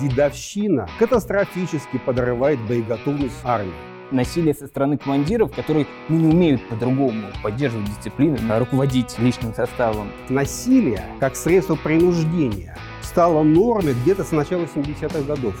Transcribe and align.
Дедовщина 0.00 0.88
катастрофически 0.98 1.98
подрывает 1.98 2.60
боеготовность 2.60 3.36
армии. 3.44 3.72
Насилие 4.10 4.54
со 4.54 4.66
стороны 4.66 4.98
командиров, 4.98 5.54
которые 5.54 5.86
ну, 6.08 6.18
не 6.18 6.26
умеют 6.26 6.68
по-другому 6.68 7.28
поддерживать 7.42 7.88
дисциплину, 7.88 8.36
а 8.50 8.58
руководить 8.58 9.18
личным 9.18 9.54
составом. 9.54 10.12
Насилие, 10.28 11.02
как 11.18 11.34
средство 11.34 11.76
принуждения, 11.76 12.76
стало 13.00 13.42
нормой 13.42 13.94
где-то 13.94 14.24
с 14.24 14.32
начала 14.32 14.64
70-х 14.64 15.22
годов. 15.22 15.54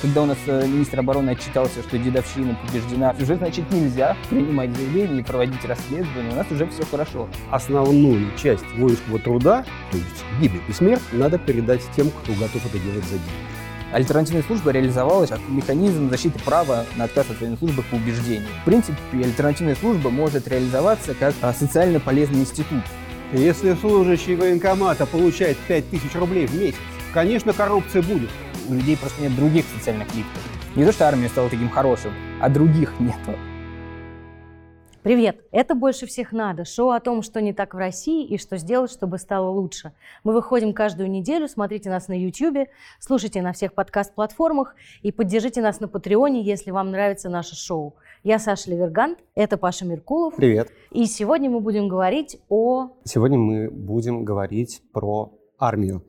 Когда 0.00 0.22
у 0.22 0.26
нас 0.26 0.38
э, 0.46 0.66
министр 0.66 1.00
обороны 1.00 1.30
отчитался, 1.30 1.82
что 1.82 1.98
дедовщина 1.98 2.56
побеждена, 2.66 3.14
уже, 3.20 3.34
значит, 3.34 3.70
нельзя 3.72 4.16
принимать 4.30 4.74
заявления 4.74 5.20
и 5.20 5.24
проводить 5.24 5.64
расследования. 5.64 6.30
У 6.32 6.36
нас 6.36 6.46
уже 6.50 6.66
все 6.68 6.84
хорошо. 6.86 7.28
Основную 7.50 8.28
часть 8.36 8.64
воинского 8.76 9.18
труда, 9.18 9.64
то 9.90 9.96
есть 9.96 10.24
гибель 10.40 10.62
и 10.68 10.72
смерть, 10.72 11.02
надо 11.12 11.36
передать 11.38 11.82
тем, 11.96 12.10
кто 12.10 12.32
готов 12.34 12.64
это 12.64 12.78
делать 12.78 13.04
за 13.04 13.18
деньги. 13.18 13.57
Альтернативная 13.92 14.42
служба 14.42 14.70
реализовалась 14.70 15.30
как 15.30 15.40
механизм 15.48 16.10
защиты 16.10 16.38
права 16.40 16.84
на 16.96 17.04
отказ 17.04 17.30
от 17.30 17.40
военной 17.40 17.56
службы 17.56 17.82
по 17.90 17.94
убеждению. 17.94 18.48
В 18.62 18.64
принципе, 18.66 18.98
альтернативная 19.12 19.76
служба 19.76 20.10
может 20.10 20.46
реализоваться 20.46 21.14
как 21.14 21.34
а, 21.40 21.52
социально 21.54 21.98
полезный 21.98 22.40
институт. 22.40 22.82
Если 23.32 23.74
служащий 23.74 24.36
военкомата 24.36 25.06
получает 25.06 25.56
5000 25.68 26.14
рублей 26.16 26.46
в 26.46 26.54
месяц, 26.54 26.78
конечно, 27.12 27.52
коррупция 27.52 28.02
будет 28.02 28.30
у 28.68 28.74
людей 28.74 28.96
просто 28.96 29.22
нет 29.22 29.34
других 29.34 29.64
социальных 29.76 30.14
лифтов. 30.14 30.42
Не 30.76 30.84
то, 30.84 30.92
что 30.92 31.08
армия 31.08 31.28
стала 31.28 31.48
таким 31.48 31.70
хорошим, 31.70 32.12
а 32.40 32.48
других 32.48 32.92
нету. 33.00 33.36
Привет! 35.04 35.44
Это 35.52 35.76
«Больше 35.76 36.06
всех 36.06 36.32
надо»– 36.32 36.64
шоу 36.66 36.90
о 36.90 36.98
том, 36.98 37.22
что 37.22 37.40
не 37.40 37.52
так 37.52 37.72
в 37.72 37.76
России 37.78 38.26
и 38.26 38.36
что 38.36 38.56
сделать, 38.56 38.90
чтобы 38.90 39.18
стало 39.18 39.48
лучше. 39.48 39.92
Мы 40.24 40.32
выходим 40.32 40.72
каждую 40.72 41.08
неделю, 41.08 41.46
смотрите 41.46 41.88
нас 41.88 42.08
на 42.08 42.20
YouTube, 42.20 42.68
слушайте 42.98 43.40
на 43.40 43.52
всех 43.52 43.74
подкаст-платформах 43.74 44.74
и 45.02 45.12
поддержите 45.12 45.62
нас 45.62 45.78
на 45.78 45.86
Патреоне, 45.86 46.42
если 46.42 46.72
вам 46.72 46.90
нравится 46.90 47.28
наше 47.28 47.54
шоу. 47.54 47.94
Я 48.24 48.40
Саша 48.40 48.72
Левергант, 48.72 49.20
это 49.36 49.56
Паша 49.56 49.84
Меркулов. 49.84 50.34
Привет! 50.34 50.68
И 50.90 51.06
сегодня 51.06 51.48
мы 51.48 51.60
будем 51.60 51.86
говорить 51.86 52.40
о... 52.48 52.88
Сегодня 53.04 53.38
мы 53.38 53.70
будем 53.70 54.24
говорить 54.24 54.82
про 54.92 55.32
армию. 55.60 56.02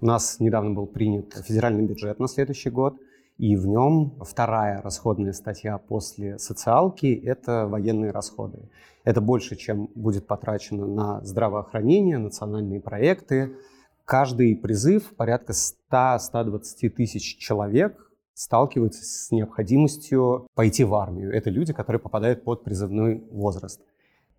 У 0.00 0.06
нас 0.06 0.38
недавно 0.38 0.70
был 0.70 0.86
принят 0.86 1.34
федеральный 1.44 1.84
бюджет 1.84 2.20
на 2.20 2.28
следующий 2.28 2.70
год, 2.70 2.96
и 3.38 3.56
в 3.56 3.66
нем 3.66 4.14
вторая 4.22 4.80
расходная 4.80 5.32
статья 5.32 5.78
после 5.78 6.38
социалки– 6.38 7.20
это 7.24 7.66
военные 7.66 8.10
расходы. 8.10 8.70
Это 9.04 9.20
больше, 9.20 9.56
чем 9.56 9.90
будет 9.94 10.26
потрачено 10.26 10.86
на 10.86 11.24
здравоохранение, 11.24 12.18
национальные 12.18 12.80
проекты. 12.80 13.56
Каждый 14.04 14.56
призыв, 14.56 15.14
порядка 15.16 15.52
100-120 15.92 16.88
тысяч 16.90 17.36
человек, 17.38 18.10
сталкивается 18.32 19.04
с 19.04 19.30
необходимостью 19.30 20.46
пойти 20.54 20.84
в 20.84 20.94
армию. 20.94 21.32
Это 21.32 21.50
люди, 21.50 21.72
которые 21.72 22.00
попадают 22.00 22.42
под 22.42 22.64
призывной 22.64 23.22
возраст. 23.30 23.80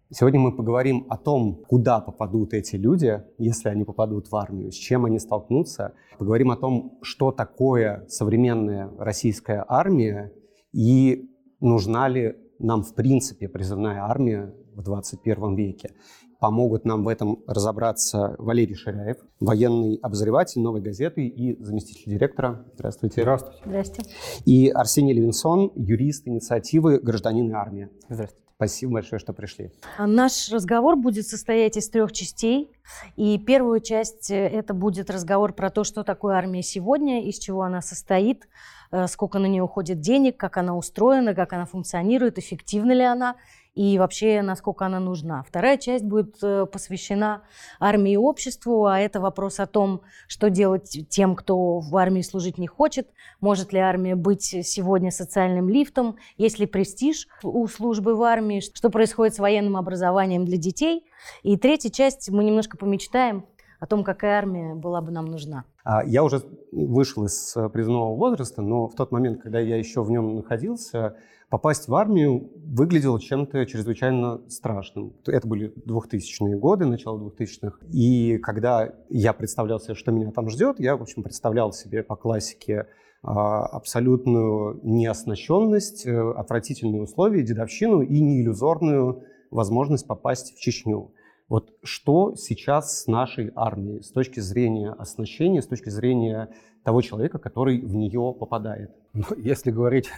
Сегодня 0.09 0.39
мы 0.39 0.55
поговорим 0.55 1.05
о 1.09 1.17
том, 1.17 1.63
куда 1.67 1.99
попадут 1.99 2.53
эти 2.53 2.77
люди, 2.77 3.21
если 3.37 3.67
они 3.67 3.83
попадут 3.83 4.31
в 4.31 4.35
армию, 4.37 4.71
с 4.71 4.75
чем 4.75 5.03
они 5.03 5.19
столкнутся. 5.19 5.95
Поговорим 6.17 6.51
о 6.51 6.55
том, 6.55 6.97
что 7.01 7.31
такое 7.31 8.05
современная 8.07 8.89
российская 8.97 9.65
армия 9.67 10.31
и 10.71 11.29
нужна 11.59 12.07
ли 12.07 12.37
нам 12.57 12.83
в 12.83 12.95
принципе 12.95 13.49
призывная 13.49 14.01
армия 14.01 14.53
в 14.73 14.81
21 14.81 15.55
веке. 15.55 15.91
Помогут 16.39 16.85
нам 16.85 17.03
в 17.03 17.07
этом 17.09 17.43
разобраться 17.45 18.35
Валерий 18.37 18.75
Ширяев, 18.75 19.17
военный 19.39 19.95
обозреватель 19.95 20.61
«Новой 20.61 20.81
газеты» 20.81 21.25
и 21.25 21.61
заместитель 21.61 22.11
директора. 22.11 22.63
Здравствуйте. 22.75 23.21
Здравствуйте. 23.23 23.59
Здрасте. 23.65 24.03
И 24.45 24.69
Арсений 24.69 25.13
Левинсон, 25.13 25.71
юрист 25.75 26.27
инициативы 26.27 26.99
«Гражданин 26.99 27.49
и 27.49 27.53
армия». 27.53 27.89
Здравствуйте. 28.07 28.46
Спасибо 28.57 28.93
большое, 28.93 29.19
что 29.19 29.33
пришли. 29.33 29.69
А 29.99 30.07
наш 30.07 30.49
разговор 30.51 30.95
будет 30.95 31.27
состоять 31.27 31.77
из 31.77 31.89
трех 31.89 32.11
частей. 32.11 32.71
И 33.15 33.37
первую 33.37 33.81
часть 33.81 34.31
э, 34.31 34.47
это 34.47 34.73
будет 34.73 35.11
разговор 35.11 35.53
про 35.53 35.69
то, 35.69 35.83
что 35.83 36.03
такое 36.03 36.35
армия 36.35 36.63
сегодня, 36.63 37.23
из 37.23 37.37
чего 37.37 37.61
она 37.61 37.83
состоит, 37.83 38.47
э, 38.91 39.05
сколько 39.05 39.37
на 39.37 39.45
нее 39.45 39.61
уходит 39.61 39.99
денег, 39.99 40.37
как 40.37 40.57
она 40.57 40.75
устроена, 40.75 41.35
как 41.35 41.53
она 41.53 41.67
функционирует, 41.67 42.39
эффективна 42.39 42.93
ли 42.93 43.03
она 43.03 43.35
и 43.77 43.99
вообще 43.99 44.41
насколько 44.41 44.87
она 44.87 44.99
нужна. 44.99 45.43
Вторая 45.43 45.77
часть 45.77 46.03
будет 46.03 46.37
э, 46.41 46.65
посвящена 46.65 47.43
армии 47.79 48.13
и 48.13 48.17
обществу, 48.17 48.87
а 48.87 48.99
это 48.99 49.19
вопрос 49.19 49.59
о 49.59 49.67
том, 49.67 50.01
что 50.27 50.49
делать 50.49 51.05
тем, 51.09 51.35
кто 51.35 51.79
в 51.79 51.95
армии 51.95 52.23
служить 52.23 52.57
не 52.57 52.65
хочет, 52.65 53.07
может 53.39 53.73
ли 53.73 53.79
армия 53.79 54.15
быть 54.15 54.41
сегодня 54.43 55.11
социальным 55.11 55.69
лифтом, 55.69 56.15
есть 56.37 56.57
ли 56.57 56.65
престиж 56.65 57.27
у 57.43 57.67
службы 57.67 58.15
в 58.15 58.23
армии, 58.23 58.61
что 58.61 58.89
происходит 58.89 59.35
с 59.35 59.39
военным 59.39 59.77
образованием 59.77 60.43
для 60.43 60.57
детей. 60.57 61.05
И 61.43 61.55
третья 61.55 61.91
часть 61.91 62.31
мы 62.31 62.43
немножко 62.43 62.77
помечтаем 62.77 63.45
о 63.79 63.85
том, 63.85 64.03
какая 64.03 64.39
армия 64.39 64.73
была 64.73 65.01
бы 65.01 65.11
нам 65.11 65.25
нужна. 65.25 65.65
А, 65.83 66.03
я 66.03 66.23
уже 66.23 66.41
вышел 66.71 67.25
из 67.25 67.55
э, 67.55 67.69
призывного 67.69 68.15
возраста, 68.15 68.63
но 68.63 68.87
в 68.87 68.95
тот 68.95 69.11
момент, 69.11 69.43
когда 69.43 69.59
я 69.59 69.77
еще 69.77 70.01
в 70.01 70.09
нем 70.09 70.35
находился, 70.35 71.15
попасть 71.49 71.87
в 71.87 71.95
армию 71.95 72.51
выглядело 72.55 73.19
чем-то 73.19 73.65
чрезвычайно 73.65 74.41
страшным. 74.49 75.13
Это 75.25 75.47
были 75.47 75.73
2000-е 75.85 76.57
годы, 76.57 76.85
начало 76.85 77.19
2000-х. 77.19 77.79
И 77.91 78.37
когда 78.39 78.93
я 79.09 79.33
представлял 79.33 79.79
себе, 79.79 79.95
что 79.95 80.11
меня 80.11 80.31
там 80.31 80.49
ждет, 80.49 80.79
я, 80.79 80.97
в 80.97 81.01
общем, 81.01 81.23
представлял 81.23 81.71
себе 81.71 82.03
по 82.03 82.15
классике 82.15 82.87
а, 83.23 83.65
абсолютную 83.65 84.79
неоснащенность, 84.83 86.05
э, 86.05 86.31
отвратительные 86.33 87.01
условия, 87.01 87.41
дедовщину 87.43 88.01
и 88.01 88.19
неиллюзорную 88.21 89.23
возможность 89.49 90.05
попасть 90.05 90.55
в 90.55 90.59
Чечню. 90.59 91.11
Вот 91.49 91.73
что 91.81 92.35
сейчас 92.35 93.03
с 93.03 93.07
нашей 93.07 93.51
армией 93.55 94.01
с 94.01 94.11
точки 94.11 94.41
зрения 94.41 94.91
оснащения, 94.91 95.61
с 95.61 95.67
точки 95.67 95.89
зрения 95.89 96.49
того 96.83 97.01
человека, 97.01 97.39
который 97.39 97.81
в 97.81 97.95
нее 97.95 98.35
попадает? 98.37 98.91
Ну, 99.13 99.23
если 99.37 99.71
говорить 99.71 100.09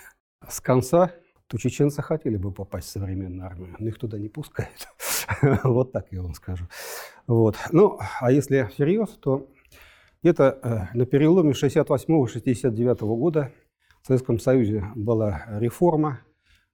с 0.47 0.61
конца, 0.61 1.11
то 1.47 1.57
чеченцы 1.57 2.01
хотели 2.01 2.37
бы 2.37 2.51
попасть 2.51 2.87
в 2.87 2.91
современную 2.91 3.47
армию, 3.47 3.75
но 3.79 3.87
их 3.87 3.97
туда 3.97 4.17
не 4.17 4.29
пускают. 4.29 4.87
вот 5.63 5.91
так 5.91 6.07
я 6.11 6.21
вам 6.21 6.33
скажу. 6.33 6.65
Вот. 7.27 7.55
Ну, 7.71 7.99
а 8.21 8.31
если 8.31 8.69
всерьез, 8.71 9.09
то 9.21 9.47
где-то 10.21 10.59
э, 10.61 10.97
на 10.97 11.05
переломе 11.05 11.51
68-69 11.51 12.99
года 12.99 13.51
в 14.01 14.07
Советском 14.07 14.39
Союзе 14.39 14.85
была 14.95 15.45
реформа. 15.59 16.21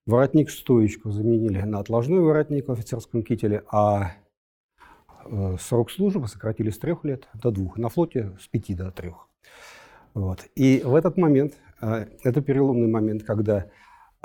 Воротник-стоечку 0.05 1.11
заменили 1.11 1.61
на 1.61 1.79
отложной 1.79 2.19
воротник 2.19 2.67
в 2.67 2.71
офицерском 2.71 3.23
кителе, 3.23 3.63
а 3.71 4.11
э, 5.25 5.55
срок 5.59 5.89
службы 5.89 6.27
сократили 6.27 6.69
с 6.69 6.77
трех 6.77 7.03
лет 7.03 7.27
до 7.33 7.51
двух. 7.51 7.77
На 7.77 7.89
флоте 7.89 8.37
с 8.39 8.47
пяти 8.47 8.75
до 8.75 8.91
трех. 8.91 9.27
Вот. 10.13 10.45
И 10.55 10.81
в 10.83 10.95
этот 10.95 11.17
момент 11.17 11.55
это 11.79 12.41
переломный 12.41 12.87
момент, 12.87 13.23
когда 13.23 13.67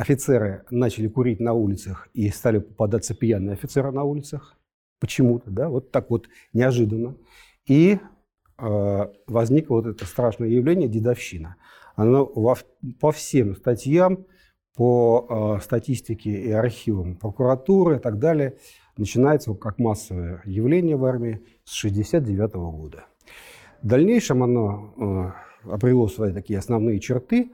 офицеры 0.00 0.64
начали 0.70 1.08
курить 1.08 1.40
на 1.40 1.52
улицах 1.52 2.08
и 2.14 2.30
стали 2.30 2.58
попадаться 2.58 3.14
пьяные 3.14 3.52
офицеры 3.52 3.92
на 3.92 4.04
улицах. 4.04 4.56
Почему-то, 4.98 5.50
да, 5.50 5.68
вот 5.68 5.90
так 5.90 6.10
вот 6.10 6.28
неожиданно. 6.52 7.16
И 7.66 7.98
э, 8.58 9.06
возникло 9.26 9.74
вот 9.76 9.86
это 9.86 10.04
страшное 10.04 10.48
явление 10.48 10.88
дедовщина. 10.88 11.56
Оно 11.96 12.24
во, 12.24 12.56
по 12.98 13.12
всем 13.12 13.56
статьям, 13.56 14.26
по 14.74 15.58
э, 15.58 15.62
статистике 15.62 16.30
и 16.30 16.50
архивам 16.50 17.16
прокуратуры 17.16 17.96
и 17.96 17.98
так 17.98 18.18
далее 18.18 18.56
начинается 18.96 19.54
как 19.54 19.78
массовое 19.78 20.42
явление 20.44 20.96
в 20.96 21.04
армии 21.04 21.42
с 21.64 21.84
1969 21.84 22.54
года. 22.54 23.04
В 23.82 23.86
дальнейшем 23.86 24.42
оно 24.42 25.34
обрело 25.64 26.08
свои 26.08 26.32
такие 26.32 26.58
основные 26.58 27.00
черты. 27.00 27.52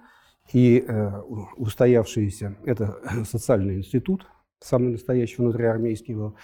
И 0.52 0.84
э, 0.86 1.20
устоявшийся, 1.56 2.56
это 2.64 2.98
социальный 3.24 3.78
институт, 3.78 4.26
самый 4.60 4.92
настоящий 4.92 5.36
внутриармейский 5.38 6.14
был. 6.14 6.36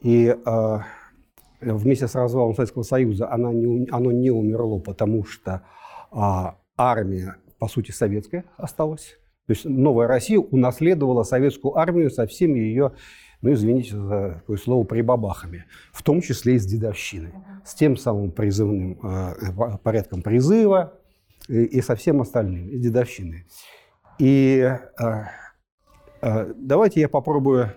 И 0.00 0.26
э, 0.26 0.78
вместе 1.60 2.06
с 2.06 2.14
развалом 2.14 2.54
Советского 2.54 2.82
Союза 2.82 3.30
она 3.30 3.52
не, 3.52 3.88
оно 3.90 4.12
не 4.12 4.30
умерло, 4.30 4.78
потому 4.78 5.24
что 5.24 5.62
э, 6.12 6.16
армия, 6.76 7.36
по 7.58 7.68
сути, 7.68 7.92
советская 7.92 8.44
осталась. 8.56 9.16
То 9.46 9.52
есть 9.52 9.64
новая 9.64 10.06
Россия 10.06 10.38
унаследовала 10.38 11.22
советскую 11.22 11.78
армию 11.78 12.10
со 12.10 12.26
всеми 12.26 12.58
ее 12.58 12.92
ну, 13.42 13.52
извините 13.52 13.96
за 13.96 14.34
такое 14.40 14.56
слово, 14.56 14.84
прибабахами, 14.84 15.66
в 15.92 16.02
том 16.02 16.20
числе 16.20 16.54
и 16.54 16.58
с 16.58 16.66
дедовщиной, 16.66 17.32
с 17.64 17.74
тем 17.74 17.96
самым 17.96 18.32
призывным 18.32 18.98
э, 19.02 19.78
порядком 19.82 20.22
призыва, 20.22 20.94
и, 21.48 21.64
и 21.64 21.80
со 21.82 21.96
всем 21.96 22.20
остальным, 22.20 22.68
и 22.68 22.78
дедовщиной. 22.78 23.46
И 24.18 24.60
а, 24.98 25.30
а, 26.20 26.52
давайте 26.56 27.00
я 27.00 27.08
попробую 27.08 27.72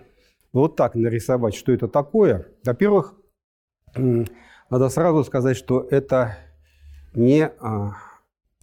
вот 0.52 0.76
так 0.76 0.94
нарисовать, 0.94 1.54
что 1.54 1.72
это 1.72 1.88
такое. 1.88 2.48
Во-первых, 2.64 3.14
надо 3.94 4.88
сразу 4.88 5.24
сказать, 5.24 5.56
что 5.56 5.86
это 5.90 6.36
не 7.14 7.46
а, 7.60 7.92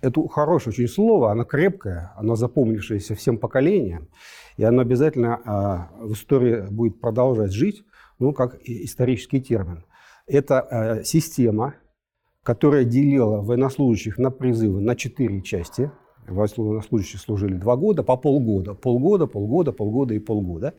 Это 0.02 0.28
хорошее 0.28 0.72
очень 0.72 0.88
слово, 0.88 1.32
оно 1.32 1.44
крепкое, 1.44 2.14
оно 2.16 2.36
запомнившееся 2.36 3.16
всем 3.16 3.38
поколениям, 3.38 4.10
и 4.56 4.64
оно 4.64 4.82
обязательно 4.82 5.42
а, 5.44 5.90
в 6.00 6.14
истории 6.14 6.68
будет 6.70 7.02
продолжать 7.02 7.52
жить, 7.52 7.84
ну, 8.20 8.34
как 8.34 8.56
исторический 8.64 9.42
термин. 9.42 9.86
Это 10.26 10.62
а, 10.62 11.04
система, 11.04 11.76
которая 12.48 12.86
делила 12.86 13.42
военнослужащих 13.42 14.18
на 14.18 14.32
призывы 14.32 14.80
на 14.80 14.96
четыре 14.96 15.42
части. 15.42 15.92
Военнослужащие 16.28 17.20
служили 17.20 17.56
два 17.56 17.76
года, 17.76 18.04
по 18.04 18.16
полгода, 18.16 18.74
полгода, 18.74 19.28
полгода, 19.28 19.74
полгода 19.74 20.14
и 20.14 20.20
полгода. 20.20 20.74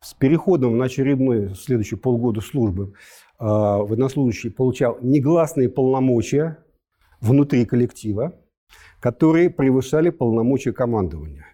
С 0.00 0.12
переходом 0.12 0.76
на 0.76 0.86
очередной 0.86 1.54
следующий 1.54 1.94
полгода 1.94 2.40
службы 2.40 2.94
а, 3.38 3.78
военнослужащий 3.78 4.50
получал 4.50 4.98
негласные 5.02 5.68
полномочия 5.68 6.58
внутри 7.20 7.64
коллектива, 7.64 8.34
которые 8.98 9.50
превышали 9.50 10.10
полномочия 10.10 10.72
командования. 10.72 11.46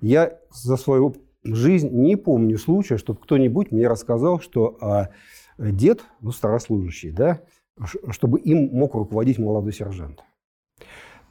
Я 0.00 0.38
за 0.54 0.78
свою 0.78 1.16
жизнь 1.44 1.90
не 1.90 2.16
помню 2.16 2.56
случая, 2.56 2.96
чтобы 2.96 3.20
кто-нибудь 3.20 3.72
мне 3.72 3.88
рассказал, 3.88 4.40
что 4.40 4.78
а, 4.80 5.10
дед, 5.58 6.00
ну, 6.22 6.32
старослужащий, 6.32 7.10
да, 7.10 7.42
чтобы 8.10 8.40
им 8.40 8.68
мог 8.72 8.94
руководить 8.94 9.38
молодой 9.38 9.72
сержант. 9.72 10.22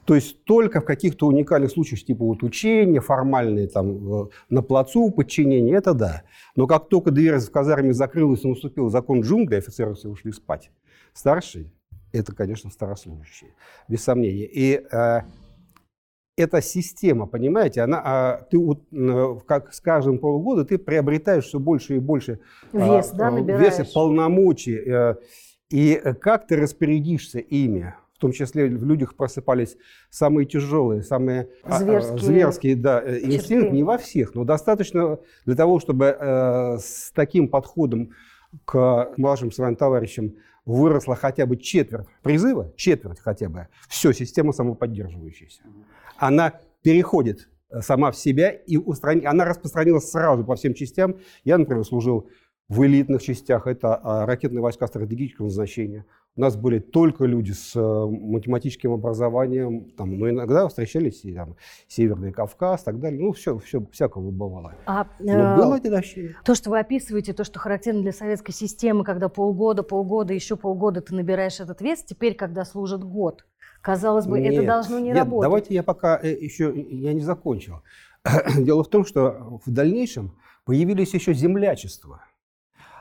То 0.04 0.16
есть 0.16 0.44
только 0.44 0.80
в 0.80 0.84
каких-то 0.84 1.26
уникальных 1.26 1.70
случаях, 1.70 2.02
типа 2.02 2.24
вот 2.24 2.42
учения, 2.42 3.00
формальные 3.00 3.68
там 3.68 4.30
на 4.50 4.62
плацу 4.62 5.10
подчинения, 5.10 5.76
это 5.76 5.94
да. 5.94 6.22
Но 6.56 6.66
как 6.66 6.88
только 6.88 7.12
дверь 7.12 7.38
в 7.38 7.50
казарме 7.50 7.92
закрылась 7.92 8.44
и 8.44 8.48
наступил 8.48 8.88
закон 8.88 9.20
джунглей, 9.20 9.58
офицеры 9.58 9.94
все 9.94 10.08
ушли 10.08 10.32
спать. 10.32 10.70
Старший– 11.12 11.72
это, 12.12 12.34
конечно, 12.34 12.68
старослужащие, 12.70 13.54
без 13.86 14.02
сомнения. 14.02 14.46
И 14.46 14.84
э, 14.90 15.20
эта 16.36 16.62
система, 16.62 17.26
понимаете, 17.26 17.82
она, 17.82 18.02
а, 18.04 18.46
ты 18.50 18.58
вот, 18.58 18.82
как 19.46 19.72
с 19.72 19.80
каждым 19.80 20.18
полгода 20.18 20.64
ты 20.64 20.78
приобретаешь 20.78 21.44
все 21.44 21.58
больше 21.58 21.96
и 21.96 21.98
больше 21.98 22.40
вес, 22.72 23.12
а, 23.12 23.16
да, 23.16 23.38
э, 23.38 23.58
веса 23.58 23.84
полномочий, 23.84 24.76
э, 24.76 25.14
и 25.72 26.00
как 26.20 26.46
ты 26.46 26.56
распорядишься 26.56 27.38
ими, 27.38 27.94
в 28.14 28.18
том 28.18 28.32
числе 28.32 28.68
в 28.68 28.84
людях 28.84 29.16
просыпались 29.16 29.76
самые 30.10 30.46
тяжелые, 30.46 31.02
самые 31.02 31.48
а, 31.64 31.78
зверские, 31.78 32.18
зверские 32.18 32.76
да, 32.76 33.02
э, 33.02 33.20
инстинкты, 33.22 33.70
не 33.70 33.82
во 33.82 33.98
всех, 33.98 34.34
но 34.34 34.44
достаточно 34.44 35.18
для 35.44 35.56
того, 35.56 35.80
чтобы 35.80 36.06
э, 36.06 36.78
с 36.78 37.10
таким 37.12 37.48
подходом 37.48 38.10
к 38.64 39.12
младшим 39.16 39.50
своим 39.50 39.74
товарищам 39.74 40.36
выросла 40.64 41.16
хотя 41.16 41.46
бы 41.46 41.56
четверть 41.56 42.06
призыва, 42.22 42.72
четверть 42.76 43.18
хотя 43.18 43.48
бы, 43.48 43.66
все, 43.88 44.12
система 44.12 44.52
самоподдерживающаяся 44.52 45.62
она 46.22 46.60
переходит 46.82 47.48
э, 47.70 47.80
сама 47.80 48.12
в 48.12 48.16
себя 48.16 48.50
и 48.50 48.76
устранить. 48.76 49.24
Она 49.24 49.44
распространилась 49.44 50.08
сразу 50.08 50.44
по 50.44 50.54
всем 50.54 50.72
частям. 50.74 51.16
Я, 51.44 51.58
например, 51.58 51.84
служил 51.84 52.28
в 52.72 52.86
элитных 52.86 53.22
частях. 53.22 53.66
Это 53.66 53.94
а, 53.96 54.26
ракетные 54.26 54.62
войска 54.62 54.86
стратегического 54.86 55.46
назначения. 55.46 56.06
У 56.34 56.40
нас 56.40 56.56
были 56.56 56.78
только 56.78 57.26
люди 57.26 57.52
с 57.52 57.76
э, 57.76 57.80
математическим 57.80 58.92
образованием, 58.92 59.90
там, 59.98 60.18
но 60.18 60.30
иногда 60.30 60.66
встречались 60.66 61.26
и 61.26 61.34
там, 61.34 61.56
Северный 61.88 62.32
Кавказ 62.32 62.80
и 62.80 62.84
так 62.86 63.00
далее. 63.00 63.20
Ну, 63.20 63.32
все, 63.32 63.58
все 63.58 63.84
всякого 63.92 64.30
бывало. 64.30 64.74
А, 64.86 65.06
но 65.18 65.56
было 65.56 65.78
дедовщина. 65.78 66.30
То, 66.42 66.54
что 66.54 66.70
вы 66.70 66.78
описываете, 66.78 67.34
то, 67.34 67.44
что 67.44 67.58
характерно 67.58 68.00
для 68.00 68.12
советской 68.12 68.52
системы, 68.52 69.04
когда 69.04 69.28
полгода, 69.28 69.82
полгода, 69.82 70.32
еще 70.32 70.56
полгода 70.56 71.02
ты 71.02 71.14
набираешь 71.14 71.60
этот 71.60 71.82
вес, 71.82 72.02
теперь, 72.02 72.34
когда 72.34 72.64
служит 72.64 73.04
год, 73.04 73.44
Казалось 73.82 74.26
бы, 74.26 74.38
нет, 74.38 74.54
это 74.54 74.64
должно 74.64 75.00
не 75.00 75.08
нет, 75.08 75.16
работать. 75.18 75.42
Давайте 75.42 75.74
я 75.74 75.82
пока 75.82 76.16
э, 76.22 76.30
еще 76.40 76.72
я 76.72 77.12
не 77.12 77.20
закончил. 77.20 77.82
Дело 78.56 78.84
в 78.84 78.88
том, 78.88 79.04
что 79.04 79.60
в 79.66 79.70
дальнейшем 79.70 80.38
появились 80.64 81.12
еще 81.14 81.34
землячества. 81.34 82.22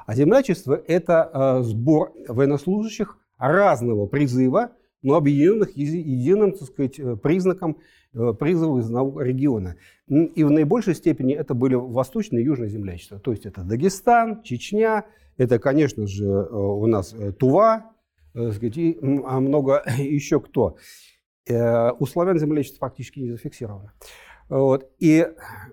А 0.06 0.15
землячество– 0.15 0.81
это 0.88 1.30
э, 1.33 1.63
сбор 1.63 2.13
военнослужащих 2.27 3.18
разного 3.38 4.06
призыва, 4.07 4.71
но 5.01 5.15
объединенных 5.15 5.75
единым 5.75 6.51
так 6.51 6.68
сказать, 6.68 7.00
э, 7.00 7.15
признаком 7.15 7.77
призыва 8.13 8.80
из 8.80 8.88
одного 8.88 9.21
региона. 9.21 9.77
И 10.09 10.44
в 10.44 10.51
наибольшей 10.51 10.95
степени 10.95 11.33
это 11.33 11.53
были 11.53 11.75
восточные 11.75 12.44
и 12.44 12.45
южные 12.45 12.69
землячества. 12.69 13.19
То 13.19 13.31
есть 13.31 13.45
это 13.45 13.63
Дагестан, 13.63 14.44
Чечня, 14.44 15.06
это, 15.38 15.59
конечно 15.59 16.06
же, 16.07 16.27
у 16.27 16.88
нас 16.88 17.15
Тува, 17.39 17.92
Э, 18.33 18.51
сказать, 18.51 18.77
и 18.77 18.97
а 19.01 19.39
много 19.39 19.83
еще 19.97 20.39
кто. 20.39 20.77
Э, 21.47 21.92
у 22.00 22.06
славян 22.06 22.39
землячество 22.39 22.88
фактически 22.88 23.19
не 23.19 23.31
зафиксировано. 23.31 23.94
Вот. 24.50 24.89
И 25.00 25.27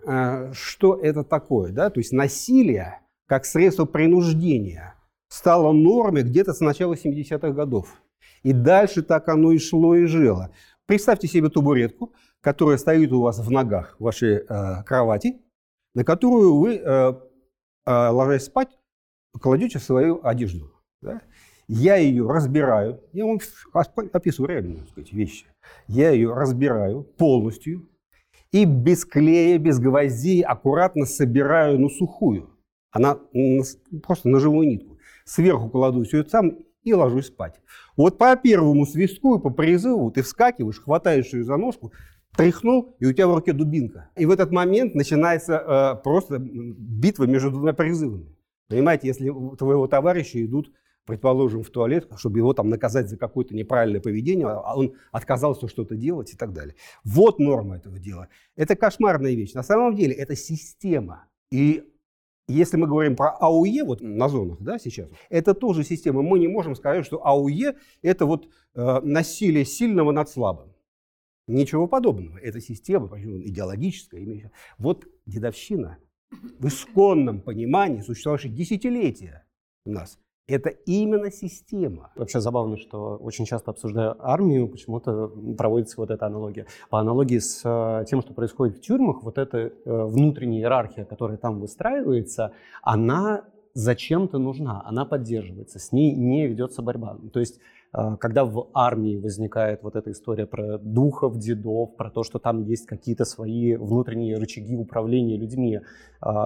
э, 0.07 0.53
что 0.53 0.97
это 0.97 1.25
такое? 1.25 1.73
Да? 1.73 1.91
То 1.91 2.01
есть 2.01 2.13
насилие 2.13 3.01
как 3.29 3.45
средство 3.45 3.85
принуждения 3.85 4.95
стало 5.29 5.73
нормой 5.73 6.23
где-то 6.23 6.55
с 6.55 6.61
начала 6.61 6.95
70-х 6.95 7.51
годов. 7.51 8.03
И 8.43 8.53
дальше 8.53 9.03
так 9.03 9.29
оно 9.29 9.53
и 9.53 9.59
шло 9.59 9.95
и 9.95 10.07
жило. 10.07 10.51
Представьте 10.87 11.29
себе 11.29 11.51
табуретку, 11.51 12.15
которая 12.41 12.79
стоит 12.79 13.13
у 13.13 13.21
вас 13.21 13.39
в 13.39 13.51
ногах 13.51 13.97
вашей 14.01 14.39
э, 14.39 14.83
кровати, 14.85 15.43
на 15.95 16.05
которую 16.05 16.57
вы, 16.57 16.77
э, 16.77 16.81
э, 17.87 18.09
ложась 18.09 18.47
спать, 18.47 18.71
кладете 19.39 19.79
свою 19.79 20.25
одежду. 20.25 20.73
Да? 21.03 21.21
Я 21.67 21.97
ее 21.97 22.27
разбираю, 22.27 23.03
я 23.13 23.27
вам 23.27 23.41
описываю 24.13 24.51
реальные 24.51 24.79
так 24.79 24.89
сказать, 24.89 25.13
вещи. 25.13 25.47
Я 25.87 26.11
ее 26.11 26.33
разбираю 26.33 27.03
полностью 27.03 27.87
и 28.53 28.65
без 28.65 29.05
клея, 29.05 29.59
без 29.59 29.79
гвоздей 29.79 30.41
аккуратно 30.41 31.05
собираю 31.05 31.79
на 31.79 31.91
сухую. 31.91 32.58
Она 32.91 33.19
просто 34.03 34.29
на 34.29 34.41
живую 34.41 34.69
нитку. 34.69 34.99
Сверху 35.25 35.69
кладу 35.69 36.05
все 36.05 36.21
это 36.21 36.31
сам 36.31 36.59
и 36.83 36.95
ложусь 36.95 37.27
спать. 37.27 37.61
Вот 37.97 38.19
по 38.19 38.35
первому 38.37 38.87
свистку 38.87 39.37
и 39.37 39.43
по 39.43 39.51
призыву 39.51 40.11
ты 40.11 40.23
вскакиваешь, 40.23 40.81
хватаешь 40.81 41.33
ее 41.33 41.45
за 41.45 41.57
ножку, 41.57 41.93
тряхнул, 42.37 42.97
и 42.99 43.07
у 43.07 43.13
тебя 43.13 43.29
в 43.29 43.35
руке 43.35 43.53
дубинка. 43.53 44.11
И 44.17 44.25
в 44.25 44.31
этот 44.31 44.51
момент 44.53 44.95
начинается 44.95 45.55
э, 45.55 46.03
просто 46.03 46.39
битва 46.39 47.25
между 47.25 47.51
двумя 47.51 47.73
призывами. 47.73 48.35
Понимаете, 48.69 49.09
если 49.09 49.29
у 49.29 49.57
твоего 49.57 49.87
товарища 49.87 50.45
идут 50.45 50.71
предположим, 51.09 51.63
в 51.63 51.71
туалет, 51.71 52.07
чтобы 52.19 52.39
его 52.39 52.53
там 52.53 52.69
наказать 52.69 53.09
за 53.09 53.17
какое-то 53.17 53.55
неправильное 53.55 54.01
поведение, 54.01 54.47
а 54.47 54.77
он 54.77 54.93
отказался 55.11 55.67
что-то 55.67 55.97
делать 55.97 56.35
и 56.35 56.37
так 56.37 56.53
далее. 56.53 56.75
Вот 57.03 57.39
норма 57.39 57.77
этого 57.77 57.99
дела. 57.99 58.29
Это 58.57 58.77
кошмарная 58.77 59.33
вещь. 59.33 59.55
На 59.55 59.63
самом 59.63 59.97
деле 59.97 60.13
это 60.13 60.37
система. 60.37 61.25
И 61.51 61.83
если 62.49 62.77
мы 62.77 62.87
говорим 62.87 63.15
про 63.15 63.31
АУЕ 63.31 63.85
вот 63.85 64.01
на 64.01 64.29
зонах, 64.29 64.59
да, 64.61 64.79
сейчас, 64.79 65.09
это 65.29 65.55
тоже 65.55 65.85
система. 65.85 66.23
Мы 66.23 66.39
не 66.39 66.49
можем 66.49 66.75
сказать, 66.75 67.05
что 67.05 67.25
АУЕ– 67.25 67.77
это 68.03 68.27
вот 68.27 68.49
э, 68.75 69.01
насилие 69.03 69.65
сильного 69.65 70.13
над 70.13 70.29
слабым. 70.29 70.73
Ничего 71.47 71.87
подобного. 71.87 72.39
Это 72.39 72.61
система, 72.61 73.09
причем 73.09 73.41
идеологическая. 73.43 74.53
Вот 74.79 75.07
дедовщина 75.27 75.99
в 76.31 76.67
исконном 76.67 77.41
понимании, 77.41 78.01
существовавшей 78.01 78.51
десятилетия 78.51 79.47
у 79.85 79.93
нас– 79.93 80.19
это 80.49 80.71
именно 80.71 81.31
система. 81.31 82.11
Вообще 82.17 82.41
забавно, 82.41 82.79
что 82.79 83.17
очень 83.17 83.45
часто 83.45 83.71
обсуждая 83.71 84.17
армию, 84.19 84.67
почему-то 84.67 85.29
проводится 85.57 86.01
вот 86.01 86.11
эта 86.11 86.27
аналогия. 86.27 86.67
По 86.89 86.99
аналогии 86.99 87.39
с 87.39 87.61
э, 87.65 88.05
тем, 88.07 88.23
что 88.23 88.33
происходит 88.33 88.79
в 88.79 88.81
тюрьмах, 88.81 89.23
вот 89.23 89.37
эта 89.37 89.59
э, 89.59 89.71
внутренняя 89.85 90.63
иерархия, 90.63 91.05
которая 91.05 91.37
там 91.37 91.61
выстраивается, 91.61 92.53
она 92.83 93.45
зачем-то 93.75 94.39
нужна, 94.39 94.83
она 94.87 95.05
поддерживается, 95.05 95.79
с 95.79 95.93
ней 95.93 96.15
не 96.15 96.47
ведется 96.47 96.81
борьба. 96.81 97.19
То 97.31 97.41
есть 97.41 97.61
э, 97.93 98.17
когда 98.19 98.47
в 98.47 98.69
армии 98.73 99.19
возникает 99.19 99.83
вот 99.83 99.97
эта 99.97 100.11
история 100.13 100.47
про 100.47 100.79
духов, 100.79 101.39
дедов, 101.39 101.95
про 101.95 102.11
то, 102.11 102.23
что 102.23 102.39
там 102.39 102.65
есть 102.65 102.87
какие-то 102.87 103.27
свои 103.27 103.77
внутренние 103.77 104.39
рычаги 104.39 104.77
управления 104.77 105.37
людьми, 105.37 105.81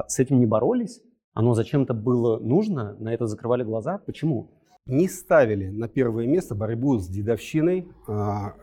с 0.08 0.18
этим 0.18 0.38
не 0.38 0.46
боролись, 0.46 1.00
оно 1.34 1.54
зачем-то 1.54 1.94
было 1.94 2.38
нужно, 2.38 2.96
на 2.98 3.12
это 3.12 3.26
закрывали 3.26 3.62
глаза. 3.62 3.98
Почему? 3.98 4.50
Не 4.84 5.08
ставили 5.08 5.68
на 5.68 5.88
первое 5.88 6.26
место 6.26 6.54
борьбу 6.54 6.98
с 6.98 7.06
дедовщиной 7.06 7.88
а, 8.08 8.54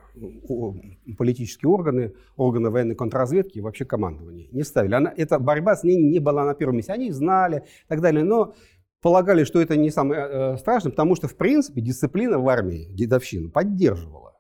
политические 1.17 1.69
органы, 1.69 2.13
органы 2.35 2.69
военной 2.69 2.95
контрразведки 2.95 3.57
и 3.57 3.61
вообще 3.61 3.85
командование. 3.85 4.49
Не 4.51 4.63
ставили. 4.63 4.95
Она, 4.95 5.13
эта 5.15 5.39
борьба 5.39 5.75
с 5.75 5.83
ней 5.83 5.95
не 5.95 6.19
была 6.19 6.43
на 6.43 6.53
первом 6.55 6.75
месте. 6.75 6.91
Они 6.91 7.11
знали 7.11 7.63
и 7.85 7.87
так 7.87 8.01
далее, 8.01 8.23
но 8.23 8.53
полагали, 9.01 9.45
что 9.45 9.61
это 9.61 9.77
не 9.77 9.91
самое 9.91 10.21
э, 10.21 10.57
страшное, 10.57 10.91
потому 10.91 11.15
что, 11.15 11.27
в 11.27 11.35
принципе, 11.37 11.81
дисциплина 11.81 12.37
в 12.37 12.47
армии 12.49 12.87
дедовщину 12.91 13.49
поддерживала. 13.49 14.33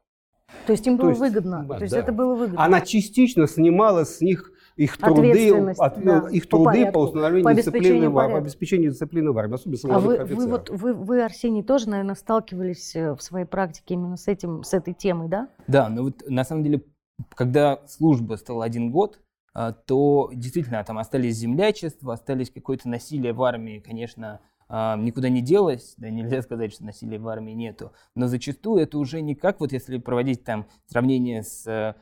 То 0.65 0.73
есть 0.73 0.85
им 0.85 0.97
было 0.97 1.09
есть, 1.09 1.21
выгодно. 1.21 1.65
Да, 1.67 1.77
То 1.77 1.83
есть 1.83 1.93
да. 1.93 1.99
это 1.99 2.11
было 2.11 2.35
выгодно. 2.35 2.63
Она 2.63 2.81
частично 2.81 3.47
снимала 3.47 4.03
с 4.03 4.19
них 4.21 4.51
их 4.83 4.97
труды, 4.97 5.73
от, 5.77 6.03
да, 6.03 6.27
их 6.31 6.47
труды 6.47 6.63
по, 6.63 6.71
порядку, 6.71 6.93
по 6.93 6.99
установлению 6.99 7.43
по 7.43 7.53
дисциплины, 7.53 8.11
по 8.11 8.37
обеспечению 8.37 8.91
дисциплины 8.91 9.31
в 9.31 9.37
армии, 9.37 9.55
особенно 9.55 9.95
а 9.95 9.99
вы, 9.99 10.23
вы, 10.23 10.47
вот, 10.47 10.69
вы, 10.69 10.93
вы, 10.93 11.21
Арсений, 11.21 11.63
тоже, 11.63 11.89
наверное, 11.89 12.15
сталкивались 12.15 12.95
э, 12.95 13.13
в 13.13 13.21
своей 13.21 13.45
практике 13.45 13.95
именно 13.95 14.15
с 14.15 14.27
этим, 14.27 14.63
с 14.63 14.73
этой 14.73 14.93
темой, 14.93 15.27
да? 15.27 15.49
Да, 15.67 15.89
но 15.89 16.03
вот 16.03 16.23
на 16.27 16.43
самом 16.43 16.63
деле 16.63 16.81
когда 17.35 17.81
служба 17.87 18.35
стала 18.35 18.65
один 18.65 18.91
год, 18.91 19.19
а, 19.53 19.73
то 19.73 20.29
действительно 20.33 20.83
там 20.83 20.97
остались 20.97 21.35
землячества, 21.35 22.13
остались 22.13 22.51
какое-то 22.51 22.87
насилие 22.87 23.33
в 23.33 23.43
армии, 23.43 23.79
конечно, 23.79 24.39
а, 24.67 24.95
никуда 24.95 25.29
не 25.29 25.41
делось, 25.41 25.95
да, 25.97 26.09
нельзя 26.09 26.41
сказать, 26.41 26.73
что 26.73 26.85
насилия 26.85 27.19
в 27.19 27.27
армии 27.27 27.53
нету, 27.53 27.91
но 28.15 28.27
зачастую 28.27 28.81
это 28.81 28.97
уже 28.97 29.21
не 29.21 29.35
как, 29.35 29.59
вот 29.59 29.71
если 29.71 29.97
проводить 29.97 30.43
там 30.43 30.67
сравнение 30.85 31.43
с 31.43 31.95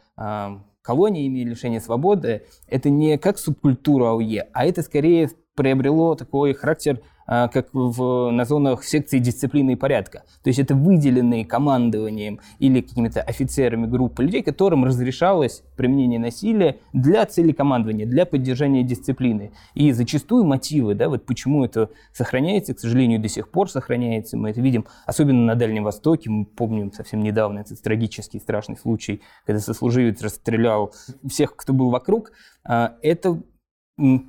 а, 0.88 0.94
колониями 0.94 1.40
лишения 1.40 1.80
свободы, 1.80 2.44
это 2.68 2.90
не 2.90 3.18
как 3.18 3.38
субкультура 3.38 4.12
АУЕ, 4.12 4.48
а 4.54 4.66
это 4.66 4.82
скорее 4.82 5.30
приобрело 5.56 6.16
такой 6.16 6.54
характер 6.54 7.02
как 7.28 7.68
в, 7.74 8.32
на 8.32 8.46
зонах 8.46 8.84
секции 8.84 9.20
дисциплины 9.20 9.74
и 9.74 9.76
порядка. 9.76 10.24
То 10.44 10.50
есть 10.50 10.60
это 10.60 10.76
выделенные 10.76 11.46
командованием 11.46 12.40
или 12.60 12.82
какими-то 12.82 13.22
офицерами 13.22 13.86
группы 13.86 14.24
людей, 14.24 14.42
которым 14.42 14.86
разрешалось 14.86 15.64
применение 15.76 16.20
насилия 16.20 16.78
для 16.94 17.26
цели 17.26 17.52
командования, 17.52 18.06
для 18.06 18.26
поддержания 18.26 18.84
дисциплины. 18.84 19.52
И 19.74 19.92
зачастую 19.92 20.46
мотивы, 20.46 20.96
да, 20.96 21.10
вот 21.10 21.26
почему 21.26 21.66
это 21.66 21.90
сохраняется, 22.14 22.74
к 22.74 22.80
сожалению, 22.80 23.20
до 23.20 23.28
сих 23.28 23.50
пор 23.50 23.70
сохраняется, 23.70 24.38
мы 24.38 24.52
это 24.52 24.62
видим, 24.62 24.86
особенно 25.06 25.44
на 25.46 25.56
Дальнем 25.56 25.84
Востоке, 25.84 26.30
мы 26.30 26.46
помним 26.46 26.92
совсем 26.94 27.22
недавно 27.22 27.60
этот 27.60 27.82
трагический 27.82 28.40
страшный 28.40 28.78
случай, 28.78 29.22
когда 29.46 29.60
сослуживец 29.60 30.22
расстрелял 30.22 30.94
всех, 31.28 31.56
кто 31.56 31.74
был 31.74 31.90
вокруг, 31.90 32.32
а, 32.64 32.96
это 33.02 33.42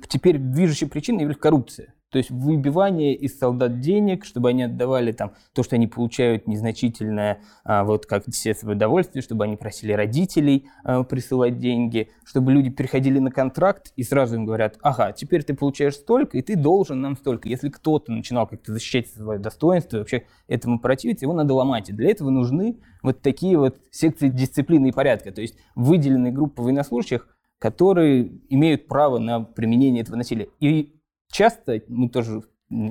теперь 0.07 0.37
движущей 0.37 0.85
причиной 0.85 1.21
является 1.21 1.41
коррупция. 1.41 1.93
То 2.11 2.17
есть 2.17 2.31
выбивание 2.31 3.13
из 3.13 3.37
солдат 3.37 3.79
денег, 3.81 4.25
чтобы 4.25 4.49
они 4.49 4.63
отдавали 4.63 5.11
там 5.11 5.33
то, 5.53 5.61
что 5.61 5.75
они 5.75 5.87
получают 5.87 6.47
незначительное, 6.47 7.41
а, 7.63 7.83
вот 7.83 8.07
как 8.07 8.23
все 8.31 8.55
свое 8.55 8.75
удовольствие, 8.75 9.21
чтобы 9.21 9.43
они 9.43 9.57
просили 9.57 9.91
родителей 9.93 10.67
а, 10.83 11.03
присылать 11.03 11.59
деньги, 11.59 12.09
чтобы 12.25 12.51
люди 12.51 12.71
переходили 12.71 13.19
на 13.19 13.29
контракт 13.29 13.93
и 13.95 14.03
сразу 14.03 14.35
им 14.35 14.45
говорят, 14.45 14.77
ага, 14.81 15.11
теперь 15.11 15.43
ты 15.43 15.53
получаешь 15.53 15.95
столько, 15.95 16.37
и 16.37 16.41
ты 16.41 16.55
должен 16.55 16.99
нам 17.01 17.15
столько. 17.15 17.47
Если 17.47 17.69
кто-то 17.69 18.11
начинал 18.11 18.47
как-то 18.47 18.73
защищать 18.73 19.07
свое 19.07 19.39
достоинство, 19.39 19.99
вообще 19.99 20.23
этому 20.47 20.79
противиться, 20.79 21.25
его 21.25 21.33
надо 21.33 21.53
ломать. 21.53 21.89
И 21.89 21.93
для 21.93 22.09
этого 22.09 22.31
нужны 22.31 22.79
вот 23.03 23.21
такие 23.21 23.57
вот 23.57 23.77
секции 23.91 24.29
дисциплины 24.29 24.87
и 24.87 24.91
порядка, 24.91 25.31
то 25.31 25.41
есть 25.41 25.55
выделенные 25.75 26.33
группы 26.33 26.61
военнослужащих, 26.63 27.27
которые 27.59 28.31
имеют 28.49 28.87
право 28.87 29.19
на 29.19 29.41
применение 29.41 30.01
этого 30.01 30.15
насилия. 30.15 30.47
И 30.59 30.98
часто 31.31 31.81
мы 31.87 32.09
тоже 32.09 32.43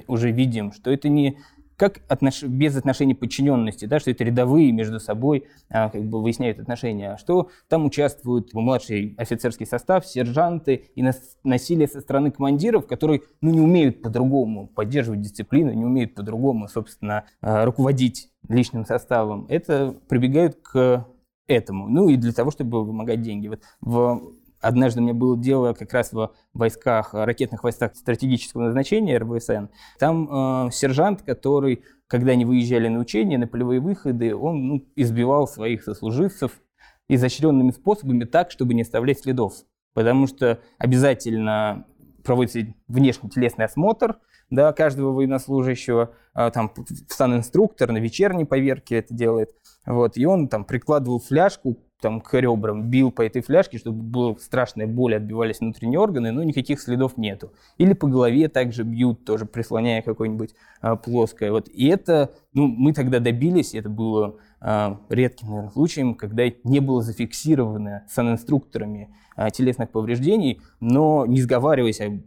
уже 0.06 0.30
видим, 0.30 0.72
что 0.72 0.90
это 0.90 1.08
не 1.08 1.38
как 1.78 2.00
отнош... 2.08 2.42
без 2.42 2.76
отношений 2.76 3.14
подчиненности, 3.14 3.86
да, 3.86 4.00
что 4.00 4.10
это 4.10 4.24
рядовые 4.24 4.72
между 4.72 4.98
собой 4.98 5.44
а, 5.70 5.88
как 5.88 6.04
бы 6.04 6.20
выясняют 6.20 6.58
отношения, 6.58 7.12
а 7.12 7.18
что 7.18 7.50
там 7.68 7.84
участвуют 7.86 8.52
младший 8.52 9.14
офицерский 9.16 9.64
состав, 9.64 10.04
сержанты 10.04 10.90
и 10.96 11.02
нас... 11.02 11.38
насилие 11.44 11.86
со 11.86 12.00
стороны 12.00 12.32
командиров, 12.32 12.88
которые 12.88 13.22
ну, 13.40 13.50
не 13.50 13.60
умеют 13.60 14.02
по-другому 14.02 14.66
поддерживать 14.66 15.20
дисциплину, 15.20 15.72
не 15.72 15.84
умеют 15.84 16.16
по-другому, 16.16 16.66
собственно, 16.66 17.24
а, 17.40 17.64
руководить 17.64 18.32
личным 18.48 18.84
составом. 18.84 19.46
Это 19.48 19.94
прибегают 20.08 20.56
к 20.56 21.06
этому. 21.46 21.88
Ну 21.88 22.08
и 22.08 22.16
для 22.16 22.32
того, 22.32 22.50
чтобы 22.50 22.84
вымогать 22.84 23.22
деньги. 23.22 23.48
Вот 23.48 23.62
в 23.80 24.32
Однажды 24.60 25.00
у 25.00 25.04
меня 25.04 25.14
было 25.14 25.38
дело 25.38 25.72
как 25.72 25.92
раз 25.92 26.12
в 26.12 26.32
войсках, 26.52 27.14
ракетных 27.14 27.62
войсках 27.62 27.94
стратегического 27.94 28.62
назначения, 28.62 29.18
РВСН. 29.18 29.66
Там 29.98 30.66
э, 30.66 30.70
сержант, 30.72 31.22
который, 31.22 31.84
когда 32.06 32.32
они 32.32 32.44
выезжали 32.44 32.88
на 32.88 32.98
учения, 32.98 33.38
на 33.38 33.46
полевые 33.46 33.80
выходы, 33.80 34.34
он 34.34 34.66
ну, 34.66 34.88
избивал 34.96 35.46
своих 35.46 35.84
сослуживцев 35.84 36.60
изощренными 37.08 37.70
способами 37.70 38.24
так, 38.24 38.50
чтобы 38.50 38.74
не 38.74 38.82
оставлять 38.82 39.20
следов. 39.20 39.54
Потому 39.94 40.26
что 40.26 40.60
обязательно 40.78 41.86
проводится 42.24 42.60
внешний 42.88 43.30
телесный 43.30 43.64
осмотр 43.64 44.18
да, 44.50 44.72
каждого 44.72 45.12
военнослужащего, 45.12 46.14
э, 46.34 46.50
там 46.52 46.72
сам 47.08 47.36
инструктор 47.36 47.92
на 47.92 47.98
вечерней 47.98 48.44
поверке 48.44 48.96
это 48.96 49.14
делает. 49.14 49.50
Вот, 49.86 50.16
и 50.16 50.26
он 50.26 50.48
там 50.48 50.64
прикладывал 50.64 51.20
фляжку 51.20 51.78
там, 52.00 52.20
к 52.20 52.32
ребрам, 52.38 52.88
бил 52.88 53.10
по 53.10 53.22
этой 53.22 53.42
фляжке, 53.42 53.78
чтобы 53.78 54.02
была 54.02 54.36
страшная 54.38 54.86
боль, 54.86 55.16
отбивались 55.16 55.60
внутренние 55.60 55.98
органы, 55.98 56.30
но 56.30 56.42
никаких 56.42 56.80
следов 56.80 57.16
нету. 57.16 57.52
Или 57.76 57.92
по 57.92 58.06
голове 58.06 58.48
также 58.48 58.84
бьют, 58.84 59.24
тоже 59.24 59.46
прислоняя 59.46 60.02
какое-нибудь 60.02 60.54
а, 60.80 60.96
плоское. 60.96 61.50
Вот. 61.50 61.68
И 61.68 61.86
это, 61.88 62.32
ну, 62.52 62.66
мы 62.68 62.92
тогда 62.92 63.18
добились, 63.18 63.74
это 63.74 63.88
было 63.88 64.36
а, 64.60 65.00
редким, 65.08 65.48
наверное, 65.48 65.70
случаем, 65.70 66.14
когда 66.14 66.44
не 66.64 66.80
было 66.80 67.02
зафиксировано 67.02 68.04
санинструкторами 68.08 69.14
а, 69.36 69.50
телесных 69.50 69.90
повреждений, 69.90 70.60
но 70.80 71.26
не 71.26 71.40
сговариваясь, 71.40 72.00
а, 72.00 72.18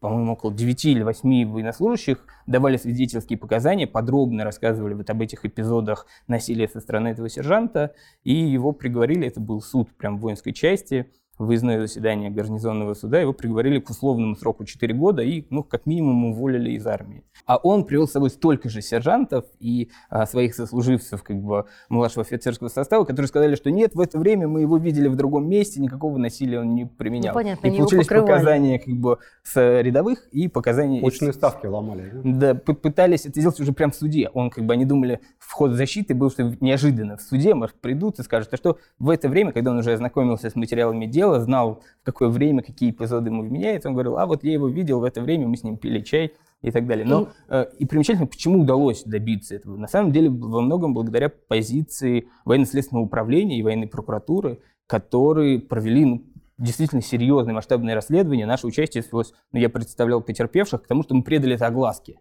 по-моему, 0.00 0.32
около 0.32 0.52
9 0.52 0.84
или 0.86 1.02
8 1.02 1.50
военнослужащих 1.50 2.24
давали 2.46 2.76
свидетельские 2.76 3.38
показания, 3.38 3.86
подробно 3.86 4.44
рассказывали 4.44 4.94
вот 4.94 5.10
об 5.10 5.22
этих 5.22 5.44
эпизодах 5.44 6.06
насилия 6.26 6.68
со 6.68 6.80
стороны 6.80 7.08
этого 7.08 7.28
сержанта, 7.28 7.94
и 8.22 8.34
его 8.34 8.72
приговорили, 8.72 9.26
это 9.26 9.40
был 9.40 9.60
суд 9.60 9.94
прям 9.96 10.18
в 10.18 10.20
воинской 10.20 10.52
части, 10.52 11.10
выездное 11.38 11.80
заседание 11.80 12.30
гарнизонного 12.30 12.94
суда, 12.94 13.20
его 13.20 13.32
приговорили 13.32 13.80
к 13.80 13.90
условному 13.90 14.36
сроку 14.36 14.64
4 14.64 14.94
года 14.94 15.22
и, 15.22 15.44
ну, 15.50 15.62
как 15.62 15.86
минимум, 15.86 16.26
уволили 16.26 16.70
из 16.70 16.86
армии. 16.86 17.24
А 17.46 17.56
он 17.56 17.84
привел 17.84 18.06
с 18.06 18.12
собой 18.12 18.30
столько 18.30 18.68
же 18.68 18.80
сержантов 18.80 19.44
и 19.58 19.90
а, 20.08 20.26
своих 20.26 20.54
сослуживцев, 20.54 21.22
как 21.22 21.36
бы, 21.40 21.66
младшего 21.88 22.22
офицерского 22.22 22.68
состава, 22.68 23.04
которые 23.04 23.28
сказали, 23.28 23.54
что 23.56 23.70
нет, 23.70 23.94
в 23.94 24.00
это 24.00 24.18
время 24.18 24.48
мы 24.48 24.60
его 24.60 24.76
видели 24.76 25.08
в 25.08 25.16
другом 25.16 25.48
месте, 25.48 25.80
никакого 25.80 26.18
насилия 26.18 26.60
он 26.60 26.74
не 26.74 26.86
применял. 26.86 27.34
Ну, 27.34 27.40
понятно, 27.40 27.66
и 27.66 27.76
получились 27.76 28.06
показания, 28.06 28.78
как 28.78 28.94
бы, 28.94 29.18
с 29.42 29.80
рядовых 29.80 30.26
и 30.28 30.48
показания... 30.48 31.02
Очные 31.02 31.30
из... 31.30 31.34
ставки 31.34 31.66
ломали. 31.66 32.10
Да, 32.24 32.54
да 32.54 32.74
пытались 32.74 33.26
это 33.26 33.40
сделать 33.40 33.58
уже 33.60 33.72
прям 33.72 33.90
в 33.90 33.96
суде. 33.96 34.30
Он, 34.34 34.50
как 34.50 34.64
бы, 34.64 34.72
они 34.72 34.84
думали, 34.84 35.20
вход 35.38 35.72
защиты 35.72 36.14
был, 36.14 36.30
что 36.30 36.54
неожиданно 36.60 37.16
в 37.16 37.22
суде, 37.22 37.54
может, 37.54 37.76
придут 37.76 38.18
и 38.18 38.22
скажут, 38.22 38.52
а 38.52 38.56
что 38.56 38.78
в 38.98 39.10
это 39.10 39.28
время, 39.28 39.52
когда 39.52 39.70
он 39.72 39.78
уже 39.78 39.92
ознакомился 39.92 40.48
с 40.48 40.54
материалами 40.54 41.06
дела, 41.06 41.23
дела, 41.24 41.40
знал, 41.40 41.82
в 42.02 42.04
какое 42.04 42.28
время, 42.28 42.62
какие 42.62 42.90
эпизоды 42.90 43.30
ему 43.30 43.42
вменяет. 43.42 43.86
Он 43.86 43.92
говорил, 43.92 44.18
а 44.18 44.26
вот 44.26 44.44
я 44.44 44.52
его 44.52 44.68
видел 44.68 45.00
в 45.00 45.04
это 45.04 45.22
время, 45.22 45.48
мы 45.48 45.56
с 45.56 45.64
ним 45.64 45.76
пили 45.76 46.00
чай 46.00 46.32
и 46.62 46.70
так 46.70 46.86
далее. 46.86 47.06
Но 47.06 47.28
э, 47.48 47.66
и 47.78 47.86
примечательно, 47.86 48.26
почему 48.26 48.60
удалось 48.60 49.04
добиться 49.04 49.54
этого. 49.54 49.76
На 49.76 49.88
самом 49.88 50.12
деле, 50.12 50.30
во 50.30 50.60
многом 50.60 50.94
благодаря 50.94 51.28
позиции 51.28 52.28
военно-следственного 52.44 53.04
управления 53.04 53.58
и 53.58 53.62
военной 53.62 53.86
прокуратуры, 53.86 54.60
которые 54.86 55.60
провели 55.60 56.04
ну, 56.04 56.24
действительно 56.58 57.02
серьезное 57.02 57.54
масштабное 57.54 57.94
расследование. 57.94 58.46
Наше 58.46 58.66
участие 58.66 59.02
свелось, 59.02 59.32
ну, 59.52 59.58
я 59.58 59.68
представлял 59.68 60.20
потерпевших 60.20 60.82
к 60.82 60.86
тому, 60.86 61.02
что 61.02 61.14
мы 61.14 61.22
предали 61.22 61.54
это 61.54 61.66
огласке. 61.66 62.18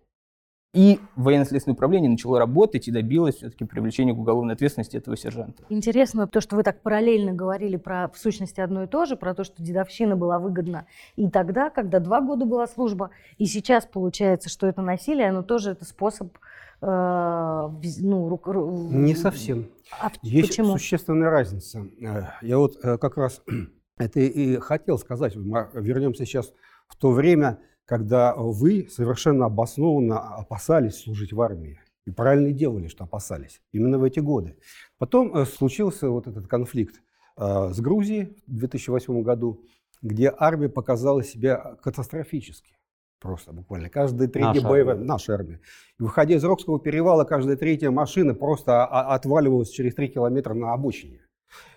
И 0.74 1.00
военно-следственное 1.15 1.75
управление 1.75 2.10
начало 2.10 2.39
работать 2.39 2.88
и 2.88 2.92
добилось 2.92 3.36
все-таки 3.36 3.63
привлечения 3.63 4.13
к 4.15 4.18
уголовной 4.18 4.56
ответственности 4.56 4.98
этого 4.98 5.15
сержанта. 5.15 5.63
Интересно 5.70 6.27
то, 6.27 6.42
что 6.42 6.56
вы 6.56 6.63
так 6.63 6.82
параллельно 6.82 7.32
говорили 7.32 7.77
про, 7.77 8.10
в 8.10 8.18
сущности, 8.18 8.60
одно 8.60 8.84
и 8.84 8.88
то 8.88 9.06
же, 9.06 9.15
про 9.15 9.36
то, 9.36 9.44
что 9.44 9.62
дедовщина 9.62 10.15
была 10.15 10.39
выгодна 10.39 10.88
и 11.15 11.30
тогда, 11.30 11.70
когда 11.70 12.00
два 12.00 12.22
года 12.22 12.46
была 12.46 12.65
служба, 12.65 13.12
и 13.38 13.46
сейчас 13.46 13.86
получается, 13.86 14.50
что 14.50 14.65
это 14.65 14.82
насилие, 14.82 15.30
оно 15.30 15.44
тоже 15.44 15.72
это 15.72 15.86
способ 15.86 16.36
э, 16.82 16.86
ну, 16.86 18.30
ру, 18.30 18.42
ру, 18.44 18.89
Не 18.89 19.15
совсем. 19.15 19.70
А 20.00 20.12
Есть 20.24 20.50
почему? 20.50 20.72
существенная 20.72 21.30
разница. 21.30 21.86
Э, 22.01 22.30
я 22.42 22.58
вот 22.58 22.84
э, 22.84 22.98
как 22.98 23.18
раз 23.18 23.44
это 23.98 24.20
и 24.20 24.58
хотел 24.58 24.98
сказать. 24.98 25.36
Мы 25.36 25.70
вернемся 25.74 26.25
сейчас 26.25 26.51
в 26.88 26.96
то 26.96 27.12
время, 27.12 27.60
когда 27.85 28.33
вы 28.35 28.87
совершенно 28.89 29.45
обоснованно 29.45 30.19
опасались 30.19 31.01
служить 31.01 31.33
в 31.33 31.41
армии. 31.41 31.79
И 32.05 32.11
правильно 32.11 32.51
делали, 32.51 32.87
что 32.87 33.05
опасались. 33.05 33.61
Именно 33.71 33.97
в 33.97 34.03
эти 34.03 34.19
годы. 34.19 34.57
Потом 34.97 35.35
э, 35.35 35.45
случился 35.45 36.09
вот 36.09 36.27
этот 36.27 36.47
конфликт 36.47 37.01
э, 37.37 37.69
с 37.73 37.79
Грузией 37.79 38.35
в 38.45 38.57
2008 38.57 39.21
году, 39.21 39.63
где 40.01 40.33
армия 40.37 40.67
показала 40.67 41.23
себя 41.23 41.77
катастрофически. 41.81 42.75
Просто 43.19 43.53
буквально. 43.53 43.89
Каждая 43.89 44.27
третья 44.27 44.49
наша 44.49 44.67
боевая... 44.67 44.95
Армия. 44.95 45.07
Наша 45.07 45.33
армия. 45.33 45.61
И 45.97 46.03
выходя 46.03 46.35
из 46.35 46.43
Рокского 46.43 46.77
перевала, 46.77 47.23
каждая 47.23 47.55
третья 47.55 47.89
машина 47.89 48.33
просто 48.33 48.85
отваливалась 48.85 49.69
через 49.69 49.95
три 49.95 50.09
километра 50.09 50.53
на 50.53 50.73
обочине. 50.73 51.21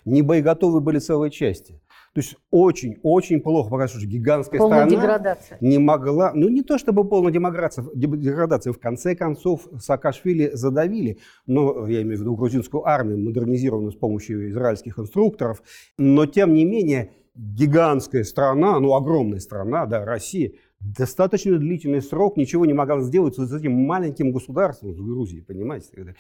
Не 0.05 0.23
боеготовы 0.23 0.81
были 0.81 0.99
целые 0.99 1.31
части. 1.31 1.81
То 2.17 2.21
есть 2.21 2.35
очень-очень 2.51 3.43
плохо, 3.43 3.69
потому 3.69 3.89
что 3.89 4.07
гигантская 4.07 4.59
полная 4.59 4.87
страна 4.87 5.03
деградация. 5.03 5.59
не 5.61 5.77
могла, 5.77 6.33
ну 6.33 6.49
не 6.49 6.63
то 6.63 6.79
чтобы 6.79 7.07
полная 7.07 7.31
деградация, 7.31 7.85
деградация, 7.95 8.73
в 8.73 8.79
конце 8.79 9.15
концов 9.15 9.69
Саакашвили 9.79 10.49
задавили, 10.55 11.19
но 11.47 11.87
я 11.87 12.01
имею 12.01 12.17
в 12.17 12.21
виду 12.23 12.35
грузинскую 12.35 12.89
армию, 12.89 13.19
модернизированную 13.19 13.93
с 13.93 13.97
помощью 13.97 14.49
израильских 14.49 14.99
инструкторов, 14.99 15.63
но 15.99 16.25
тем 16.25 16.55
не 16.55 16.65
менее 16.65 17.11
гигантская 17.35 18.25
страна, 18.25 18.81
ну 18.81 18.95
огромная 18.95 19.41
страна, 19.41 19.85
да, 19.85 20.03
Россия, 20.03 20.53
достаточно 20.81 21.59
длительный 21.59 22.01
срок 22.01 22.39
ничего 22.39 22.65
не 22.65 22.73
могла 22.73 23.03
сделать 23.03 23.37
с 23.37 23.53
этим 23.53 23.73
маленьким 23.73 24.33
государством 24.33 24.95
в 24.95 25.07
Грузии, 25.07 25.41
понимаете? 25.41 26.15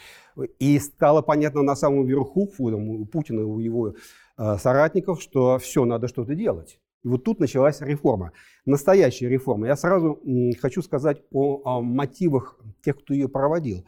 И 0.58 0.78
стало 0.78 1.22
понятно 1.22 1.62
на 1.62 1.74
самом 1.74 2.04
верху 2.04 2.50
у 2.58 3.06
Путина, 3.06 3.46
у 3.46 3.60
его 3.60 3.94
соратников, 4.36 5.22
что 5.22 5.58
все, 5.58 5.84
надо 5.84 6.08
что-то 6.08 6.34
делать. 6.34 6.78
И 7.04 7.08
вот 7.08 7.22
тут 7.22 7.38
началась 7.38 7.80
реформа. 7.80 8.32
Настоящая 8.64 9.28
реформа. 9.28 9.68
Я 9.68 9.76
сразу 9.76 10.20
хочу 10.60 10.82
сказать 10.82 11.22
о, 11.30 11.62
о 11.64 11.80
мотивах 11.80 12.58
тех, 12.82 12.98
кто 12.98 13.14
ее 13.14 13.28
проводил. 13.28 13.84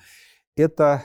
Это 0.57 1.03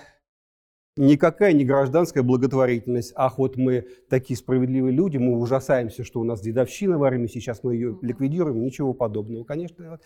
никакая 0.96 1.54
не 1.54 1.66
гражданская 1.66 2.24
благотворительность. 2.24 3.14
Ах, 3.16 3.40
вот 3.40 3.58
мы 3.58 3.88
такие 4.10 4.38
справедливые 4.38 4.94
люди, 4.94 5.18
мы 5.18 5.40
ужасаемся, 5.40 6.04
что 6.04 6.20
у 6.20 6.24
нас 6.24 6.42
дедовщина 6.42 6.98
в 6.98 7.04
армии, 7.04 7.28
сейчас 7.28 7.64
мы 7.64 7.74
ее 7.74 7.98
ликвидируем. 8.02 8.62
Ничего 8.62 8.94
подобного, 8.94 9.44
конечно. 9.44 10.00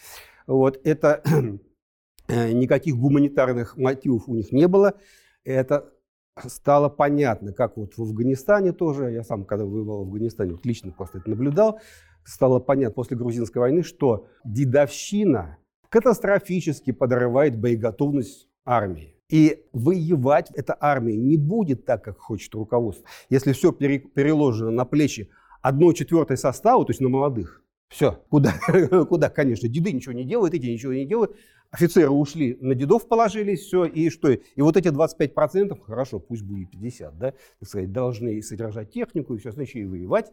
Вот 0.46 0.79
это 0.86 1.22
э, 2.29 2.51
никаких 2.53 2.96
гуманитарных 2.96 3.75
мотивов 3.75 4.29
у 4.29 4.36
них 4.36 4.51
не 4.51 4.67
было. 4.67 4.94
Это 5.44 5.94
стало 6.46 6.89
понятно, 6.89 7.53
как 7.53 7.77
вот 7.77 7.98
в 7.98 8.01
Афганистане 8.01 8.72
тоже, 8.72 9.12
я 9.12 9.24
сам, 9.24 9.46
когда 9.46 9.65
воевал 9.65 10.03
в 10.03 10.08
Афганистане, 10.08 10.53
вот 10.53 10.65
лично 10.65 10.91
просто 10.91 11.20
это 11.20 11.29
наблюдал, 11.29 11.79
стало 12.24 12.60
понятно 12.60 12.94
после 12.94 13.17
грузинской 13.17 13.60
войны, 13.60 13.84
что 13.84 14.27
дедовщина 14.44 15.58
катастрофически 15.89 16.91
подрывает 16.91 17.60
боеготовность 17.60 18.48
армии. 18.65 19.15
И 19.29 19.65
воевать 19.74 20.51
эта 20.51 20.77
армия 20.79 21.17
не 21.17 21.38
будет 21.38 21.86
так, 21.86 22.03
как 22.03 22.17
хочет 22.17 22.53
руководство. 22.56 23.06
Если 23.29 23.51
все 23.51 23.72
переложено 23.72 24.72
на 24.72 24.86
плечи 24.86 25.29
одной 25.62 25.94
четвертой 25.94 26.38
состава, 26.38 26.86
то 26.86 26.91
есть 26.91 27.01
на 27.01 27.10
молодых, 27.10 27.62
все, 27.89 28.24
куда, 28.29 28.53
куда, 29.10 29.29
конечно, 29.29 29.67
деды 29.67 29.91
ничего 29.91 30.13
не 30.13 30.25
делают, 30.25 30.53
эти 30.53 30.65
ничего 30.65 30.94
не 30.94 31.06
делают, 31.06 31.36
офицеры 31.72 32.10
ушли, 32.10 32.58
на 32.62 32.76
дедов 32.76 33.08
положились, 33.08 33.62
все, 33.62 33.86
и 33.86 34.10
что? 34.10 34.32
И 34.32 34.62
вот 34.62 34.78
эти 34.78 34.88
25%, 34.88 35.80
хорошо, 35.82 36.20
пусть 36.20 36.44
будет 36.44 36.72
50, 36.72 37.18
да, 37.18 37.34
так 37.60 37.70
сказать, 37.70 37.92
должны 37.92 38.42
содержать 38.42 38.92
технику 38.92 39.36
и 39.36 39.38
все, 39.38 39.52
значит, 39.52 39.76
и 39.76 39.86
воевать. 39.86 40.32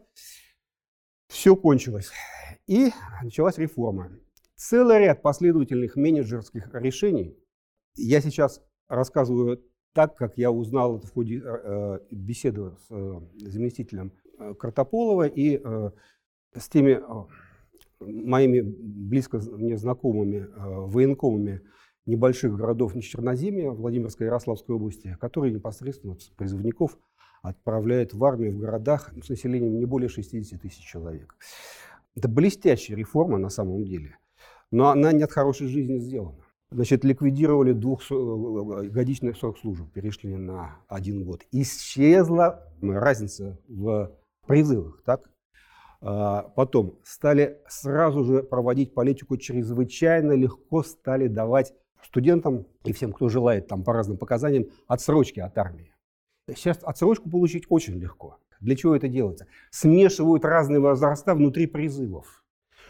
Все 1.27 1.55
кончилось. 1.55 2.11
И 2.67 2.91
началась 3.23 3.57
реформа. 3.57 4.11
Целый 4.55 4.99
ряд 4.99 5.21
последовательных 5.21 5.95
менеджерских 5.95 6.69
решений. 6.73 7.35
Я 7.95 8.21
сейчас 8.21 8.61
рассказываю 8.87 9.63
так, 9.93 10.15
как 10.15 10.37
я 10.37 10.51
узнал 10.51 10.99
в 10.99 11.11
ходе 11.11 11.41
э, 11.43 11.99
беседы 12.11 12.71
с 12.77 12.87
э, 12.91 13.21
заместителем 13.47 14.11
э, 14.37 14.53
Картополова 14.53 15.27
и 15.27 15.61
с 16.53 16.69
теми 16.69 17.01
моими 17.99 18.61
близко 18.61 19.39
мне 19.39 19.77
знакомыми 19.77 20.47
военкомами 20.55 21.61
небольших 22.05 22.55
городов 22.55 22.93
Черноземья, 23.01 23.71
Владимирской 23.71 24.25
и 24.25 24.27
Ярославской 24.27 24.75
области, 24.75 25.17
которые 25.19 25.53
непосредственно 25.53 26.15
призывников 26.37 26.97
отправляют 27.41 28.13
в 28.13 28.23
армию 28.23 28.53
в 28.53 28.59
городах 28.59 29.11
с 29.23 29.29
населением 29.29 29.79
не 29.79 29.85
более 29.85 30.09
60 30.09 30.61
тысяч 30.61 30.83
человек. 30.83 31.35
Это 32.15 32.27
блестящая 32.27 32.97
реформа 32.97 33.37
на 33.37 33.49
самом 33.49 33.83
деле, 33.83 34.17
но 34.71 34.89
она 34.89 35.11
не 35.11 35.23
от 35.23 35.31
хорошей 35.31 35.67
жизни 35.67 35.97
сделана. 35.99 36.43
Значит, 36.71 37.03
ликвидировали 37.03 37.73
двухгодичный 37.73 39.35
срок 39.35 39.59
службы, 39.59 39.87
перешли 39.93 40.35
на 40.35 40.77
один 40.87 41.23
год. 41.23 41.45
Исчезла 41.51 42.67
разница 42.81 43.59
в 43.67 44.11
призывах, 44.47 45.01
так? 45.05 45.29
А, 46.01 46.43
потом 46.55 46.99
стали 47.03 47.59
сразу 47.67 48.23
же 48.23 48.43
проводить 48.43 48.93
политику 48.93 49.37
чрезвычайно 49.37 50.33
легко, 50.33 50.83
стали 50.83 51.27
давать 51.27 51.73
студентам 52.03 52.65
и 52.83 52.93
всем, 52.93 53.11
кто 53.11 53.29
желает 53.29 53.67
там 53.67 53.83
по 53.83 53.93
разным 53.93 54.17
показаниям, 54.17 54.67
отсрочки 54.87 55.39
от 55.39 55.57
армии. 55.57 55.93
Сейчас 56.47 56.79
отсрочку 56.83 57.29
получить 57.29 57.65
очень 57.69 57.95
легко. 57.95 58.37
Для 58.59 58.75
чего 58.75 58.95
это 58.95 59.07
делается? 59.07 59.47
Смешивают 59.71 60.45
разные 60.45 60.79
возраста 60.79 61.35
внутри 61.35 61.65
призывов. 61.65 62.43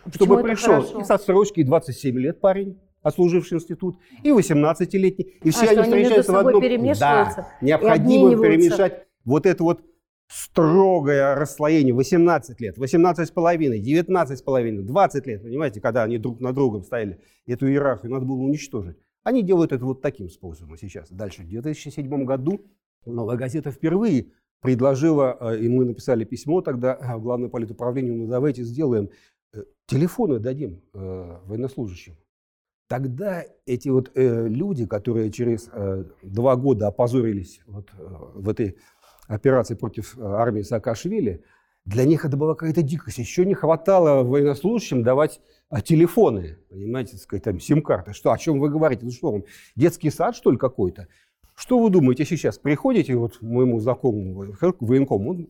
Почему 0.03 0.25
Чтобы 0.25 0.43
пришел 0.43 1.01
и 1.01 1.03
с 1.03 1.09
отсрочки 1.09 1.63
27 1.63 2.19
лет 2.19 2.39
парень, 2.39 2.79
отслуживший 3.01 3.57
институт, 3.57 3.97
и 4.23 4.29
18-летний. 4.29 5.37
И 5.41 5.49
все 5.49 5.67
а 5.67 5.69
они 5.71 5.81
встречаются 5.83 6.31
в 6.31 6.35
одном... 6.35 6.61
Да, 6.99 7.49
необходимо 7.61 8.31
перемешать 8.41 9.07
вот 9.23 9.45
это 9.45 9.63
вот 9.63 9.81
строгое 10.27 11.35
расслоение 11.35 11.93
18 11.93 12.59
лет, 12.59 12.77
18 12.77 13.27
с 13.27 13.31
половиной, 13.31 13.79
19 13.79 14.37
с 14.37 14.41
половиной, 14.41 14.83
20 14.83 15.27
лет, 15.27 15.43
понимаете, 15.43 15.81
когда 15.81 16.03
они 16.03 16.17
друг 16.17 16.39
на 16.39 16.53
другом 16.53 16.83
стояли, 16.83 17.21
эту 17.45 17.67
иерархию 17.67 18.11
надо 18.11 18.25
было 18.25 18.37
уничтожить. 18.37 18.97
Они 19.23 19.41
делают 19.41 19.71
это 19.71 19.83
вот 19.85 20.01
таким 20.01 20.29
способом 20.29 20.77
сейчас. 20.77 21.09
Дальше, 21.09 21.43
в 21.43 21.47
2007 21.47 22.25
году 22.25 22.61
«Новая 23.05 23.37
газета» 23.37 23.71
впервые 23.71 24.27
предложила, 24.61 25.37
э, 25.39 25.59
и 25.59 25.69
мы 25.69 25.85
написали 25.85 26.23
письмо 26.25 26.61
тогда 26.61 26.97
в 27.17 27.21
Главное 27.21 27.49
политуправление, 27.49 28.13
ну 28.13 28.27
давайте 28.27 28.63
сделаем, 28.63 29.09
э, 29.53 29.63
телефоны 29.87 30.39
дадим 30.39 30.81
э, 30.93 31.37
военнослужащим. 31.45 32.15
Тогда 32.87 33.43
эти 33.65 33.89
вот 33.89 34.11
э, 34.13 34.47
люди, 34.47 34.85
которые 34.85 35.31
через 35.31 35.69
э, 35.71 36.05
два 36.21 36.55
года 36.55 36.87
опозорились 36.87 37.61
вот, 37.65 37.89
э, 37.97 38.07
в 38.35 38.47
этой 38.47 38.77
операции 39.27 39.75
против 39.75 40.17
э, 40.17 40.21
армии 40.21 40.61
Саакашвили, 40.61 41.43
для 41.85 42.05
них 42.05 42.25
это 42.25 42.35
была 42.35 42.55
какая-то 42.55 42.81
дикость. 42.81 43.19
Еще 43.19 43.45
не 43.45 43.53
хватало 43.53 44.23
военнослужащим 44.23 45.03
давать 45.03 45.39
а, 45.69 45.81
телефоны, 45.81 46.57
понимаете, 46.69 47.17
сказать, 47.17 47.43
там, 47.43 47.59
сим-карты. 47.59 48.13
Что, 48.13 48.31
о 48.31 48.37
чем 48.37 48.59
вы 48.59 48.69
говорите? 48.69 49.05
Ну 49.05 49.11
что, 49.11 49.31
вам 49.31 49.43
детский 49.75 50.09
сад, 50.09 50.35
что 50.35 50.51
ли, 50.51 50.57
какой-то? 50.57 51.07
Что 51.55 51.79
вы 51.79 51.89
думаете 51.89 52.25
сейчас? 52.25 52.57
Приходите 52.57 53.15
вот 53.15 53.41
моему 53.41 53.79
знакомому 53.79 54.55
военкому, 54.79 55.29
он 55.29 55.49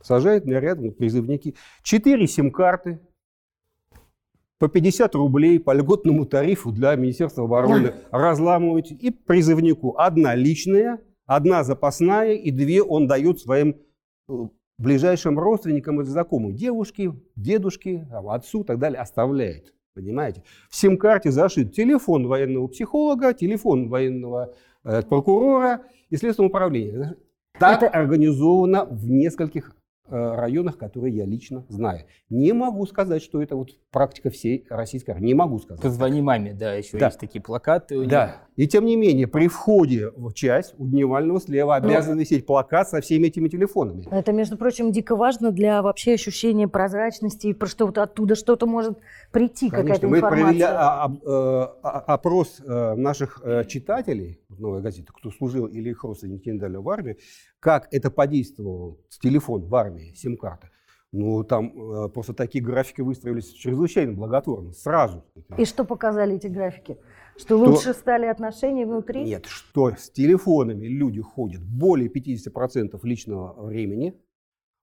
сажает 0.00 0.46
меня 0.46 0.60
рядом, 0.60 0.92
призывники, 0.92 1.56
четыре 1.82 2.26
сим-карты, 2.26 3.00
по 4.58 4.68
50 4.68 5.14
рублей 5.14 5.58
по 5.58 5.72
льготному 5.72 6.26
тарифу 6.26 6.70
для 6.70 6.94
Министерства 6.94 7.44
обороны 7.44 7.94
разламывать. 8.10 8.90
И 8.90 9.10
призывнику 9.10 9.96
одна 9.96 10.34
личная, 10.34 11.00
одна 11.30 11.62
запасная, 11.62 12.32
и 12.32 12.50
две 12.50 12.82
он 12.82 13.06
дает 13.06 13.38
своим 13.38 13.76
э, 14.28 14.32
ближайшим 14.78 15.38
родственникам 15.38 16.00
и 16.00 16.04
знакомым. 16.04 16.56
Девушке, 16.56 17.14
дедушке, 17.36 18.08
отцу 18.10 18.62
и 18.62 18.64
так 18.64 18.80
далее 18.80 19.00
оставляет. 19.00 19.72
Понимаете? 19.94 20.42
В 20.68 20.74
сим-карте 20.74 21.30
зашит 21.30 21.72
телефон 21.72 22.26
военного 22.26 22.66
психолога, 22.66 23.32
телефон 23.32 23.88
военного 23.88 24.54
э, 24.82 25.02
прокурора 25.02 25.82
и 26.08 26.16
следственного 26.16 26.48
управления. 26.50 27.16
Так 27.60 27.84
Это... 27.84 27.96
организовано 27.96 28.86
в 28.86 29.08
нескольких 29.08 29.76
районах, 30.10 30.78
которые 30.78 31.14
я 31.14 31.24
лично 31.24 31.64
знаю. 31.68 32.04
Не 32.28 32.52
могу 32.52 32.86
сказать, 32.86 33.22
что 33.22 33.42
это 33.42 33.56
вот 33.56 33.70
практика 33.90 34.30
всей 34.30 34.66
российской 34.68 35.12
армии. 35.12 35.26
Не 35.26 35.34
могу 35.34 35.58
сказать. 35.58 35.82
Позвони 35.82 36.22
маме, 36.22 36.52
да, 36.52 36.74
еще 36.74 36.98
да. 36.98 37.06
есть 37.06 37.18
такие 37.18 37.42
плакаты. 37.42 37.98
У 37.98 38.04
да. 38.06 38.42
И 38.56 38.68
тем 38.68 38.84
не 38.84 38.96
менее, 38.96 39.26
при 39.26 39.48
входе 39.48 40.10
в 40.16 40.32
часть 40.32 40.74
у 40.78 40.86
дневального 40.86 41.40
слева 41.40 41.78
ну, 41.80 41.88
обязан 41.88 42.18
висеть 42.18 42.46
плакат 42.46 42.88
со 42.88 43.00
всеми 43.00 43.28
этими 43.28 43.48
телефонами. 43.48 44.06
Это, 44.10 44.32
между 44.32 44.56
прочим, 44.56 44.92
дико 44.92 45.16
важно 45.16 45.50
для 45.50 45.82
вообще 45.82 46.14
ощущения 46.14 46.68
прозрачности 46.68 47.48
и 47.48 47.54
про 47.54 47.66
что 47.66 47.86
вот 47.86 47.98
оттуда 47.98 48.34
что-то 48.34 48.66
может 48.66 48.98
прийти, 49.32 49.70
какая-то 49.70 50.06
информация. 50.06 50.10
Мы 50.10 50.20
провели 50.20 50.62
э, 50.62 51.62
опрос 51.82 52.60
э, 52.60 52.94
наших 52.94 53.42
читателей 53.68 54.40
«Новой 54.48 54.82
газеты», 54.82 55.08
кто 55.14 55.30
служил 55.30 55.66
или 55.66 55.90
их 55.90 56.04
родственники 56.04 56.48
не 56.48 56.78
в 56.78 56.88
армии, 56.88 57.16
как 57.60 57.88
это 57.92 58.10
подействовало 58.10 58.96
с 59.08 59.18
телефон 59.18 59.66
в 59.66 59.74
армии, 59.74 60.14
сим-карта. 60.14 60.70
Ну, 61.12 61.42
там 61.42 61.72
э, 62.04 62.08
просто 62.08 62.34
такие 62.34 62.62
графики 62.62 63.00
выстроились 63.00 63.52
чрезвычайно 63.52 64.12
благотворно, 64.12 64.72
сразу. 64.72 65.24
И 65.58 65.64
что 65.64 65.84
показали 65.84 66.36
эти 66.36 66.46
графики? 66.46 66.98
Что, 67.36 67.56
что 67.56 67.58
лучше 67.58 67.94
стали 67.94 68.26
отношения 68.26 68.86
внутри? 68.86 69.24
Нет, 69.24 69.46
что 69.46 69.90
с 69.90 70.10
телефонами 70.10 70.86
люди 70.86 71.20
ходят 71.20 71.62
более 71.62 72.08
50% 72.08 72.98
личного 73.02 73.60
времени, 73.66 74.14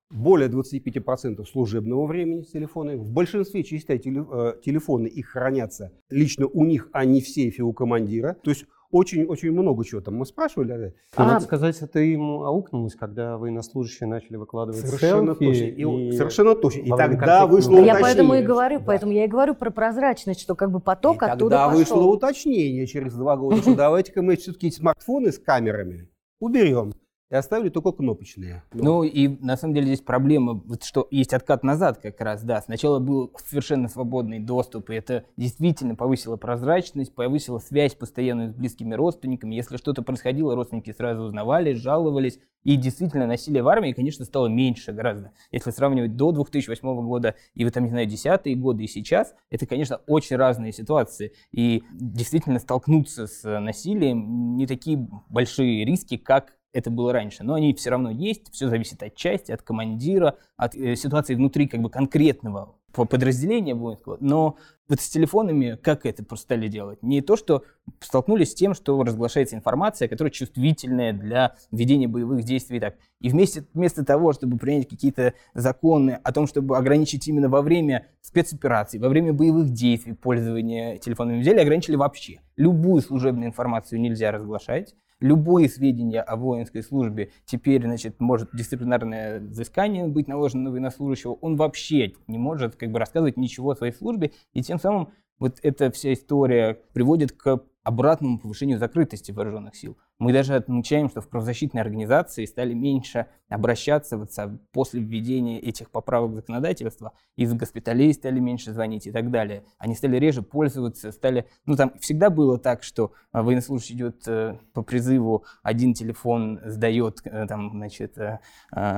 более 0.09 0.49
25% 0.49 1.45
служебного 1.45 2.05
времени 2.05 2.41
с 2.41 2.51
телефонами. 2.51 2.97
В 2.97 3.11
большинстве 3.11 3.63
частей 3.63 3.97
э, 3.97 4.53
телефоны 4.63 5.07
их 5.07 5.29
хранятся 5.29 5.93
лично 6.09 6.47
у 6.47 6.65
них, 6.65 6.89
а 6.91 7.05
не 7.05 7.21
в 7.21 7.27
сейфе 7.29 7.63
у 7.63 7.71
командира. 7.71 8.35
То 8.43 8.51
есть 8.51 8.65
очень-очень 8.91 9.51
много 9.51 9.83
чего 9.83 10.01
там 10.01 10.15
мы 10.15 10.25
спрашивали. 10.25 10.93
А, 11.15 11.25
надо 11.25 11.45
сказать, 11.45 11.77
это 11.81 11.99
ему 11.99 12.43
аукнулось, 12.43 12.95
когда 12.95 13.37
военнослужащие 13.37 14.07
начали 14.07 14.37
выкладывать 14.37 14.81
совершенно 14.85 15.35
селфи. 15.35 15.45
Точно. 15.45 15.63
И, 15.63 16.09
и 16.09 16.11
совершенно 16.13 16.55
точно. 16.55 16.79
И 16.81 16.89
тогда 16.89 17.45
вышло 17.45 17.71
уточнение. 17.71 17.93
Я 17.93 17.99
поэтому 17.99 18.33
и 18.35 18.41
говорю, 18.41 18.79
да. 18.79 18.85
поэтому 18.85 19.11
я 19.11 19.25
и 19.25 19.27
говорю 19.27 19.55
про 19.55 19.71
прозрачность, 19.71 20.41
что 20.41 20.55
как 20.55 20.71
бы 20.71 20.79
поток 20.79 21.21
и 21.21 21.25
оттуда 21.25 21.57
тогда 21.57 21.67
пошел. 21.67 21.79
вышло 21.79 22.03
уточнение 22.03 22.87
через 22.87 23.13
два 23.13 23.35
года, 23.35 23.57
что 23.61 23.75
давайте-ка 23.75 24.21
мы 24.21 24.37
все-таки 24.37 24.71
смартфоны 24.71 25.31
с 25.31 25.39
камерами 25.39 26.09
уберем. 26.39 26.93
И 27.29 27.35
оставили 27.35 27.69
только 27.69 27.91
кнопочные. 27.91 28.63
Ну 28.73 29.03
и 29.03 29.27
на 29.27 29.57
самом 29.57 29.73
деле 29.73 29.87
здесь 29.87 30.01
проблема, 30.01 30.53
вот 30.53 30.83
что 30.83 31.07
есть 31.11 31.33
откат 31.33 31.63
назад 31.63 31.97
как 31.97 32.19
раз, 32.21 32.43
да. 32.43 32.61
Сначала 32.61 32.99
был 32.99 33.33
совершенно 33.37 33.89
свободный 33.89 34.39
доступ, 34.39 34.89
и 34.89 34.95
это 34.95 35.25
действительно 35.35 35.95
повысило 35.95 36.37
прозрачность, 36.37 37.13
повысило 37.13 37.59
связь 37.59 37.95
постоянную 37.95 38.51
с 38.51 38.55
близкими 38.55 38.93
родственниками. 38.93 39.55
Если 39.55 39.77
что-то 39.77 40.03
происходило, 40.03 40.55
родственники 40.55 40.91
сразу 40.91 41.23
узнавали, 41.23 41.73
жаловались. 41.73 42.39
И 42.63 42.75
действительно 42.75 43.27
насилие 43.27 43.63
в 43.63 43.67
армии, 43.69 43.93
конечно, 43.93 44.25
стало 44.25 44.47
меньше 44.47 44.91
гораздо. 44.91 45.31
Если 45.51 45.71
сравнивать 45.71 46.17
до 46.17 46.33
2008 46.33 47.07
года 47.07 47.35
и, 47.53 47.63
вы 47.63 47.71
там, 47.71 47.83
не 47.85 47.89
знаю, 47.89 48.07
десятые 48.07 48.57
годы 48.57 48.83
и 48.83 48.87
сейчас, 48.87 49.33
это, 49.49 49.65
конечно, 49.65 50.01
очень 50.07 50.35
разные 50.35 50.73
ситуации. 50.73 51.31
И 51.51 51.83
действительно 51.93 52.59
столкнуться 52.59 53.27
с 53.27 53.59
насилием 53.59 54.57
не 54.57 54.67
такие 54.67 55.07
большие 55.29 55.85
риски, 55.85 56.17
как 56.17 56.56
это 56.73 56.91
было 56.91 57.13
раньше. 57.13 57.43
Но 57.43 57.55
они 57.55 57.73
все 57.73 57.89
равно 57.89 58.09
есть, 58.09 58.51
все 58.51 58.69
зависит 58.69 59.01
от 59.03 59.15
части, 59.15 59.51
от 59.51 59.61
командира, 59.61 60.35
от 60.55 60.75
э, 60.75 60.95
ситуации 60.95 61.35
внутри 61.35 61.67
как 61.67 61.81
бы 61.81 61.89
конкретного 61.89 62.75
подразделения 62.93 63.75
воинского. 63.75 64.17
Но 64.19 64.57
вот 64.87 65.01
с 65.01 65.09
телефонами 65.09 65.77
как 65.81 66.05
это 66.05 66.23
просто 66.23 66.45
стали 66.45 66.67
делать? 66.67 67.03
Не 67.03 67.21
то, 67.21 67.35
что 67.35 67.63
столкнулись 67.99 68.51
с 68.51 68.55
тем, 68.55 68.73
что 68.73 69.01
разглашается 69.03 69.55
информация, 69.55 70.07
которая 70.07 70.31
чувствительная 70.31 71.13
для 71.13 71.55
ведения 71.71 72.07
боевых 72.07 72.43
действий. 72.43 72.79
Так. 72.79 72.95
И 73.19 73.29
вместе, 73.29 73.65
вместо 73.73 74.03
того, 74.05 74.33
чтобы 74.33 74.57
принять 74.57 74.87
какие-то 74.87 75.33
законы 75.53 76.19
о 76.23 76.31
том, 76.31 76.47
чтобы 76.47 76.77
ограничить 76.77 77.27
именно 77.27 77.49
во 77.49 77.61
время 77.61 78.07
спецопераций, 78.21 78.99
во 78.99 79.09
время 79.09 79.33
боевых 79.33 79.69
действий 79.69 80.13
пользование 80.13 80.97
телефонами, 80.97 81.41
взяли 81.41 81.59
ограничили 81.59 81.95
вообще. 81.95 82.39
Любую 82.55 83.01
служебную 83.01 83.47
информацию 83.47 83.99
нельзя 83.99 84.31
разглашать 84.31 84.95
любые 85.19 85.69
сведения 85.69 86.21
о 86.21 86.35
воинской 86.35 86.83
службе 86.83 87.31
теперь, 87.45 87.83
значит, 87.83 88.19
может 88.19 88.49
дисциплинарное 88.53 89.39
взыскание 89.39 90.07
быть 90.07 90.27
наложено 90.27 90.63
на 90.63 90.71
военнослужащего, 90.71 91.33
он 91.33 91.55
вообще 91.55 92.13
не 92.27 92.37
может 92.37 92.75
как 92.75 92.91
бы 92.91 92.99
рассказывать 92.99 93.37
ничего 93.37 93.71
о 93.71 93.75
своей 93.75 93.93
службе, 93.93 94.31
и 94.53 94.61
тем 94.61 94.79
самым 94.79 95.09
вот 95.39 95.59
эта 95.61 95.91
вся 95.91 96.13
история 96.13 96.79
приводит 96.93 97.31
к 97.31 97.63
обратному 97.83 98.39
повышению 98.39 98.79
закрытости 98.79 99.31
вооруженных 99.31 99.75
сил. 99.75 99.97
Мы 100.19 100.33
даже 100.33 100.55
отмечаем, 100.55 101.09
что 101.09 101.21
в 101.21 101.29
правозащитные 101.29 101.81
организации 101.81 102.45
стали 102.45 102.73
меньше 102.73 103.27
обращаться 103.49 104.17
вот 104.17 104.31
после 104.71 104.99
введения 104.99 105.59
этих 105.59 105.91
поправок 105.91 106.33
законодательства. 106.33 107.13
Из 107.35 107.53
госпиталей 107.53 108.13
стали 108.13 108.39
меньше 108.39 108.73
звонить 108.73 109.05
и 109.05 109.11
так 109.11 109.29
далее. 109.29 109.63
Они 109.77 109.93
стали 109.93 110.17
реже 110.17 110.41
пользоваться, 110.41 111.11
стали... 111.11 111.47
Ну, 111.65 111.75
там 111.75 111.93
всегда 111.99 112.29
было 112.29 112.57
так, 112.57 112.83
что 112.83 113.13
а, 113.31 113.43
военнослужащий 113.43 113.95
идет 113.95 114.27
э, 114.27 114.57
по 114.73 114.81
призыву, 114.81 115.45
один 115.61 115.93
телефон 115.93 116.59
сдает, 116.65 117.21
э, 117.23 117.45
там, 117.47 117.71
значит, 117.71 118.17
э, 118.17 118.39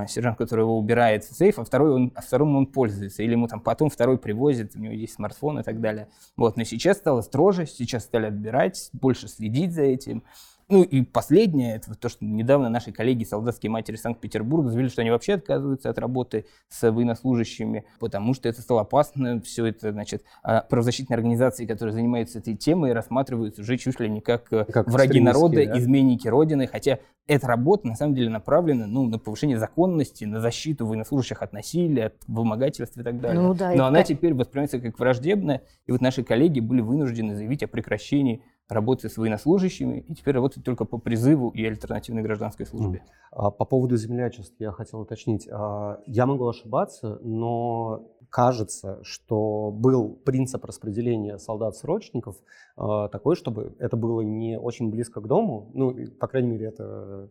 сержант, 0.07 0.37
который 0.37 0.61
его 0.61 0.79
убирает 0.79 1.25
в 1.25 1.35
сейф, 1.35 1.59
а, 1.59 1.65
второй 1.65 1.91
он, 1.91 2.13
а 2.15 2.21
вторым 2.21 2.55
он 2.55 2.65
пользуется. 2.65 3.23
Или 3.23 3.33
ему 3.33 3.47
там 3.47 3.59
потом 3.59 3.89
второй 3.89 4.17
привозит, 4.17 4.75
у 4.75 4.79
него 4.79 4.93
есть 4.93 5.15
смартфон 5.15 5.59
и 5.59 5.63
так 5.63 5.81
далее. 5.81 6.07
Вот. 6.37 6.55
Но 6.55 6.63
сейчас 6.63 6.97
стало 6.97 7.21
строже, 7.21 7.65
сейчас 7.65 8.05
стали 8.05 8.27
отбирать, 8.27 8.89
больше 8.93 9.27
следить 9.27 9.73
за 9.73 9.83
этим. 9.83 10.23
Ну 10.69 10.83
и 10.83 11.01
последнее, 11.01 11.75
это 11.75 11.95
то, 11.95 12.09
что 12.09 12.23
недавно 12.23 12.69
наши 12.69 12.91
коллеги, 12.91 13.23
солдатские 13.23 13.71
матери 13.71 13.95
Санкт-Петербурга, 13.95 14.69
заявили, 14.69 14.89
что 14.89 15.01
они 15.01 15.09
вообще 15.09 15.33
отказываются 15.33 15.89
от 15.89 15.97
работы 15.97 16.45
с 16.67 16.91
военнослужащими, 16.91 17.85
потому 17.99 18.35
что 18.35 18.47
это 18.47 18.61
стало 18.61 18.81
опасно. 18.81 19.41
Все 19.41 19.65
это, 19.65 19.91
значит, 19.91 20.23
а 20.43 20.61
правозащитные 20.61 21.15
организации, 21.15 21.65
которые 21.65 21.93
занимаются 21.93 22.37
этой 22.37 22.55
темой, 22.55 22.93
рассматриваются 22.93 23.61
уже 23.61 23.77
чуть 23.77 23.99
ли 23.99 24.09
не 24.09 24.21
как, 24.21 24.53
э, 24.53 24.65
как 24.65 24.87
враги 24.87 25.19
народа, 25.19 25.65
да? 25.65 25.79
изменники 25.79 26.27
Родины, 26.27 26.67
хотя 26.67 26.99
эта 27.25 27.47
работа 27.47 27.87
на 27.87 27.95
самом 27.95 28.13
деле 28.13 28.29
направлена 28.29 28.85
ну, 28.85 29.07
на 29.07 29.17
повышение 29.17 29.57
законности, 29.57 30.25
на 30.25 30.39
защиту 30.39 30.85
военнослужащих 30.85 31.41
от 31.41 31.51
насилия, 31.51 32.07
от 32.07 32.15
вымогательства 32.27 33.01
и 33.01 33.03
так 33.03 33.19
далее. 33.19 33.41
Ну, 33.41 33.55
да, 33.55 33.73
Но 33.73 33.85
она 33.85 33.99
так... 33.99 34.07
теперь 34.07 34.35
воспринимается 34.35 34.79
как 34.79 34.99
враждебная, 34.99 35.63
и 35.87 35.91
вот 35.91 36.01
наши 36.01 36.23
коллеги 36.23 36.59
были 36.59 36.81
вынуждены 36.81 37.35
заявить 37.35 37.63
о 37.63 37.67
прекращении 37.67 38.43
работает 38.69 39.11
с 39.11 39.17
военнослужащими 39.17 40.05
и 40.07 40.13
теперь 40.13 40.35
работает 40.35 40.63
только 40.63 40.85
по 40.85 40.99
призыву 40.99 41.49
и 41.49 41.65
альтернативной 41.65 42.21
гражданской 42.21 42.65
службе. 42.65 43.03
А, 43.31 43.49
по 43.49 43.65
поводу 43.65 43.97
землячеств 43.97 44.55
я 44.59 44.71
хотел 44.71 45.01
уточнить. 45.01 45.47
А, 45.51 45.99
я 46.05 46.25
могу 46.25 46.47
ошибаться, 46.47 47.19
но 47.23 48.07
кажется, 48.29 48.99
что 49.03 49.71
был 49.71 50.15
принцип 50.25 50.63
распределения 50.65 51.37
солдат-срочников 51.37 52.37
э, 52.77 53.09
такой, 53.11 53.35
чтобы 53.35 53.75
это 53.79 53.97
было 53.97 54.21
не 54.21 54.57
очень 54.59 54.89
близко 54.89 55.21
к 55.21 55.27
дому. 55.27 55.71
Ну, 55.73 55.95
по 56.19 56.27
крайней 56.27 56.49
мере, 56.49 56.67
это 56.67 57.29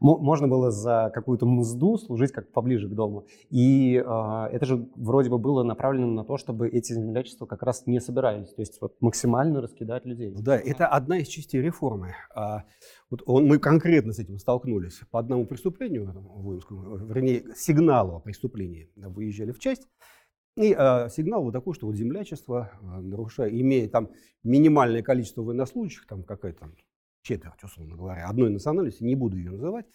можно 0.00 0.48
было 0.48 0.70
за 0.70 1.10
какую-то 1.12 1.46
мзду 1.46 1.98
служить 1.98 2.32
как 2.32 2.52
поближе 2.52 2.88
к 2.88 2.92
дому. 2.92 3.26
И 3.50 3.96
э, 3.96 4.48
это 4.52 4.64
же 4.64 4.88
вроде 4.96 5.30
бы 5.30 5.38
было 5.38 5.62
направлено 5.62 6.06
на 6.06 6.24
то, 6.24 6.36
чтобы 6.36 6.68
эти 6.68 6.92
землячества 6.92 7.46
как 7.46 7.62
раз 7.62 7.86
не 7.86 8.00
собирались. 8.00 8.52
То 8.54 8.62
есть 8.62 8.80
вот 8.80 8.96
максимально 9.00 9.60
раскидать 9.60 10.06
людей. 10.06 10.34
Да, 10.38 10.56
это 10.56 10.86
одна 10.86 11.18
из 11.18 11.28
частей 11.28 11.60
реформы. 11.60 12.14
А, 12.34 12.64
вот 13.10 13.22
он, 13.26 13.46
мы 13.46 13.58
конкретно 13.58 14.12
с 14.12 14.18
этим 14.18 14.38
столкнулись. 14.38 15.00
По 15.10 15.18
одному 15.18 15.46
преступлению 15.46 16.12
воинскому, 16.12 16.96
вернее, 16.96 17.44
сигналу 17.56 18.16
о 18.16 18.20
преступлении 18.20 18.90
выезжали 18.96 19.52
в 19.52 19.58
часть. 19.58 19.88
И 20.58 20.74
э, 20.76 21.08
сигнал 21.08 21.44
вот 21.44 21.52
такой, 21.52 21.72
что 21.74 21.86
вот 21.86 21.94
землячество, 21.94 22.72
э, 22.82 23.00
нарушая, 23.00 23.48
имея 23.48 23.88
там 23.88 24.10
минимальное 24.42 25.02
количество 25.02 25.42
военнослужащих, 25.42 26.04
там 26.08 26.24
какая-то 26.24 26.72
четверть, 27.22 27.62
условно 27.62 27.94
говоря, 27.94 28.26
одной 28.26 28.50
национальности, 28.50 29.04
не 29.04 29.14
буду 29.14 29.36
ее 29.36 29.52
называть, 29.52 29.86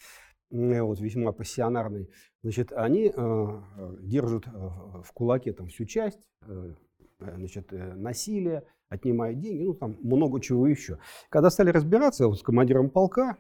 э, 0.52 0.82
вот 0.82 1.02
весьма 1.02 1.34
пассионарный, 1.34 2.10
значит, 2.44 2.72
они 2.72 3.12
э, 3.14 3.62
держат 4.04 4.48
э, 4.48 4.52
в 4.52 5.12
кулаке 5.14 5.52
там 5.52 5.68
всю 5.68 5.84
часть, 5.84 6.30
э, 6.44 6.76
значит, 7.20 7.74
э, 7.74 7.96
насилие, 7.96 8.64
отнимают 8.88 9.42
деньги, 9.42 9.64
ну 9.64 9.74
там 9.74 9.98
много 10.02 10.40
чего 10.40 10.66
еще. 10.66 10.98
Когда 11.28 11.50
стали 11.50 11.72
разбираться 11.72 12.30
вот, 12.30 12.40
с 12.40 12.42
командиром 12.42 12.90
полка, 12.90 13.36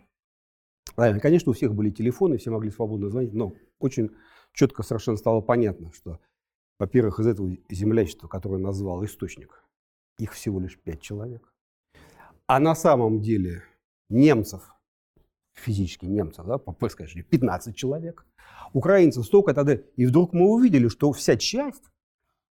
конечно, 0.97 1.51
у 1.51 1.53
всех 1.53 1.73
были 1.73 1.89
телефоны, 1.89 2.37
все 2.37 2.51
могли 2.51 2.69
свободно 2.69 3.09
звонить, 3.09 3.33
но 3.33 3.53
очень 3.79 4.11
четко 4.51 4.83
совершенно 4.83 5.15
стало 5.15 5.39
понятно, 5.39 5.93
что 5.93 6.19
во-первых, 6.83 7.19
из 7.19 7.27
этого 7.27 7.55
землячества, 7.69 8.27
которое 8.27 8.57
назвал 8.57 9.05
источник, 9.05 9.63
их 10.19 10.33
всего 10.33 10.59
лишь 10.59 10.77
пять 10.77 11.01
человек. 11.01 11.53
А 12.45 12.59
на 12.59 12.75
самом 12.75 13.21
деле 13.21 13.63
немцев, 14.09 14.61
физически 15.53 16.05
немцев, 16.05 16.45
да, 16.45 16.57
по 16.57 16.89
сказать, 16.89 17.15
15 17.29 17.73
человек. 17.75 18.25
Украинцев 18.73 19.25
столько 19.25 19.53
тогда. 19.53 19.75
И 19.95 20.05
вдруг 20.05 20.33
мы 20.33 20.45
увидели, 20.49 20.89
что 20.89 21.13
вся 21.13 21.37
часть 21.37 21.83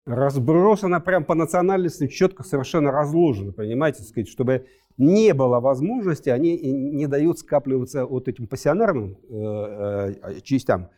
разбросана 0.06 1.00
прям 1.00 1.24
по 1.24 1.34
национальности, 1.34 2.06
четко 2.06 2.44
совершенно 2.44 2.92
разложена, 2.92 3.52
понимаете, 3.52 4.04
сказать, 4.04 4.28
чтобы 4.28 4.66
не 4.96 5.34
было 5.34 5.58
возможности, 5.58 6.28
они 6.28 6.56
не 6.56 7.08
дают 7.08 7.40
скапливаться 7.40 8.06
вот 8.06 8.28
этим 8.28 8.46
пассионарным 8.46 9.18
э, 9.28 10.14
э, 10.22 10.40
частям 10.42 10.90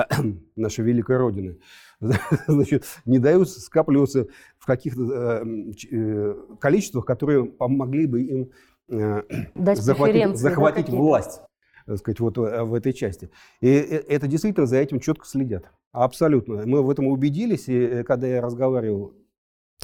нашей 0.56 0.84
великой 0.84 1.16
Родины. 1.16 1.58
значит, 2.48 2.84
не 3.04 3.18
дают 3.18 3.48
скапливаться 3.48 4.26
в 4.58 4.66
каких-то 4.66 5.02
э, 5.02 5.72
э, 5.90 6.34
количествах, 6.60 7.04
которые 7.04 7.44
помогли 7.44 8.06
бы 8.06 8.22
им 8.22 8.50
э, 8.88 9.22
захватить, 9.54 10.36
захватить 10.36 10.86
да, 10.86 10.96
власть 10.96 11.40
так 11.84 11.98
сказать, 11.98 12.20
вот 12.20 12.36
в 12.36 12.74
этой 12.74 12.92
части. 12.92 13.28
И 13.60 13.66
это 13.66 14.28
действительно 14.28 14.66
за 14.66 14.76
этим 14.76 15.00
четко 15.00 15.26
следят. 15.26 15.64
Абсолютно. 15.90 16.64
Мы 16.64 16.80
в 16.80 16.88
этом 16.88 17.08
убедились, 17.08 17.68
и 17.68 18.04
когда 18.04 18.28
я 18.28 18.40
разговаривал 18.40 19.14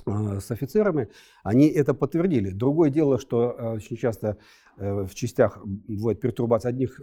с 0.07 0.49
офицерами, 0.53 1.09
они 1.43 1.67
это 1.67 1.95
подтвердили. 1.95 2.51
Другое 2.51 2.91
дело, 2.91 3.19
что 3.19 3.49
очень 3.75 3.97
часто 3.97 4.37
в 4.77 5.13
частях 5.13 5.59
бывает 5.65 6.21
пертурбация 6.21 6.69
одних 6.69 7.01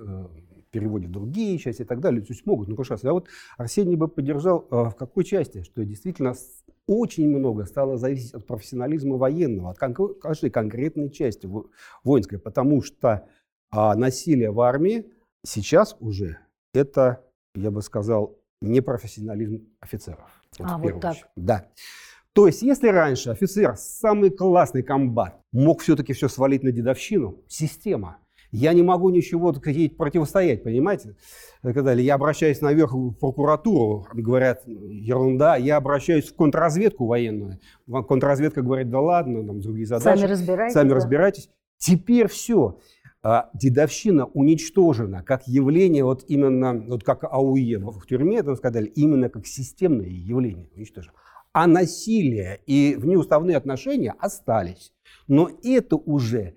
переводят 0.75 1.09
другие 1.09 1.57
части 1.57 1.83
и 1.83 1.85
так 1.85 2.01
далее. 2.01 2.19
То 2.19 2.33
есть 2.33 2.45
могут 2.45 2.67
нарушаться. 2.67 3.09
А 3.09 3.13
вот 3.13 3.29
Арсений 3.57 3.95
бы 3.95 4.09
поддержал 4.09 4.67
э, 4.69 4.89
в 4.89 4.95
какой 4.95 5.23
части? 5.23 5.63
Что 5.63 5.85
действительно 5.85 6.33
очень 6.85 7.29
много 7.29 7.63
стало 7.63 7.97
зависеть 7.97 8.33
от 8.33 8.45
профессионализма 8.45 9.15
военного, 9.15 9.71
от 9.71 9.77
каждой 10.19 10.49
конкретной 10.49 11.09
части 11.09 11.49
воинской, 12.03 12.39
потому 12.39 12.81
что 12.81 13.25
а, 13.71 13.95
насилие 13.95 14.51
в 14.51 14.59
армии 14.59 15.09
сейчас 15.43 15.95
уже 16.01 16.39
это, 16.73 17.23
я 17.55 17.71
бы 17.71 17.81
сказал, 17.81 18.37
не 18.61 18.81
профессионализм 18.81 19.69
офицеров. 19.79 20.29
Вот 20.59 20.69
а, 20.69 20.77
вот 20.77 20.99
так. 20.99 21.11
Очередь. 21.13 21.25
Да. 21.37 21.69
То 22.33 22.47
есть, 22.47 22.63
если 22.63 22.89
раньше 22.89 23.29
офицер, 23.29 23.77
самый 23.77 24.29
классный 24.29 24.83
комбат, 24.83 25.39
мог 25.53 25.79
все-таки 25.79 26.11
все 26.11 26.27
свалить 26.27 26.63
на 26.63 26.73
дедовщину, 26.73 27.41
система 27.47 28.17
я 28.51 28.73
не 28.73 28.83
могу 28.83 29.09
ничего 29.09 29.53
противостоять, 29.53 30.63
понимаете? 30.63 31.15
Когда 31.61 31.93
я 31.93 32.15
обращаюсь 32.15 32.61
наверх 32.61 32.93
в 32.93 33.13
прокуратуру, 33.13 34.05
говорят, 34.13 34.63
ерунда, 34.67 35.55
я 35.55 35.77
обращаюсь 35.77 36.29
в 36.29 36.35
контрразведку 36.35 37.05
военную. 37.05 37.59
Контрразведка 38.07 38.61
говорит, 38.61 38.89
да 38.89 38.99
ладно, 38.99 39.45
там 39.45 39.61
другие 39.61 39.87
задачи. 39.87 40.19
Сами 40.19 40.31
разбирайтесь. 40.31 40.73
Сами 40.73 40.89
да. 40.89 40.95
разбирайтесь. 40.95 41.49
Теперь 41.77 42.27
все. 42.27 42.79
а 43.23 43.49
дедовщина 43.55 44.25
уничтожена 44.27 45.23
как 45.23 45.47
явление, 45.47 46.03
вот 46.03 46.23
именно, 46.27 46.73
вот 46.87 47.03
как 47.03 47.23
АУЕ 47.23 47.79
в 47.79 48.05
тюрьме, 48.05 48.43
там 48.43 48.55
сказали, 48.55 48.85
именно 48.85 49.29
как 49.29 49.47
системное 49.47 50.07
явление 50.07 50.69
уничтожено. 50.75 51.13
А 51.51 51.67
насилие 51.67 52.59
и 52.67 52.95
внеуставные 52.95 53.57
отношения 53.57 54.13
остались. 54.19 54.93
Но 55.27 55.49
это 55.63 55.95
уже 55.95 56.55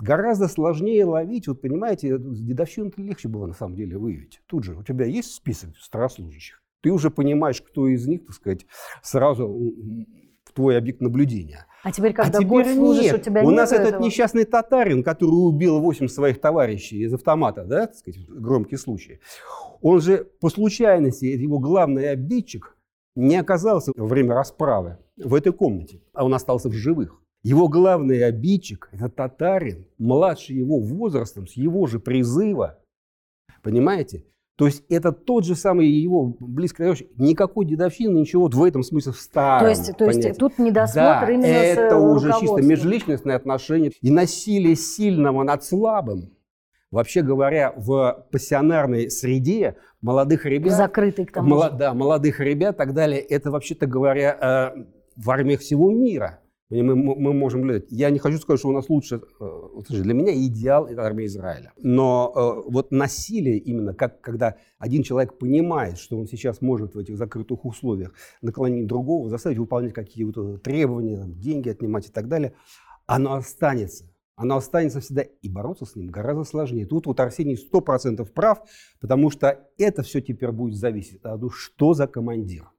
гораздо 0.00 0.48
сложнее 0.48 1.04
ловить. 1.04 1.48
Вот 1.48 1.60
понимаете, 1.60 2.16
дедовщину 2.18 2.92
легче 2.96 3.28
было 3.28 3.46
на 3.46 3.54
самом 3.54 3.76
деле 3.76 3.98
выявить. 3.98 4.42
Тут 4.46 4.64
же 4.64 4.76
у 4.76 4.82
тебя 4.82 5.06
есть 5.06 5.34
список 5.34 5.76
старослужащих. 5.78 6.62
Ты 6.82 6.90
уже 6.90 7.10
понимаешь, 7.10 7.60
кто 7.60 7.88
из 7.88 8.06
них, 8.06 8.26
так 8.26 8.34
сказать, 8.34 8.66
сразу 9.02 9.46
в 9.48 10.52
твой 10.52 10.78
объект 10.78 11.00
наблюдения. 11.00 11.66
А 11.82 11.92
теперь, 11.92 12.12
когда 12.12 12.38
а 12.38 12.42
год 12.42 12.66
служишь, 12.66 13.04
нет. 13.04 13.14
у 13.14 13.18
тебя 13.18 13.42
У 13.42 13.50
нас 13.50 13.72
этого? 13.72 13.88
этот 13.88 14.00
несчастный 14.00 14.44
татарин, 14.44 15.02
который 15.02 15.30
убил 15.30 15.80
8 15.80 16.08
своих 16.08 16.40
товарищей 16.40 17.04
из 17.04 17.14
автомата, 17.14 17.64
да, 17.64 17.86
так 17.86 17.96
сказать, 17.96 18.26
громкий 18.28 18.76
случай. 18.76 19.20
Он 19.80 20.00
же 20.00 20.26
по 20.40 20.50
случайности, 20.50 21.24
его 21.24 21.58
главный 21.58 22.10
обидчик, 22.10 22.76
не 23.14 23.36
оказался 23.36 23.92
во 23.96 24.06
время 24.06 24.34
расправы 24.34 24.98
в 25.16 25.34
этой 25.34 25.52
комнате, 25.52 26.02
а 26.12 26.24
он 26.24 26.34
остался 26.34 26.68
в 26.68 26.72
живых. 26.72 27.20
Его 27.42 27.68
главный 27.68 28.24
обидчик– 28.24 28.90
это 28.92 29.08
татарин, 29.08 29.86
младше 29.98 30.52
его 30.52 30.78
возрастом, 30.78 31.46
с 31.46 31.54
его 31.54 31.86
же 31.86 31.98
призыва. 31.98 32.78
Понимаете? 33.62 34.24
То 34.56 34.66
есть 34.66 34.84
это 34.90 35.10
тот 35.10 35.46
же 35.46 35.54
самый 35.54 35.88
его 35.88 36.36
близкий 36.38 36.82
товарищ. 36.82 37.04
Никакой 37.16 37.64
дедовщины, 37.64 38.18
ничего 38.18 38.42
вот 38.42 38.54
в 38.54 38.62
этом 38.62 38.82
смысле 38.82 39.12
в 39.12 39.16
старом 39.18 39.60
То 39.60 39.68
есть, 39.70 39.96
то 39.96 40.04
есть 40.04 40.38
тут 40.38 40.58
недосмотр 40.58 41.28
да, 41.28 41.32
именно 41.32 41.46
это 41.46 41.98
с 41.98 42.02
уже 42.02 42.32
чисто 42.38 42.60
межличностные 42.60 43.36
отношения. 43.36 43.90
И 44.02 44.10
насилие 44.10 44.76
сильного 44.76 45.44
над 45.44 45.64
слабым. 45.64 46.34
Вообще 46.90 47.22
говоря, 47.22 47.72
в 47.74 48.26
пассионарной 48.30 49.10
среде 49.10 49.76
молодых 50.02 50.44
ребят... 50.44 50.76
Закрытый 50.76 51.24
к 51.24 51.32
тому 51.32 51.48
мало-. 51.48 51.70
Да, 51.70 51.94
молодых 51.94 52.40
ребят 52.40 52.74
и 52.74 52.78
так 52.78 52.92
далее, 52.92 53.20
это 53.20 53.50
вообще-то 53.50 53.86
говоря 53.86 54.74
э, 54.76 54.84
в 55.16 55.30
армиях 55.30 55.60
всего 55.60 55.90
мира. 55.90 56.40
Мы, 56.70 56.94
мы 56.94 57.16
мы 57.16 57.32
можем 57.32 57.62
глядеть. 57.62 57.86
Я 57.90 58.10
не 58.10 58.18
хочу 58.18 58.38
сказать, 58.38 58.60
что 58.60 58.68
у 58.68 58.72
нас 58.72 58.88
лучше. 58.88 59.20
э, 59.40 59.68
Для 59.88 60.14
меня 60.14 60.32
идеал 60.46 60.86
это 60.86 61.02
армия 61.02 61.26
Израиля. 61.26 61.72
Но 61.78 62.32
э, 62.34 62.70
вот 62.70 62.92
насилие 62.92 63.58
именно, 63.58 63.92
как 63.92 64.20
когда 64.20 64.56
один 64.78 65.02
человек 65.02 65.36
понимает, 65.36 65.98
что 65.98 66.18
он 66.18 66.26
сейчас 66.28 66.60
может 66.60 66.94
в 66.94 66.98
этих 66.98 67.16
закрытых 67.16 67.64
условиях 67.64 68.14
наклонить 68.40 68.86
другого, 68.86 69.28
заставить 69.28 69.58
выполнять 69.58 69.92
какие-то 69.92 70.58
требования, 70.58 71.18
там, 71.18 71.34
деньги 71.34 71.68
отнимать 71.68 72.08
и 72.08 72.12
так 72.12 72.28
далее, 72.28 72.52
оно 73.06 73.34
останется. 73.34 74.04
Оно 74.36 74.56
останется 74.56 75.00
всегда, 75.00 75.20
и 75.22 75.48
бороться 75.50 75.84
с 75.84 75.96
ним 75.96 76.06
гораздо 76.06 76.44
сложнее. 76.44 76.86
Тут 76.86 77.04
вот 77.06 77.20
Арсений 77.20 77.56
100% 77.56 78.24
прав, 78.32 78.62
потому 78.98 79.28
что 79.30 79.68
это 79.76 80.02
все 80.02 80.22
теперь 80.22 80.50
будет 80.50 80.76
зависеть 80.76 81.16
от 81.16 81.22
того, 81.22 81.50
что 81.50 81.92
за 81.92 82.06
командир. 82.06 82.70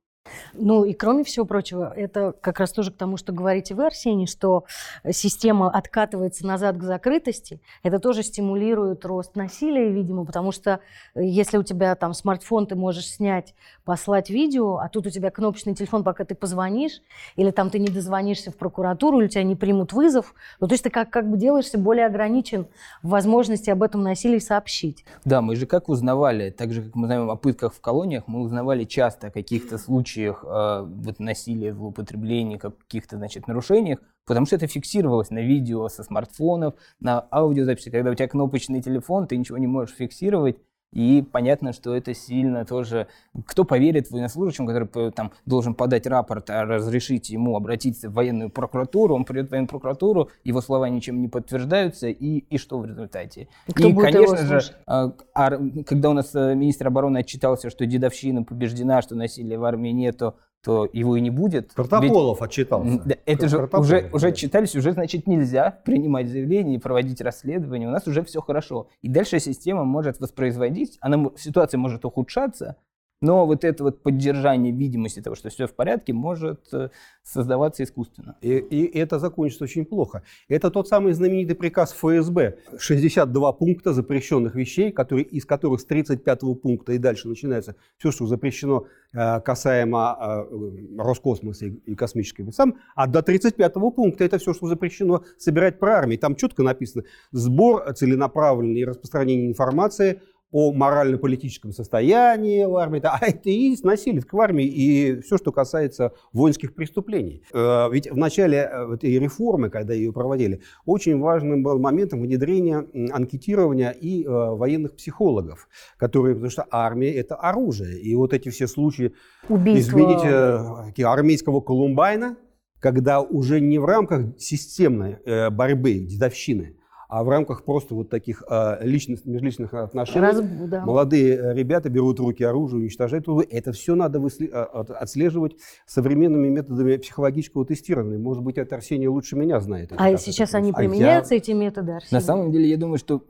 Ну 0.53 0.83
и 0.83 0.93
кроме 0.93 1.23
всего 1.23 1.45
прочего, 1.45 1.91
это 1.95 2.33
как 2.39 2.59
раз 2.59 2.71
тоже 2.71 2.91
к 2.91 2.97
тому, 2.97 3.17
что 3.17 3.31
говорите 3.31 3.75
вы, 3.75 3.85
Арсений, 3.85 4.27
что 4.27 4.65
система 5.11 5.69
откатывается 5.69 6.45
назад 6.45 6.77
к 6.77 6.83
закрытости. 6.83 7.61
Это 7.83 7.99
тоже 7.99 8.23
стимулирует 8.23 9.05
рост 9.05 9.35
насилия, 9.35 9.89
видимо, 9.89 10.25
потому 10.25 10.51
что 10.51 10.79
э, 11.15 11.23
если 11.23 11.57
у 11.57 11.63
тебя 11.63 11.95
там 11.95 12.13
смартфон, 12.13 12.67
ты 12.67 12.75
можешь 12.75 13.07
снять, 13.07 13.53
послать 13.85 14.29
видео, 14.29 14.77
а 14.77 14.89
тут 14.89 15.07
у 15.07 15.09
тебя 15.09 15.31
кнопочный 15.31 15.75
телефон, 15.75 16.03
пока 16.03 16.25
ты 16.25 16.35
позвонишь, 16.35 17.01
или 17.35 17.51
там 17.51 17.69
ты 17.69 17.79
не 17.79 17.87
дозвонишься 17.87 18.51
в 18.51 18.57
прокуратуру, 18.57 19.19
или 19.19 19.27
тебя 19.27 19.43
не 19.43 19.55
примут 19.55 19.93
вызов, 19.93 20.33
ну 20.59 20.67
то 20.67 20.73
есть 20.73 20.83
ты 20.83 20.89
как, 20.89 21.09
как 21.09 21.29
бы 21.29 21.37
делаешься 21.37 21.77
более 21.77 22.05
ограничен 22.05 22.67
в 23.01 23.09
возможности 23.09 23.69
об 23.69 23.83
этом 23.83 24.03
насилии 24.03 24.39
сообщить. 24.39 25.05
Да, 25.25 25.41
мы 25.41 25.55
же 25.55 25.65
как 25.65 25.89
узнавали, 25.89 26.49
так 26.49 26.73
же, 26.73 26.83
как 26.83 26.95
мы 26.95 27.07
знаем 27.07 27.29
о 27.29 27.35
пытках 27.35 27.73
в 27.73 27.81
колониях, 27.81 28.23
мы 28.27 28.41
узнавали 28.41 28.83
часто 28.83 29.27
о 29.27 29.31
каких-то 29.31 29.77
случаях 29.77 30.20
э, 30.27 30.85
вот, 30.87 31.19
насилия, 31.19 31.73
злоупотребления, 31.73 32.57
каких-то, 32.57 33.17
значит, 33.17 33.47
нарушениях, 33.47 33.99
потому 34.25 34.45
что 34.45 34.55
это 34.55 34.67
фиксировалось 34.67 35.29
на 35.29 35.39
видео 35.39 35.87
со 35.89 36.03
смартфонов, 36.03 36.75
на 36.99 37.27
аудиозаписи. 37.31 37.89
Когда 37.89 38.11
у 38.11 38.15
тебя 38.15 38.27
кнопочный 38.27 38.81
телефон, 38.81 39.27
ты 39.27 39.37
ничего 39.37 39.57
не 39.57 39.67
можешь 39.67 39.95
фиксировать, 39.95 40.57
и 40.91 41.21
понятно, 41.21 41.71
что 41.73 41.95
это 41.95 42.13
сильно 42.13 42.65
тоже... 42.65 43.07
Кто 43.45 43.63
поверит 43.63 44.11
военнослужащему, 44.11 44.67
который 44.67 45.11
там 45.11 45.31
должен 45.45 45.73
подать 45.73 46.05
рапорт, 46.05 46.49
а 46.49 46.65
разрешить 46.65 47.29
ему 47.29 47.55
обратиться 47.55 48.09
в 48.09 48.13
военную 48.13 48.49
прокуратуру, 48.49 49.15
он 49.15 49.23
придет 49.23 49.47
в 49.47 49.51
военную 49.51 49.69
прокуратуру, 49.69 50.29
его 50.43 50.59
слова 50.61 50.89
ничем 50.89 51.21
не 51.21 51.29
подтверждаются, 51.29 52.07
и, 52.07 52.39
и 52.39 52.57
что 52.57 52.79
в 52.79 52.85
результате? 52.85 53.47
И 53.67 53.71
кто 53.71 53.87
и, 53.87 53.95
конечно 53.95 54.59
же, 54.59 54.73
а, 54.85 55.13
а, 55.33 55.51
когда 55.85 56.09
у 56.09 56.13
нас 56.13 56.35
э, 56.35 56.55
министр 56.55 56.87
обороны 56.87 57.19
отчитался, 57.19 57.69
что 57.69 57.85
дедовщина 57.85 58.43
побеждена, 58.43 59.01
что 59.01 59.15
насилия 59.15 59.57
в 59.57 59.63
армии 59.63 59.91
нету, 59.91 60.35
то 60.63 60.87
его 60.93 61.15
и 61.17 61.21
не 61.21 61.29
будет. 61.29 61.73
Протоколов 61.73 62.39
Ведь, 62.39 62.49
отчитался. 62.49 63.17
это 63.25 63.47
же 63.47 63.69
уже, 63.73 64.09
уже 64.13 64.31
читались, 64.31 64.75
уже, 64.75 64.91
значит, 64.91 65.27
нельзя 65.27 65.79
принимать 65.83 66.29
заявления 66.29 66.75
и 66.75 66.77
проводить 66.77 67.21
расследование. 67.21 67.87
У 67.87 67.91
нас 67.91 68.07
уже 68.07 68.23
все 68.23 68.41
хорошо. 68.41 68.87
И 69.01 69.09
дальше 69.09 69.39
система 69.39 69.83
может 69.83 70.19
воспроизводить, 70.19 70.97
она, 71.01 71.31
ситуация 71.35 71.79
может 71.79 72.05
ухудшаться, 72.05 72.77
но 73.21 73.45
вот 73.45 73.63
это 73.63 73.83
вот 73.83 74.01
поддержание 74.01 74.73
видимости 74.73 75.21
того, 75.21 75.35
что 75.35 75.49
все 75.49 75.67
в 75.67 75.73
порядке, 75.73 76.11
может 76.11 76.61
э, 76.73 76.89
создаваться 77.23 77.83
искусственно. 77.83 78.35
И, 78.41 78.57
и 78.57 78.97
это 78.97 79.19
закончится 79.19 79.65
очень 79.65 79.85
плохо. 79.85 80.23
Это 80.49 80.71
тот 80.71 80.87
самый 80.87 81.13
знаменитый 81.13 81.55
приказ 81.55 81.93
ФСБ. 81.93 82.57
62 82.79 83.53
пункта 83.53 83.93
запрещенных 83.93 84.55
вещей, 84.55 84.91
которые, 84.91 85.25
из 85.25 85.45
которых 85.45 85.81
с 85.81 85.85
35 85.85 86.39
пункта 86.61 86.93
и 86.93 86.97
дальше 86.97 87.27
начинается 87.27 87.75
все, 87.97 88.11
что 88.11 88.25
запрещено 88.25 88.87
э, 89.13 89.39
касаемо 89.41 90.17
э, 90.19 90.97
Роскосмоса 90.97 91.67
и, 91.67 91.95
космических 91.95 92.51
сам, 92.53 92.77
а 92.95 93.05
до 93.05 93.21
35 93.21 93.73
пункта 93.95 94.23
это 94.23 94.39
все, 94.39 94.53
что 94.53 94.65
запрещено 94.67 95.23
собирать 95.37 95.77
про 95.77 95.97
армию. 95.97 96.17
Там 96.17 96.35
четко 96.35 96.63
написано 96.63 97.03
сбор 97.31 97.93
целенаправленный 97.93 98.83
распространение 98.83 99.47
информации 99.47 100.21
о 100.51 100.73
морально-политическом 100.73 101.71
состоянии 101.71 102.65
в 102.65 102.75
армии, 102.75 103.01
а 103.03 103.17
это 103.21 103.49
и 103.49 103.69
есть 103.69 103.83
насилие 103.83 104.21
в 104.21 104.39
армии 104.39 104.65
и 104.65 105.21
все, 105.21 105.37
что 105.37 105.51
касается 105.51 106.13
воинских 106.33 106.75
преступлений. 106.75 107.43
Э, 107.53 107.89
Ведь 107.91 108.11
в 108.11 108.17
начале 108.17 108.69
этой 108.93 109.17
реформы, 109.17 109.69
когда 109.69 109.93
ее 109.93 110.11
проводили, 110.11 110.61
очень 110.85 111.19
важным 111.19 111.63
был 111.63 111.79
моментом 111.79 112.21
внедрения 112.21 112.85
анкетирования 113.11 113.91
и 113.91 114.23
э, 114.25 114.27
военных 114.29 114.95
психологов, 114.95 115.69
которые, 115.97 116.35
потому 116.35 116.51
что 116.51 116.65
армия 116.69 117.13
это 117.13 117.35
оружие, 117.35 117.99
и 117.99 118.13
вот 118.15 118.33
эти 118.33 118.49
все 118.49 118.67
случаи, 118.67 119.13
Убийство. 119.47 119.97
извините, 119.97 121.01
э, 121.01 121.03
армейского 121.03 121.61
Колумбайна, 121.61 122.37
когда 122.79 123.21
уже 123.21 123.61
не 123.61 123.79
в 123.79 123.85
рамках 123.85 124.37
системной 124.39 125.17
борьбы, 125.51 125.99
дедовщины, 125.99 126.77
а 127.11 127.25
в 127.25 127.29
рамках 127.29 127.65
просто 127.65 127.93
вот 127.93 128.09
таких 128.09 128.41
э, 128.49 128.77
личных, 128.83 129.25
межличных 129.25 129.73
отношений. 129.73 130.21
Раз- 130.21 130.41
да. 130.69 130.85
Молодые 130.85 131.35
э, 131.35 131.53
ребята 131.53 131.89
берут 131.89 132.21
в 132.21 132.23
руки 132.23 132.41
оружие, 132.41 132.79
уничтожают 132.83 133.27
его. 133.27 133.43
Это 133.43 133.73
все 133.73 133.95
надо 133.95 134.19
высле- 134.19 134.49
а, 134.53 134.63
от- 134.63 134.91
отслеживать 134.91 135.57
современными 135.85 136.47
методами 136.47 136.95
психологического 136.95 137.65
тестирования. 137.65 138.17
Может 138.17 138.43
быть, 138.43 138.57
это 138.57 138.75
Арсений 138.75 139.07
лучше 139.07 139.35
меня 139.35 139.59
знает. 139.59 139.91
А 139.97 140.15
сейчас 140.15 140.49
это 140.51 140.59
они 140.59 140.71
происходит. 140.71 140.77
А 140.77 140.83
я- 140.83 140.89
применяются, 140.89 141.35
эти 141.35 141.51
методы, 141.51 141.91
Арсений? 141.91 142.13
На 142.13 142.21
самом 142.25 142.49
деле, 142.53 142.69
я 142.69 142.77
думаю, 142.77 142.97
что, 142.97 143.21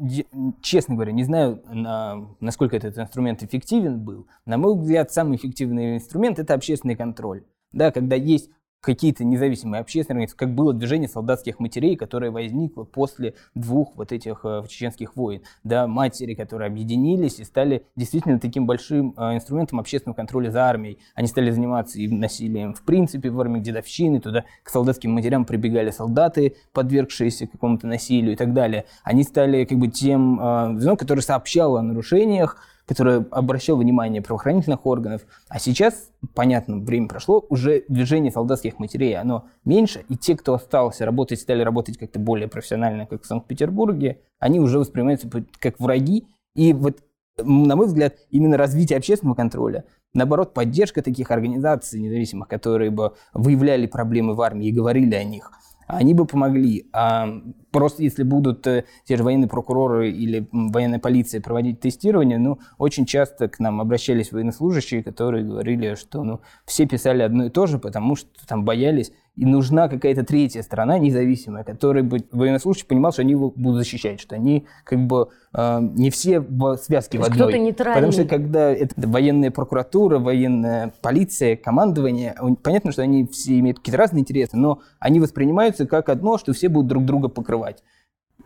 честно 0.62 0.94
говоря, 0.94 1.12
не 1.12 1.24
знаю, 1.24 1.64
на- 1.74 2.28
насколько 2.40 2.78
этот 2.78 2.96
инструмент 3.00 3.42
эффективен 3.42 4.00
был. 4.00 4.28
На 4.46 4.60
мой 4.60 4.78
взгляд, 4.78 5.12
самый 5.12 5.38
эффективный 5.38 5.96
инструмент– 5.96 6.38
это 6.40 6.54
общественный 6.54 6.96
контроль. 6.96 7.46
Да, 7.72 7.92
когда 7.92 8.16
есть 8.16 8.52
какие-то 8.82 9.24
независимые 9.24 9.82
общественные, 9.82 10.24
организации, 10.24 10.38
как 10.38 10.56
было 10.56 10.74
движение 10.74 11.08
солдатских 11.08 11.60
матерей, 11.60 11.96
которое 11.96 12.32
возникло 12.32 12.84
после 12.84 13.36
двух 13.56 13.96
вот 13.96 14.12
этих 14.12 14.42
э, 14.44 14.64
чеченских 14.68 15.16
войн. 15.16 15.42
Да, 15.64 15.88
матери, 15.88 16.34
которые 16.34 16.68
объединились 16.68 17.40
и 17.40 17.44
стали 17.44 17.86
действительно 17.96 18.40
таким 18.40 18.66
большим 18.66 19.14
э, 19.16 19.36
инструментом 19.36 19.80
общественного 19.80 20.16
контроля 20.16 20.50
за 20.50 20.66
армией. 20.66 20.98
Они 21.14 21.28
стали 21.28 21.52
заниматься 21.52 22.00
и 22.00 22.08
насилием 22.08 22.74
в 22.74 22.82
принципе 22.82 23.30
в 23.30 23.40
армии 23.40 23.60
дедовщины, 23.60 24.20
туда 24.20 24.46
к 24.64 24.70
солдатским 24.70 25.12
матерям 25.12 25.46
прибегали 25.46 25.92
солдаты, 25.92 26.56
подвергшиеся 26.74 27.48
какому-то 27.48 27.88
насилию 27.88 28.34
и 28.34 28.36
так 28.36 28.54
далее. 28.54 28.86
Они 29.04 29.24
стали 29.24 29.66
как 29.66 29.78
бы 29.78 29.88
тем 29.90 30.40
э, 30.40 30.80
звеном, 30.80 30.98
которое 30.98 31.22
сообщало 31.22 31.80
о 31.80 31.84
нарушениях, 31.84 32.58
которое 32.92 33.26
обращало 33.32 33.78
внимание 33.78 34.22
правоохранительных 34.22 34.86
органов. 34.86 35.22
А 35.48 35.60
сейчас, 35.60 36.10
понятно, 36.36 36.78
время 36.78 37.08
прошло, 37.08 37.46
уже 37.48 37.86
движение 37.88 38.34
солдатских 38.34 38.80
матерей, 38.80 39.16
оно 39.16 39.46
меньше, 39.64 40.04
и 40.10 40.18
те, 40.18 40.36
кто 40.36 40.56
остался 40.56 41.06
работать, 41.06 41.40
стали 41.40 41.64
работать 41.64 41.98
как-то 41.98 42.20
более 42.20 42.50
профессионально, 42.50 43.06
как 43.06 43.24
в 43.24 43.26
Санкт-Петербурге, 43.26 44.20
они 44.40 44.60
уже 44.60 44.78
воспринимаются 44.78 45.30
как 45.60 45.80
враги. 45.80 46.28
И 46.54 46.74
вот, 46.74 46.98
на 47.42 47.78
мой 47.78 47.86
взгляд, 47.88 48.16
именно 48.30 48.58
развитие 48.58 48.98
общественного 48.98 49.38
контроля, 49.38 49.86
наоборот, 50.14 50.54
поддержка 50.54 51.02
таких 51.02 51.32
организаций 51.32 52.02
независимых, 52.02 52.50
которые 52.50 52.92
бы 52.92 53.14
выявляли 53.34 53.86
проблемы 53.88 54.34
в 54.34 54.42
армии 54.42 54.68
и 54.68 54.74
говорили 54.74 55.16
о 55.16 55.24
них, 55.24 55.54
они 55.92 56.14
бы 56.14 56.26
помогли. 56.26 56.88
А 56.94 57.28
просто 57.72 58.04
если 58.04 58.24
будут 58.24 58.66
э, 58.68 58.86
те 59.06 59.18
же 59.18 59.24
военные 59.24 59.48
прокуроры 59.48 60.12
или 60.12 60.48
военная 60.52 61.00
полиция 61.00 61.42
проводить 61.42 61.80
тестирование, 61.80 62.38
ну, 62.38 62.60
очень 62.78 63.06
часто 63.06 63.48
к 63.48 63.60
нам 63.60 63.82
обращались 63.82 64.32
военнослужащие, 64.32 65.04
которые 65.04 65.46
говорили, 65.46 65.96
что 65.96 66.24
ну, 66.24 66.42
все 66.66 66.86
писали 66.86 67.22
одно 67.22 67.46
и 67.46 67.50
то 67.50 67.68
же, 67.68 67.80
потому 67.80 68.16
что 68.16 68.30
там 68.48 68.66
боялись, 68.66 69.12
и 69.36 69.46
нужна 69.46 69.88
какая-то 69.88 70.24
третья 70.24 70.62
сторона 70.62 71.00
независимая, 71.00 71.64
которая 71.64 72.04
бы 72.04 72.26
военнослужащий 72.32 72.86
понимал, 72.86 73.14
что 73.14 73.22
они 73.22 73.32
его 73.32 73.50
будут 73.50 73.78
защищать, 73.78 74.20
что 74.20 74.36
они 74.36 74.66
как 74.84 75.00
бы 75.08 75.30
не 75.54 76.10
все 76.10 76.40
в 76.40 76.78
связке 76.78 77.18
в 77.18 77.24
одной. 77.24 77.38
Кто-то 77.38 77.58
нейтральный. 77.58 77.96
Потому 77.96 78.12
что 78.14 78.26
когда 78.26 78.72
это 78.72 78.94
военная 78.96 79.52
прокуратура, 79.52 80.18
военная 80.18 80.94
полиция, 81.02 81.58
командование, 81.58 82.36
понятно, 82.64 82.92
что 82.92 83.02
они 83.02 83.28
все 83.28 83.60
имеют 83.60 83.80
какие-то 83.80 83.98
разные 83.98 84.22
интересы, 84.22 84.56
но 84.56 84.80
они 85.00 85.20
воспринимаются 85.20 85.86
как 85.86 86.10
одно, 86.10 86.38
что 86.38 86.54
все 86.54 86.70
будут 86.70 86.88
друг 86.88 87.06
друга 87.06 87.28
покрывать. 87.28 87.84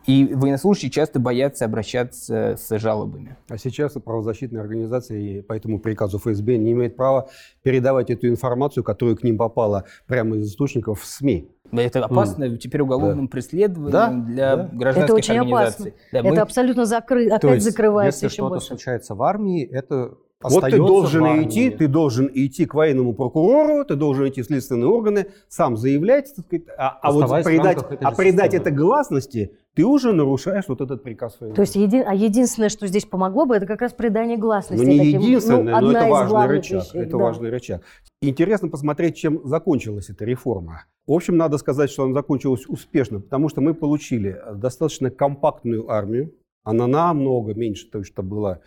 И 0.06 0.32
военнослужащие 0.32 0.90
часто 0.90 1.18
боятся 1.18 1.64
обращаться 1.64 2.56
с 2.56 2.78
жалобами. 2.78 3.36
А 3.48 3.58
сейчас 3.58 3.92
правозащитные 3.94 4.60
организации 4.60 5.40
по 5.40 5.52
этому 5.52 5.80
приказу 5.80 6.18
ФСБ 6.18 6.56
не 6.58 6.72
имеют 6.72 6.96
права 6.96 7.28
передавать 7.62 8.10
эту 8.10 8.28
информацию, 8.28 8.84
которая 8.84 9.16
к 9.16 9.24
ним 9.24 9.36
попала 9.36 9.84
прямо 10.06 10.36
из 10.36 10.48
источников 10.48 11.00
в 11.00 11.06
СМИ. 11.06 11.50
Это 11.72 12.04
опасно 12.04 12.44
mm. 12.44 12.58
теперь 12.58 12.82
уголовным 12.82 13.26
да. 13.26 13.30
преследованием 13.30 13.92
да? 13.92 14.10
для 14.10 14.56
да. 14.56 14.70
гражданских 14.72 15.04
это 15.04 15.14
очень 15.14 15.38
организаций. 15.38 15.90
Опасно. 15.90 16.08
Да, 16.12 16.22
мы... 16.22 16.28
Это 16.30 16.42
абсолютно 16.42 16.84
закры... 16.86 17.28
опять 17.28 17.54
есть, 17.54 17.66
закрывается 17.66 18.26
если 18.26 18.34
что-то 18.34 18.50
больше. 18.50 18.66
случается 18.68 19.14
в 19.16 19.22
армии, 19.22 19.64
это 19.64 20.14
вот 20.42 20.64
ты 20.64 20.76
должен 20.76 21.42
идти, 21.42 21.70
ты 21.70 21.88
должен 21.88 22.30
идти 22.32 22.66
к 22.66 22.74
военному 22.74 23.14
прокурору, 23.14 23.84
ты 23.84 23.96
должен 23.96 24.28
идти 24.28 24.42
в 24.42 24.46
следственные 24.46 24.88
органы, 24.88 25.26
сам 25.48 25.76
заявлять, 25.76 26.34
так 26.36 26.44
сказать, 26.44 26.66
а, 26.78 26.98
а 27.02 27.12
вот 27.12 27.42
придать, 27.42 27.78
а 28.00 28.12
придать 28.12 28.54
это 28.54 28.70
гласности, 28.70 29.52
ты 29.76 29.84
уже 29.84 30.12
нарушаешь 30.12 30.64
вот 30.66 30.80
этот 30.80 31.04
приказ 31.04 31.34
То 31.34 31.60
есть, 31.60 31.76
еди, 31.76 31.98
а 31.98 32.14
единственное, 32.14 32.68
что 32.68 32.86
здесь 32.88 33.04
помогло 33.04 33.46
бы, 33.46 33.54
это 33.54 33.66
как 33.66 33.82
раз 33.82 33.92
придание 33.92 34.36
гласности. 34.36 34.84
Ну, 34.84 34.90
не 34.90 34.98
таким, 34.98 35.20
единственное, 35.20 35.80
ну, 35.80 35.92
но 35.92 35.98
это 35.98 36.08
важный 36.08 36.46
рычаг. 36.46 36.84
Вещей, 36.84 37.00
это 37.02 37.10
да. 37.10 37.16
важный 37.18 37.50
рычаг. 37.50 37.82
Интересно 38.20 38.68
посмотреть, 38.68 39.16
чем 39.16 39.46
закончилась 39.46 40.10
эта 40.10 40.24
реформа. 40.24 40.86
В 41.06 41.12
общем, 41.12 41.36
надо 41.36 41.58
сказать, 41.58 41.90
что 41.90 42.04
она 42.04 42.14
закончилась 42.14 42.66
успешно, 42.66 43.20
потому 43.20 43.48
что 43.48 43.60
мы 43.60 43.74
получили 43.74 44.40
достаточно 44.54 45.10
компактную 45.10 45.88
армию. 45.88 46.34
Она 46.64 46.88
намного 46.88 47.54
меньше 47.54 47.88
того, 47.88 48.02
что 48.02 48.24
было 48.24 48.62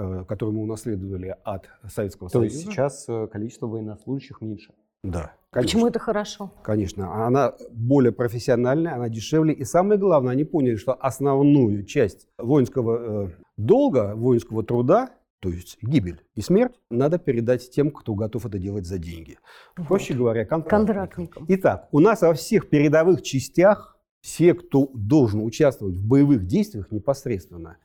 Э, 0.00 0.24
которую 0.28 0.56
мы 0.56 0.62
унаследовали 0.62 1.34
от 1.42 1.68
Советского 1.88 2.30
То 2.30 2.38
Союза. 2.38 2.54
То 2.54 2.54
есть 2.54 2.70
сейчас 2.70 3.08
э, 3.08 3.26
количество 3.26 3.66
военнослужащих 3.66 4.40
меньше? 4.40 4.72
Да. 5.02 5.32
Конечно. 5.50 5.66
Почему 5.68 5.86
это 5.88 5.98
хорошо? 5.98 6.52
Конечно. 6.62 7.26
Она 7.26 7.54
более 7.70 8.12
профессиональная, 8.12 8.94
она 8.94 9.08
дешевле. 9.08 9.54
И 9.54 9.64
самое 9.64 9.98
главное, 9.98 10.32
они 10.32 10.44
поняли, 10.44 10.76
что 10.76 10.92
основную 10.92 11.84
часть 11.84 12.28
воинского 12.36 13.28
э, 13.28 13.30
долга, 13.56 14.14
воинского 14.14 14.62
труда, 14.62 15.10
то 15.40 15.48
есть 15.48 15.78
гибель 15.80 16.20
и 16.34 16.42
смерть, 16.42 16.74
надо 16.90 17.18
передать 17.18 17.70
тем, 17.70 17.90
кто 17.90 18.14
готов 18.14 18.44
это 18.44 18.58
делать 18.58 18.86
за 18.86 18.98
деньги. 18.98 19.38
Проще 19.74 20.12
вот. 20.12 20.18
говоря, 20.18 20.44
контрактникам. 20.44 20.86
контрактникам. 20.86 21.44
Итак, 21.48 21.88
у 21.92 22.00
нас 22.00 22.20
во 22.22 22.34
всех 22.34 22.68
передовых 22.68 23.22
частях 23.22 23.96
все, 24.20 24.52
кто 24.52 24.90
должен 24.92 25.42
участвовать 25.42 25.96
в 25.96 26.06
боевых 26.06 26.46
действиях 26.46 26.90
непосредственно, 26.90 27.78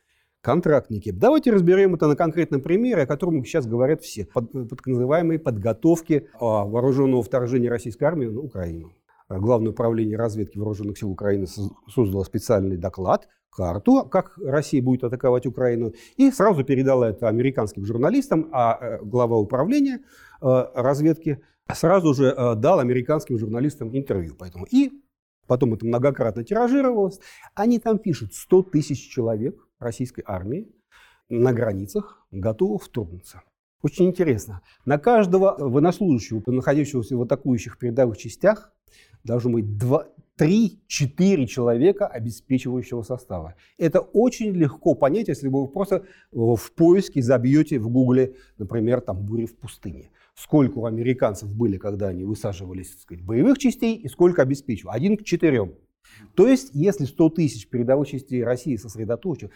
контрактники. 0.44 1.12
Давайте 1.12 1.52
разберем 1.52 1.96
это 1.96 2.08
на 2.08 2.16
конкретном 2.16 2.62
примере, 2.62 3.04
о 3.04 3.08
котором 3.08 3.44
сейчас 3.46 3.66
говорят 3.66 4.02
все. 4.02 4.26
Под, 4.26 4.52
под 4.52 4.86
называемой 4.86 5.40
подготовки 5.40 6.28
а, 6.40 6.66
вооруженного 6.66 7.24
вторжения 7.24 7.70
российской 7.70 8.04
армии 8.04 8.28
на 8.28 8.42
Украину. 8.42 8.94
Главное 9.30 9.72
управление 9.72 10.18
разведки 10.18 10.58
вооруженных 10.58 10.98
сил 10.98 11.10
Украины 11.10 11.48
создало 11.88 12.24
специальный 12.24 12.78
доклад, 12.78 13.30
карту, 13.56 14.06
как 14.06 14.38
Россия 14.38 14.82
будет 14.82 15.06
атаковать 15.06 15.46
Украину, 15.46 15.94
и 16.18 16.30
сразу 16.30 16.64
передала 16.64 17.10
это 17.10 17.30
американским 17.30 17.86
журналистам, 17.86 18.50
а 18.52 18.78
э, 18.80 19.00
глава 19.02 19.38
управления 19.38 20.00
э, 20.42 20.66
разведки 20.76 21.42
сразу 21.74 22.14
же 22.14 22.26
э, 22.26 22.56
дал 22.56 22.80
американским 22.80 23.40
журналистам 23.40 23.96
интервью. 23.96 24.36
Поэтому. 24.38 24.66
И 24.70 24.92
потом 25.48 25.74
это 25.74 25.86
многократно 25.86 26.44
тиражировалось. 26.44 27.20
Они 27.56 27.80
там 27.80 28.00
пишут 28.00 28.34
100 28.34 28.64
тысяч 28.64 29.10
человек 29.10 29.56
российской 29.84 30.24
армии 30.26 30.72
на 31.30 31.54
границах 31.54 32.26
готовы 32.32 32.80
вторгнуться. 32.80 33.44
Очень 33.82 34.06
интересно. 34.06 34.62
На 34.86 34.98
каждого 34.98 35.56
военнослужащего, 35.60 36.42
находящегося 36.48 37.18
в 37.18 37.22
атакующих 37.22 37.78
передовых 37.78 38.18
частях, 38.18 38.74
должно 39.24 39.52
быть 39.52 39.66
3-4 40.38 41.46
человека 41.46 42.08
обеспечивающего 42.08 43.04
состава. 43.04 43.56
Это 43.78 44.00
очень 44.00 44.52
легко 44.52 44.96
понять, 44.96 45.28
если 45.28 45.48
вы 45.48 45.68
просто 45.68 46.06
в 46.32 46.72
поиске 46.76 47.22
забьете 47.22 47.78
в 47.80 47.90
гугле, 47.90 48.36
например, 48.58 49.02
там 49.02 49.26
«бури 49.26 49.46
в 49.46 49.58
пустыне». 49.58 50.12
Сколько 50.36 50.80
у 50.80 50.86
американцев 50.86 51.54
были, 51.54 51.78
когда 51.78 52.08
они 52.08 52.24
высаживались 52.24 53.00
сказать, 53.00 53.24
боевых 53.24 53.60
частей, 53.60 53.96
и 53.96 54.08
сколько 54.08 54.42
обеспечивал. 54.42 54.94
Один 54.94 55.18
к 55.18 55.24
четырем. 55.24 55.76
То 56.36 56.48
есть, 56.48 56.72
если 56.74 57.06
100 57.06 57.30
тысяч 57.30 57.70
передовых 57.70 58.08
частей 58.08 58.44
России 58.44 58.76
сосредоточено, 58.76 59.52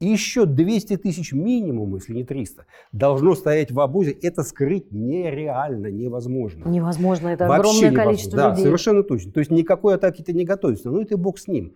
и 0.00 0.06
еще 0.06 0.44
200 0.44 0.98
тысяч 0.98 1.32
минимум, 1.32 1.94
если 1.94 2.12
не 2.12 2.24
300, 2.24 2.66
должно 2.92 3.34
стоять 3.34 3.70
в 3.72 3.80
обозе. 3.80 4.10
Это 4.10 4.42
скрыть 4.42 4.92
нереально, 4.92 5.86
невозможно. 5.86 6.68
Невозможно, 6.68 7.28
это 7.28 7.46
Вообще 7.46 7.60
огромное 7.60 7.90
невозможно. 7.90 8.04
количество 8.04 8.36
да, 8.36 8.50
людей. 8.50 8.64
совершенно 8.64 9.02
точно. 9.02 9.32
То 9.32 9.40
есть 9.40 9.50
никакой 9.50 9.94
атаки-то 9.94 10.32
не 10.32 10.44
готовится. 10.44 10.90
Ну 10.90 11.00
это 11.00 11.16
бог 11.16 11.38
с 11.38 11.48
ним. 11.48 11.74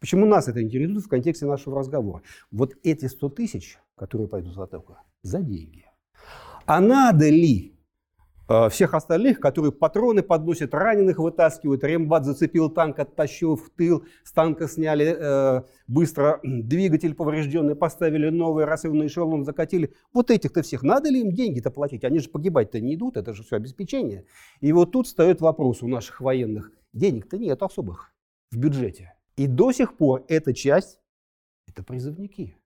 Почему 0.00 0.26
нас 0.26 0.48
это 0.48 0.62
интересует 0.62 1.04
в 1.04 1.08
контексте 1.08 1.46
нашего 1.46 1.78
разговора? 1.78 2.22
Вот 2.50 2.74
эти 2.82 3.06
100 3.06 3.28
тысяч, 3.28 3.78
которые 3.96 4.28
пойдут 4.28 4.56
в 4.56 4.62
атаку, 4.62 4.96
за 5.22 5.40
деньги. 5.40 5.84
А 6.66 6.80
надо 6.80 7.28
ли 7.28 7.74
всех 8.70 8.94
остальных, 8.94 9.40
которые 9.40 9.72
патроны 9.72 10.22
подносят, 10.22 10.74
раненых 10.74 11.18
вытаскивают, 11.18 11.84
рембат 11.84 12.24
зацепил 12.24 12.68
танк, 12.68 12.98
оттащил 12.98 13.56
в 13.56 13.70
тыл, 13.70 14.04
с 14.24 14.32
танка 14.32 14.68
сняли 14.68 15.16
э, 15.18 15.62
быстро 15.86 16.40
двигатель 16.42 17.14
поврежденный, 17.14 17.74
поставили 17.74 18.28
новый, 18.28 18.64
рассыльный 18.64 19.06
эшелон 19.06 19.44
закатили. 19.44 19.94
Вот 20.12 20.30
этих-то 20.30 20.62
всех, 20.62 20.82
надо 20.82 21.08
ли 21.08 21.20
им 21.20 21.32
деньги-то 21.32 21.70
платить? 21.70 22.04
Они 22.04 22.18
же 22.18 22.28
погибать-то 22.28 22.80
не 22.80 22.94
идут, 22.94 23.16
это 23.16 23.32
же 23.32 23.42
все 23.42 23.56
обеспечение. 23.56 24.26
И 24.60 24.72
вот 24.72 24.92
тут 24.92 25.06
встает 25.06 25.40
вопрос 25.40 25.82
у 25.82 25.88
наших 25.88 26.20
военных. 26.20 26.72
Денег-то 26.92 27.38
нет 27.38 27.62
особых 27.62 28.12
в 28.50 28.58
бюджете. 28.58 29.14
И 29.36 29.46
до 29.46 29.72
сих 29.72 29.96
пор 29.96 30.24
эта 30.28 30.52
часть, 30.52 31.00
это 31.66 31.82
призывники. 31.82 32.56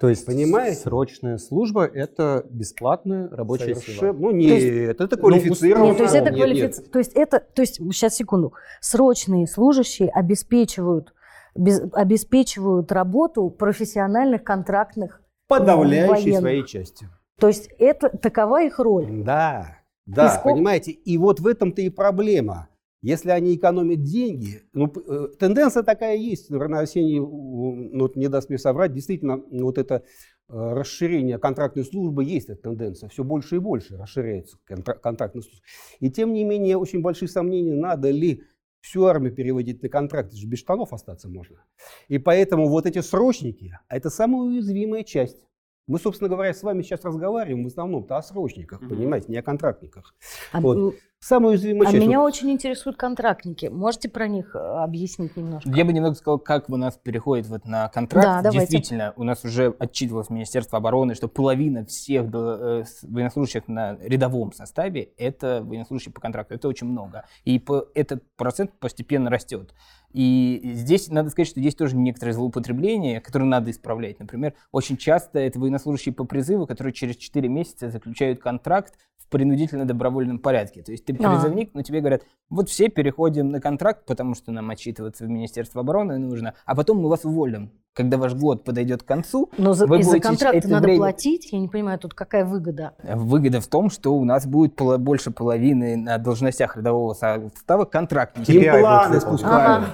То 0.00 0.08
есть 0.08 0.24
Понимаете? 0.24 0.80
срочная 0.80 1.36
служба– 1.36 1.84
это 1.94 2.46
бесплатная 2.48 3.28
рабочая 3.28 3.74
Совершенно. 3.74 3.98
сила? 3.98 4.12
Ну 4.14 4.30
нет, 4.30 4.58
есть, 4.58 5.00
это 5.00 5.16
квалифицированная. 5.18 5.88
Нет, 5.88 5.98
то 5.98 6.02
есть 6.04 6.14
это 6.14 6.32
квалифици... 6.32 6.82
То 6.84 6.98
есть 6.98 7.12
это, 7.12 7.40
то 7.40 7.60
есть 7.60 7.74
сейчас 7.74 8.14
секунду, 8.16 8.54
срочные 8.80 9.46
служащие 9.46 10.08
обеспечивают 10.08 11.12
без, 11.54 11.82
обеспечивают 11.92 12.90
работу 12.92 13.50
профессиональных 13.50 14.42
контрактных 14.42 15.20
подавляющей 15.48 16.08
военных. 16.08 16.40
своей 16.40 16.66
части. 16.66 17.06
То 17.38 17.48
есть 17.48 17.68
это 17.78 18.08
такова 18.08 18.62
их 18.62 18.78
роль. 18.78 19.22
Да, 19.22 19.76
да, 20.06 20.26
и 20.26 20.28
сколько... 20.30 20.54
понимаете, 20.54 20.92
и 20.92 21.18
вот 21.18 21.40
в 21.40 21.46
этом-то 21.46 21.82
и 21.82 21.90
проблема. 21.90 22.68
Если 23.02 23.30
они 23.30 23.56
экономят 23.56 24.02
деньги, 24.02 24.62
ну, 24.74 24.92
э, 24.94 25.28
тенденция 25.38 25.82
такая 25.82 26.16
есть, 26.16 26.50
наверное, 26.50 26.80
Арсений 26.80 27.18
ну, 27.18 28.10
не 28.14 28.28
даст 28.28 28.50
мне 28.50 28.58
соврать, 28.58 28.92
действительно, 28.92 29.42
вот 29.50 29.78
это 29.78 29.96
э, 29.96 30.02
расширение 30.48 31.38
контрактной 31.38 31.84
службы 31.84 32.24
есть 32.24 32.50
эта 32.50 32.62
тенденция, 32.62 33.08
все 33.08 33.24
больше 33.24 33.56
и 33.56 33.58
больше 33.58 33.96
расширяется 33.96 34.58
контрактная 34.66 35.42
служба. 35.42 35.62
И 36.00 36.10
тем 36.10 36.34
не 36.34 36.44
менее, 36.44 36.76
очень 36.76 37.00
большие 37.00 37.28
сомнения, 37.28 37.74
надо 37.74 38.10
ли 38.10 38.42
всю 38.82 39.04
армию 39.04 39.34
переводить 39.34 39.82
на 39.82 39.88
контракт, 39.88 40.32
без 40.44 40.58
штанов 40.58 40.92
остаться 40.92 41.28
можно. 41.28 41.64
И 42.08 42.18
поэтому 42.18 42.68
вот 42.68 42.86
эти 42.86 43.00
срочники, 43.00 43.78
а 43.88 43.96
это 43.96 44.10
самая 44.10 44.42
уязвимая 44.42 45.04
часть. 45.04 45.42
Мы, 45.86 45.98
собственно 45.98 46.28
говоря, 46.28 46.54
с 46.54 46.62
вами 46.62 46.82
сейчас 46.82 47.04
разговариваем 47.04 47.64
в 47.64 47.66
основном-то 47.66 48.16
о 48.16 48.22
срочниках, 48.22 48.80
mm-hmm. 48.80 48.88
понимаете, 48.88 49.26
не 49.28 49.38
о 49.38 49.42
контрактниках. 49.42 50.14
А, 50.52 50.60
вот. 50.60 50.94
Самая 51.22 51.50
уязвимая 51.50 51.86
а 51.86 51.92
часть. 51.92 52.02
меня 52.02 52.22
очень 52.22 52.50
интересуют 52.50 52.96
контрактники. 52.96 53.66
Можете 53.66 54.08
про 54.08 54.26
них 54.26 54.56
э, 54.56 54.58
объяснить 54.58 55.36
немножко? 55.36 55.68
Я 55.68 55.84
бы 55.84 55.92
немного 55.92 56.14
сказал, 56.14 56.38
как 56.38 56.70
у 56.70 56.78
нас 56.78 56.96
переходит 56.96 57.46
вот 57.48 57.66
на 57.66 57.90
контракт. 57.90 58.42
Да, 58.42 58.50
Действительно, 58.50 59.12
у 59.16 59.24
нас 59.24 59.44
уже 59.44 59.74
отчитывалось 59.78 60.30
Министерство 60.30 60.78
обороны, 60.78 61.14
что 61.14 61.28
половина 61.28 61.84
всех 61.84 62.24
э, 62.32 62.84
военнослужащих 63.02 63.68
на 63.68 63.98
рядовом 64.00 64.52
составе– 64.52 65.10
это 65.18 65.62
военнослужащие 65.62 66.14
по 66.14 66.22
контракту. 66.22 66.54
Это 66.54 66.68
очень 66.68 66.86
много. 66.86 67.26
И 67.44 67.58
по, 67.58 67.86
этот 67.94 68.24
процент 68.36 68.72
постепенно 68.78 69.28
растет. 69.28 69.74
И 70.12 70.60
здесь 70.72 71.08
надо 71.08 71.28
сказать, 71.28 71.48
что 71.48 71.60
здесь 71.60 71.74
тоже 71.74 71.96
некоторые 71.96 72.34
злоупотребления, 72.34 73.20
которые 73.20 73.48
надо 73.48 73.70
исправлять. 73.70 74.18
Например, 74.18 74.54
очень 74.72 74.96
часто 74.96 75.38
это 75.38 75.60
военнослужащие 75.60 76.14
по 76.14 76.24
призыву, 76.24 76.66
которые 76.66 76.92
через 76.94 77.16
4 77.16 77.46
месяца 77.48 77.90
заключают 77.90 78.40
контракт 78.40 78.94
в 79.18 79.28
принудительно 79.28 79.84
добровольном 79.84 80.40
порядке. 80.40 80.82
То 80.82 80.90
есть 80.90 81.04
Ты 81.18 81.28
призывник, 81.28 81.70
но 81.74 81.82
тебе 81.82 82.00
говорят, 82.00 82.22
вот 82.48 82.68
все 82.68 82.88
переходим 82.88 83.50
на 83.50 83.60
контракт, 83.60 84.06
потому 84.06 84.34
что 84.34 84.52
нам 84.52 84.70
отчитываться 84.70 85.24
в 85.24 85.28
Министерство 85.28 85.80
обороны 85.80 86.18
нужно, 86.18 86.54
а 86.64 86.74
потом 86.74 86.98
мы 86.98 87.08
вас 87.08 87.24
уволим 87.24 87.70
когда 87.92 88.18
ваш 88.18 88.34
год 88.34 88.64
подойдет 88.64 89.02
к 89.02 89.06
концу, 89.06 89.50
но 89.58 89.72
за, 89.72 89.84
из-за 89.96 90.20
контракта 90.20 90.68
надо 90.68 90.84
время... 90.84 90.98
платить. 90.98 91.52
Я 91.52 91.58
не 91.58 91.68
понимаю, 91.68 91.98
тут 91.98 92.14
какая 92.14 92.44
выгода? 92.44 92.92
Выгода 93.02 93.60
в 93.60 93.66
том, 93.66 93.90
что 93.90 94.14
у 94.14 94.24
нас 94.24 94.46
будет 94.46 94.76
поло- 94.76 94.96
больше 94.96 95.30
половины 95.30 95.96
на 95.96 96.18
должностях 96.18 96.76
рядового 96.76 97.14
состава 97.14 97.84
контрактников. 97.84 98.48
Им 98.48 98.80
планы 98.80 99.20
спускают. 99.20 99.84
Ага. 99.84 99.86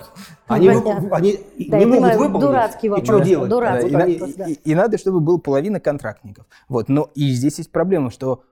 Они, 0.47 0.71
ну, 0.71 1.09
они 1.11 1.41
да, 1.69 1.79
не 1.79 1.87
могут 1.87 2.03
понимаю, 2.03 2.19
выполнить. 2.19 2.47
Дурацкий 2.47 2.89
вопрос. 2.89 3.09
И 3.09 3.13
что 3.13 3.21
делать? 3.25 3.51
Дурацкий 3.51 3.91
да, 3.91 3.99
вопрос, 4.07 4.31
и, 4.31 4.37
да. 4.37 4.47
и, 4.47 4.53
и 4.53 4.75
надо, 4.75 4.99
чтобы 4.99 5.21
было 5.21 5.39
половина 5.39 5.81
контрактников. 5.81 6.47
Вот. 6.69 6.89
Но 6.89 7.11
и 7.15 7.31
здесь 7.31 7.59
есть 7.59 7.73
проблема, 7.73 8.11
что 8.11 8.43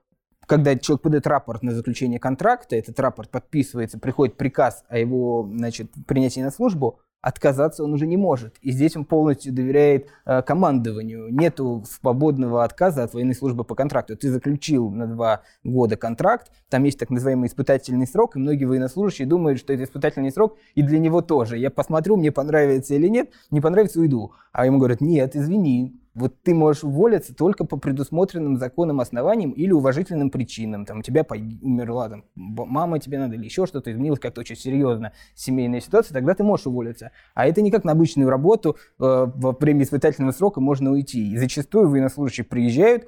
когда 0.45 0.75
человек 0.77 1.01
подает 1.01 1.27
рапорт 1.27 1.63
на 1.63 1.73
заключение 1.73 2.19
контракта, 2.19 2.75
этот 2.75 2.99
рапорт 2.99 3.29
подписывается, 3.29 3.99
приходит 3.99 4.37
приказ 4.37 4.83
о 4.89 4.97
его 4.97 5.49
значит, 5.51 5.91
принятии 6.07 6.41
на 6.41 6.51
службу, 6.51 6.99
отказаться 7.25 7.83
он 7.83 7.91
уже 7.91 8.05
не 8.05 8.17
может. 8.17 8.55
И 8.61 8.71
здесь 8.71 8.95
он 8.95 9.03
полностью 9.03 9.51
доверяет 9.51 10.09
э, 10.27 10.43
командованию. 10.43 11.33
Нету 11.33 11.83
свободного 11.89 12.63
отказа 12.63 13.01
от 13.01 13.15
военной 13.15 13.33
службы 13.33 13.63
по 13.63 13.73
контракту. 13.73 14.15
Ты 14.15 14.29
заключил 14.29 14.91
на 14.91 15.07
два 15.07 15.41
года 15.63 15.97
контракт, 15.97 16.51
там 16.69 16.83
есть 16.83 16.99
так 16.99 17.09
называемый 17.09 17.47
испытательный 17.47 18.05
срок, 18.05 18.35
и 18.35 18.39
многие 18.39 18.65
военнослужащие 18.65 19.27
думают, 19.27 19.57
что 19.57 19.73
это 19.73 19.85
испытательный 19.85 20.31
срок 20.31 20.57
и 20.75 20.83
для 20.83 20.99
него 20.99 21.21
тоже. 21.21 21.57
Я 21.57 21.71
посмотрю, 21.71 22.15
мне 22.15 22.31
понравится 22.31 22.93
или 22.93 23.07
нет, 23.07 23.31
не 23.49 23.59
понравится, 23.59 23.99
уйду. 23.99 24.33
А 24.51 24.67
ему 24.67 24.77
говорят, 24.77 25.01
нет, 25.01 25.35
извини, 25.35 25.99
вот 26.15 26.41
ты 26.41 26.55
можешь 26.55 26.83
уволиться 26.83 27.35
только 27.35 27.65
по 27.65 27.77
предусмотренным 27.77 28.57
законом 28.57 29.01
основаниям 29.01 29.51
или 29.51 29.71
уважительным 29.71 30.31
причинам. 30.31 30.85
Там 30.85 30.99
у 30.99 31.01
тебя 31.01 31.25
умерла 31.29 32.09
там, 32.09 32.23
мама 32.35 32.99
тебе 32.99 33.19
надо 33.19 33.35
или 33.35 33.43
еще 33.43 33.65
что-то, 33.65 33.91
изменилось 33.91 34.19
как-то 34.19 34.41
очень 34.41 34.55
серьезно 34.55 35.11
семейная 35.35 35.81
ситуация, 35.81 36.13
тогда 36.13 36.33
ты 36.33 36.43
можешь 36.43 36.67
уволиться. 36.67 37.11
А 37.33 37.45
это 37.45 37.61
не 37.61 37.69
как 37.69 37.83
на 37.83 37.91
обычную 37.91 38.29
работу, 38.29 38.77
э, 38.97 39.03
во 39.35 39.51
время 39.51 39.83
испытательного 39.83 40.31
срока 40.31 40.61
можно 40.61 40.91
уйти. 40.91 41.33
И 41.33 41.37
зачастую 41.37 41.89
военнослужащие 41.89 42.45
приезжают, 42.45 43.07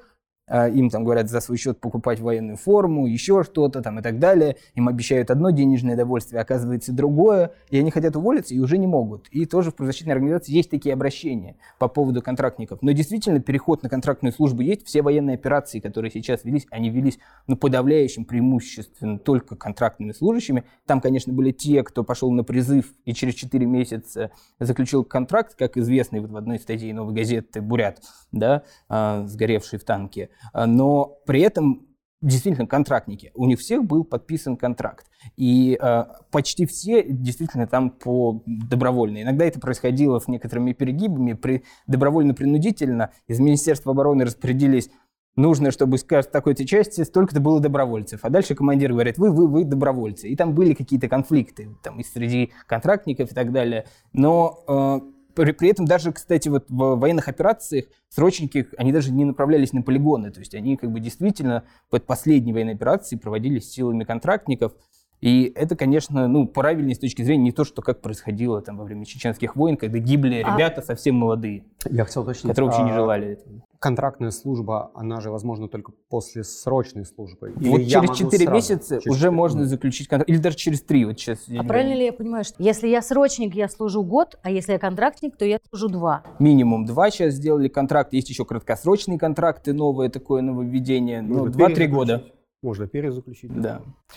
им 0.50 0.90
там 0.90 1.04
говорят 1.04 1.28
за 1.28 1.40
свой 1.40 1.58
счет 1.58 1.80
покупать 1.80 2.20
военную 2.20 2.56
форму, 2.56 3.06
еще 3.06 3.42
что-то 3.42 3.82
там 3.82 3.98
и 3.98 4.02
так 4.02 4.18
далее. 4.18 4.56
Им 4.74 4.88
обещают 4.88 5.30
одно 5.30 5.50
денежное 5.50 5.94
удовольствие, 5.94 6.40
оказывается 6.40 6.92
другое, 6.92 7.52
и 7.70 7.78
они 7.78 7.90
хотят 7.90 8.16
уволиться 8.16 8.54
и 8.54 8.58
уже 8.58 8.78
не 8.78 8.86
могут. 8.86 9.28
И 9.28 9.46
тоже 9.46 9.70
в 9.70 9.74
правозащитной 9.74 10.14
организации 10.14 10.52
есть 10.52 10.70
такие 10.70 10.92
обращения 10.92 11.56
по 11.78 11.88
поводу 11.88 12.22
контрактников. 12.22 12.80
Но 12.82 12.92
действительно 12.92 13.40
переход 13.40 13.82
на 13.82 13.88
контрактную 13.88 14.32
службу 14.32 14.62
есть. 14.62 14.86
Все 14.86 15.02
военные 15.02 15.34
операции, 15.34 15.80
которые 15.80 16.10
сейчас 16.10 16.44
велись, 16.44 16.66
они 16.70 16.90
велись 16.90 17.18
ну, 17.46 17.56
подавляющим 17.56 18.24
преимущественно 18.24 19.18
только 19.18 19.56
контрактными 19.56 20.12
служащими. 20.12 20.64
Там, 20.86 21.00
конечно, 21.00 21.32
были 21.32 21.50
те, 21.50 21.82
кто 21.82 22.04
пошел 22.04 22.30
на 22.30 22.44
призыв 22.44 22.92
и 23.04 23.14
через 23.14 23.34
4 23.34 23.66
месяца 23.66 24.30
заключил 24.58 25.04
контракт, 25.04 25.54
как 25.54 25.76
известный 25.76 26.20
вот 26.20 26.30
в 26.30 26.36
одной 26.36 26.58
статье 26.58 26.92
«Новой 26.94 27.14
газеты» 27.14 27.60
Бурят, 27.60 28.00
да, 28.32 28.62
а, 28.88 29.24
сгоревший 29.26 29.78
в 29.78 29.84
танке. 29.84 30.30
А, 30.52 30.66
но 30.66 31.18
при 31.26 31.40
этом 31.40 31.88
действительно 32.20 32.66
контрактники. 32.66 33.30
У 33.34 33.46
них 33.46 33.60
всех 33.60 33.84
был 33.84 34.04
подписан 34.04 34.56
контракт. 34.56 35.06
И 35.36 35.78
э, 35.80 36.04
почти 36.30 36.66
все 36.66 37.04
действительно 37.04 37.66
там 37.66 37.90
по 37.90 38.42
добровольно. 38.46 39.22
Иногда 39.22 39.44
это 39.44 39.60
происходило 39.60 40.18
с 40.18 40.26
некоторыми 40.26 40.72
перегибами. 40.72 41.34
При, 41.34 41.62
добровольно-принудительно 41.86 43.12
из 43.28 43.38
Министерства 43.38 43.92
обороны 43.92 44.24
распорядились 44.24 44.90
нужно, 45.36 45.70
чтобы 45.70 45.98
с 45.98 46.04
такой-то 46.04 46.66
части 46.66 47.02
столько-то 47.02 47.40
было 47.40 47.60
добровольцев. 47.60 48.20
А 48.24 48.30
дальше 48.30 48.54
командир 48.56 48.92
говорит, 48.92 49.18
вы, 49.18 49.30
вы, 49.30 49.46
вы 49.46 49.64
добровольцы. 49.64 50.28
И 50.28 50.36
там 50.36 50.54
были 50.54 50.74
какие-то 50.74 51.08
конфликты 51.08 51.76
там, 51.82 52.00
и 52.00 52.04
среди 52.04 52.50
контрактников 52.66 53.30
и 53.30 53.34
так 53.34 53.52
далее. 53.52 53.86
Но 54.12 54.64
э, 54.66 55.17
при, 55.38 55.52
при 55.52 55.68
этом 55.70 55.84
даже, 55.84 56.12
кстати, 56.12 56.48
вот 56.48 56.64
в 56.68 56.96
военных 56.96 57.28
операциях 57.28 57.84
срочники, 58.08 58.66
они 58.76 58.92
даже 58.92 59.12
не 59.12 59.24
направлялись 59.24 59.72
на 59.72 59.82
полигоны, 59.82 60.32
то 60.32 60.40
есть 60.40 60.54
они 60.54 60.76
как 60.76 60.90
бы 60.90 60.98
действительно 61.00 61.64
под 61.90 62.06
последние 62.06 62.52
военные 62.52 62.74
операции 62.74 63.16
проводились 63.16 63.70
силами 63.70 64.02
контрактников, 64.02 64.72
и 65.20 65.52
это, 65.56 65.74
конечно, 65.74 66.28
ну, 66.28 66.46
правильнее 66.46 66.94
с 66.94 66.98
точки 66.98 67.22
зрения 67.22 67.44
не 67.44 67.52
то, 67.52 67.64
что 67.64 67.82
как 67.82 68.00
происходило 68.00 68.62
там 68.62 68.76
во 68.76 68.84
время 68.84 69.04
чеченских 69.04 69.56
войн, 69.56 69.76
когда 69.76 69.98
гибли 69.98 70.42
а... 70.44 70.54
ребята 70.54 70.80
совсем 70.80 71.16
молодые. 71.16 71.64
Я 71.90 72.04
хотел 72.04 72.22
уточнить. 72.22 72.50
Которые 72.50 72.70
вообще 72.70 72.82
а... 72.82 72.86
не 72.86 72.92
желали 72.92 73.32
этого. 73.32 73.62
Контрактная 73.80 74.30
служба, 74.30 74.90
она 74.94 75.20
же 75.20 75.30
возможна 75.30 75.68
только 75.68 75.92
после 76.08 76.44
срочной 76.44 77.04
службы. 77.04 77.52
Или 77.60 77.68
вот 77.68 77.86
через 77.86 78.16
4 78.16 78.38
сразу, 78.38 78.52
месяца 78.52 79.00
через 79.00 79.06
уже 79.06 79.26
4... 79.26 79.30
можно 79.30 79.66
заключить 79.66 80.08
контракт. 80.08 80.30
Или 80.30 80.38
даже 80.38 80.56
через 80.56 80.82
3. 80.82 81.04
Вот 81.04 81.18
сейчас 81.18 81.38
а 81.48 81.64
правильно 81.64 81.94
ли 81.94 82.04
я 82.06 82.12
понимаю, 82.12 82.44
что 82.44 82.60
если 82.62 82.88
я 82.88 83.02
срочник, 83.02 83.54
я 83.54 83.68
служу 83.68 84.02
год, 84.02 84.38
а 84.42 84.50
если 84.50 84.72
я 84.72 84.78
контрактник, 84.78 85.36
то 85.36 85.44
я 85.44 85.58
служу 85.68 85.88
2? 85.88 86.22
Минимум 86.38 86.86
2 86.86 87.10
сейчас 87.10 87.34
сделали 87.34 87.68
контракт. 87.68 88.12
Есть 88.12 88.30
еще 88.30 88.44
краткосрочные 88.44 89.18
контракты, 89.18 89.72
новое 89.72 90.10
такое 90.10 90.42
нововведение. 90.42 91.22
Ну, 91.22 91.46
2-3 91.46 91.86
года. 91.86 92.24
Можно 92.62 92.88
перезаключить. 92.88 93.52
Да. 93.54 93.82
Э, 93.84 94.14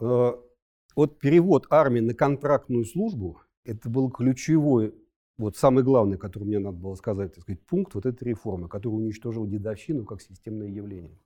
вот 0.00 1.18
перевод 1.18 1.66
армии 1.70 2.00
на 2.00 2.14
контрактную 2.14 2.84
службу, 2.84 3.40
это 3.64 3.88
был 3.88 4.10
ключевой, 4.10 4.94
вот 5.38 5.56
самый 5.56 5.84
главный, 5.84 6.18
который 6.18 6.44
мне 6.44 6.58
надо 6.58 6.76
было 6.76 6.94
сказать, 6.94 7.34
так 7.34 7.42
сказать, 7.42 7.64
пункт 7.66 7.94
вот 7.94 8.06
этой 8.06 8.24
реформы, 8.24 8.68
который 8.68 8.94
уничтожил 8.94 9.46
дедовщину 9.46 10.04
как 10.04 10.20
системное 10.20 10.68
явление. 10.68 11.18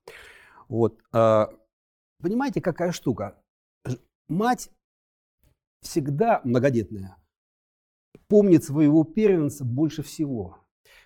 Вот. 0.68 1.00
А, 1.12 1.50
понимаете, 2.22 2.60
какая 2.60 2.92
штука? 2.92 3.40
Мать 4.28 4.70
всегда 5.80 6.40
многодетная 6.44 7.16
помнит 8.28 8.64
своего 8.64 9.04
первенца 9.04 9.64
больше 9.64 10.02
всего. 10.02 10.58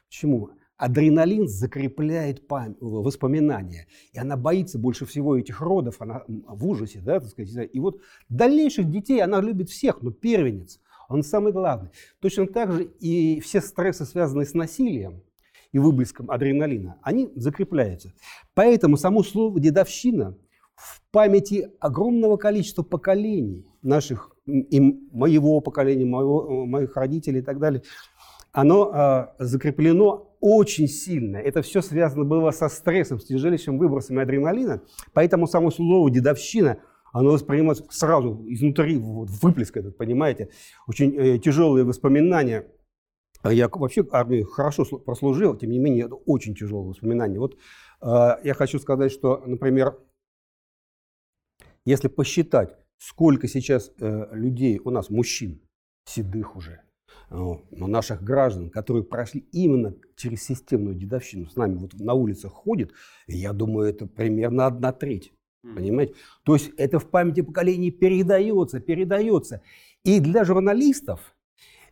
Почему? 0.08 0.50
Адреналин 0.78 1.48
закрепляет 1.48 2.46
память, 2.46 2.76
воспоминания. 2.80 3.88
И 4.12 4.18
она 4.18 4.36
боится 4.36 4.78
больше 4.78 5.04
всего 5.04 5.36
этих 5.36 5.60
родов, 5.60 5.96
она 5.98 6.22
в 6.26 6.66
ужасе, 6.66 7.00
да, 7.00 7.20
так 7.20 7.28
сказать. 7.28 7.68
И 7.72 7.80
вот 7.80 8.00
дальнейших 8.28 8.88
детей 8.88 9.20
она 9.20 9.40
любит 9.40 9.68
всех, 9.68 10.00
но 10.02 10.12
первенец, 10.12 10.80
он 11.08 11.22
самый 11.22 11.52
главный. 11.52 11.90
Точно 12.20 12.46
так 12.46 12.72
же 12.72 12.84
и 12.84 13.40
все 13.40 13.60
стрессы, 13.60 14.04
связанные 14.04 14.46
с 14.46 14.54
насилием 14.54 15.20
и 15.72 15.78
выблеском 15.78 16.30
адреналина, 16.30 16.98
они 17.02 17.30
закрепляются. 17.34 18.12
Поэтому 18.54 18.96
само 18.96 19.22
слово 19.22 19.58
«дедовщина» 19.58 20.36
в 20.76 21.02
памяти 21.10 21.70
огромного 21.80 22.36
количества 22.36 22.84
поколений 22.84 23.66
наших, 23.82 24.30
и 24.46 24.80
моего 24.80 25.60
поколения, 25.60 26.04
моего, 26.04 26.64
моих 26.66 26.96
родителей 26.96 27.40
и 27.40 27.42
так 27.42 27.58
далее, 27.58 27.82
оно 28.52 28.92
э, 28.94 29.44
закреплено 29.44 30.27
очень 30.40 30.88
сильно. 30.88 31.36
Это 31.36 31.62
все 31.62 31.82
связано 31.82 32.24
было 32.24 32.50
со 32.50 32.68
стрессом, 32.68 33.20
с 33.20 33.24
тяжелейшим 33.24 33.78
выбросом 33.78 34.18
адреналина. 34.18 34.82
Поэтому 35.12 35.46
само 35.46 35.70
слово 35.70 36.10
«дедовщина» 36.10 36.78
оно 37.12 37.30
воспринимается 37.30 37.84
сразу 37.90 38.44
изнутри, 38.46 38.98
вот, 38.98 39.30
выплеск 39.30 39.76
этот, 39.76 39.96
понимаете. 39.96 40.50
Очень 40.86 41.14
э, 41.16 41.38
тяжелые 41.38 41.84
воспоминания. 41.84 42.66
Я 43.44 43.68
вообще 43.68 44.06
армию 44.10 44.46
хорошо 44.46 44.84
прослужил, 44.84 45.56
тем 45.56 45.70
не 45.70 45.78
менее, 45.78 46.06
это 46.06 46.16
очень 46.16 46.54
тяжелые 46.54 46.90
воспоминания. 46.90 47.38
Вот 47.38 47.56
э, 48.02 48.36
я 48.44 48.54
хочу 48.54 48.78
сказать, 48.78 49.12
что, 49.12 49.42
например, 49.46 49.98
если 51.84 52.08
посчитать, 52.08 52.76
сколько 52.98 53.48
сейчас 53.48 53.90
э, 54.00 54.28
людей 54.32 54.80
у 54.84 54.90
нас, 54.90 55.08
мужчин, 55.08 55.62
седых 56.04 56.56
уже, 56.56 56.82
наших 57.30 58.22
граждан, 58.22 58.70
которые 58.70 59.04
прошли 59.04 59.46
именно 59.52 59.94
через 60.16 60.44
системную 60.44 60.94
дедовщину, 60.96 61.48
с 61.48 61.56
нами 61.56 61.76
вот 61.76 61.94
на 61.94 62.14
улицах 62.14 62.52
ходят, 62.52 62.92
я 63.26 63.52
думаю, 63.52 63.88
это 63.88 64.06
примерно 64.06 64.66
одна 64.66 64.92
треть. 64.92 65.32
Понимаете? 65.62 66.14
То 66.44 66.54
есть 66.54 66.70
это 66.76 66.98
в 66.98 67.10
памяти 67.10 67.40
поколений 67.42 67.90
передается, 67.90 68.80
передается. 68.80 69.60
И 70.04 70.20
для 70.20 70.44
журналистов 70.44 71.34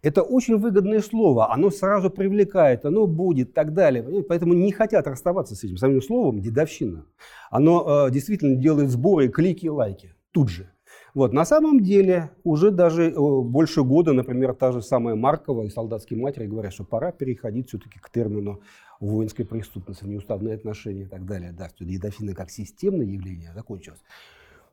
это 0.02 0.22
очень 0.22 0.56
выгодное 0.56 1.00
слово, 1.00 1.52
оно 1.52 1.70
сразу 1.70 2.10
привлекает, 2.10 2.84
оно 2.84 3.06
будет 3.06 3.48
и 3.48 3.52
так 3.52 3.74
далее. 3.74 4.22
Поэтому 4.28 4.54
не 4.54 4.70
хотят 4.70 5.06
расставаться 5.06 5.56
с 5.56 5.64
этим 5.64 5.76
самим 5.76 6.00
словом 6.00 6.40
«дедовщина». 6.40 7.06
Оно 7.50 8.06
э, 8.06 8.12
действительно 8.12 8.56
делает 8.56 8.90
сборы, 8.90 9.28
клики, 9.28 9.66
лайки 9.66 10.14
тут 10.30 10.48
же. 10.48 10.70
Вот. 11.16 11.32
На 11.32 11.46
самом 11.46 11.80
деле 11.80 12.30
уже 12.44 12.70
даже 12.70 13.04
э, 13.04 13.14
больше 13.14 13.82
года, 13.82 14.12
например, 14.12 14.52
та 14.52 14.70
же 14.70 14.82
самая 14.82 15.14
Маркова 15.14 15.62
и 15.62 15.70
солдатские 15.70 16.20
матери 16.20 16.46
говорят, 16.46 16.74
что 16.74 16.84
пора 16.84 17.10
переходить 17.10 17.68
все-таки 17.68 17.98
к 17.98 18.10
термину 18.10 18.60
воинской 19.00 19.46
преступности, 19.46 20.04
неуставные 20.04 20.56
отношения 20.56 21.04
и 21.04 21.06
так 21.06 21.24
далее. 21.24 21.52
Да, 21.52 21.70
что 21.70 21.84
едофильно 21.84 22.34
как 22.34 22.50
системное 22.50 23.06
явление 23.06 23.54
закончилось. 23.54 24.02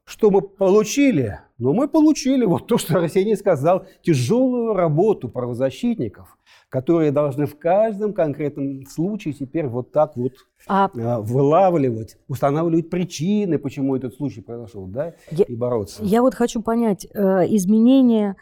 Что 0.06 0.30
мы 0.32 0.42
получили? 0.42 1.40
Ну, 1.58 1.74
мы 1.74 1.88
получили 1.88 2.46
вот 2.46 2.68
то, 2.68 2.78
что 2.78 2.98
Арсений 2.98 3.38
сказал, 3.38 3.86
тяжелую 4.02 4.74
работу 4.74 5.30
правозащитников, 5.30 6.38
которые 6.68 7.12
должны 7.12 7.46
в 7.46 7.58
каждом 7.58 8.14
конкретном 8.14 8.86
случае 8.86 9.34
теперь 9.34 9.68
вот 9.68 9.92
так 9.92 10.18
вот 10.18 10.34
а... 10.68 10.90
Э, 10.96 11.20
вылавливать, 11.20 12.18
устанавливать 12.28 12.90
причины, 12.90 13.58
почему 13.58 13.96
этот 13.96 14.16
случай 14.16 14.42
произошел, 14.42 14.88
да, 14.88 15.14
я, 15.32 15.46
и 15.46 15.56
бороться. 15.56 16.04
Я 16.04 16.22
вот 16.22 16.36
хочу 16.36 16.62
понять, 16.62 17.06
э, 17.14 17.46
изменения 17.56 18.36